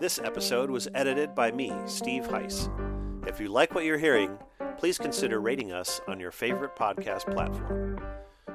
This 0.00 0.18
episode 0.18 0.70
was 0.70 0.88
edited 0.94 1.36
by 1.36 1.52
me, 1.52 1.72
Steve 1.86 2.24
Heiss. 2.24 2.68
If 3.28 3.38
you 3.38 3.48
like 3.48 3.74
what 3.74 3.84
you're 3.84 3.98
hearing, 3.98 4.36
please 4.76 4.98
consider 4.98 5.40
rating 5.40 5.70
us 5.72 6.00
on 6.08 6.18
your 6.18 6.32
favorite 6.32 6.74
podcast 6.74 7.32
platform. 7.32 8.00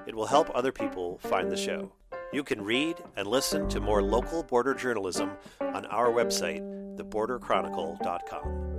It 0.05 0.15
will 0.15 0.25
help 0.25 0.49
other 0.53 0.73
people 0.73 1.17
find 1.19 1.49
the 1.49 1.55
show. 1.57 1.93
You 2.33 2.43
can 2.43 2.61
read 2.61 2.97
and 3.15 3.25
listen 3.25 3.69
to 3.69 3.79
more 3.79 4.03
local 4.03 4.43
border 4.43 4.73
journalism 4.73 5.31
on 5.61 5.85
our 5.85 6.09
website, 6.09 6.59
theborderchronicle.com. 6.97 8.76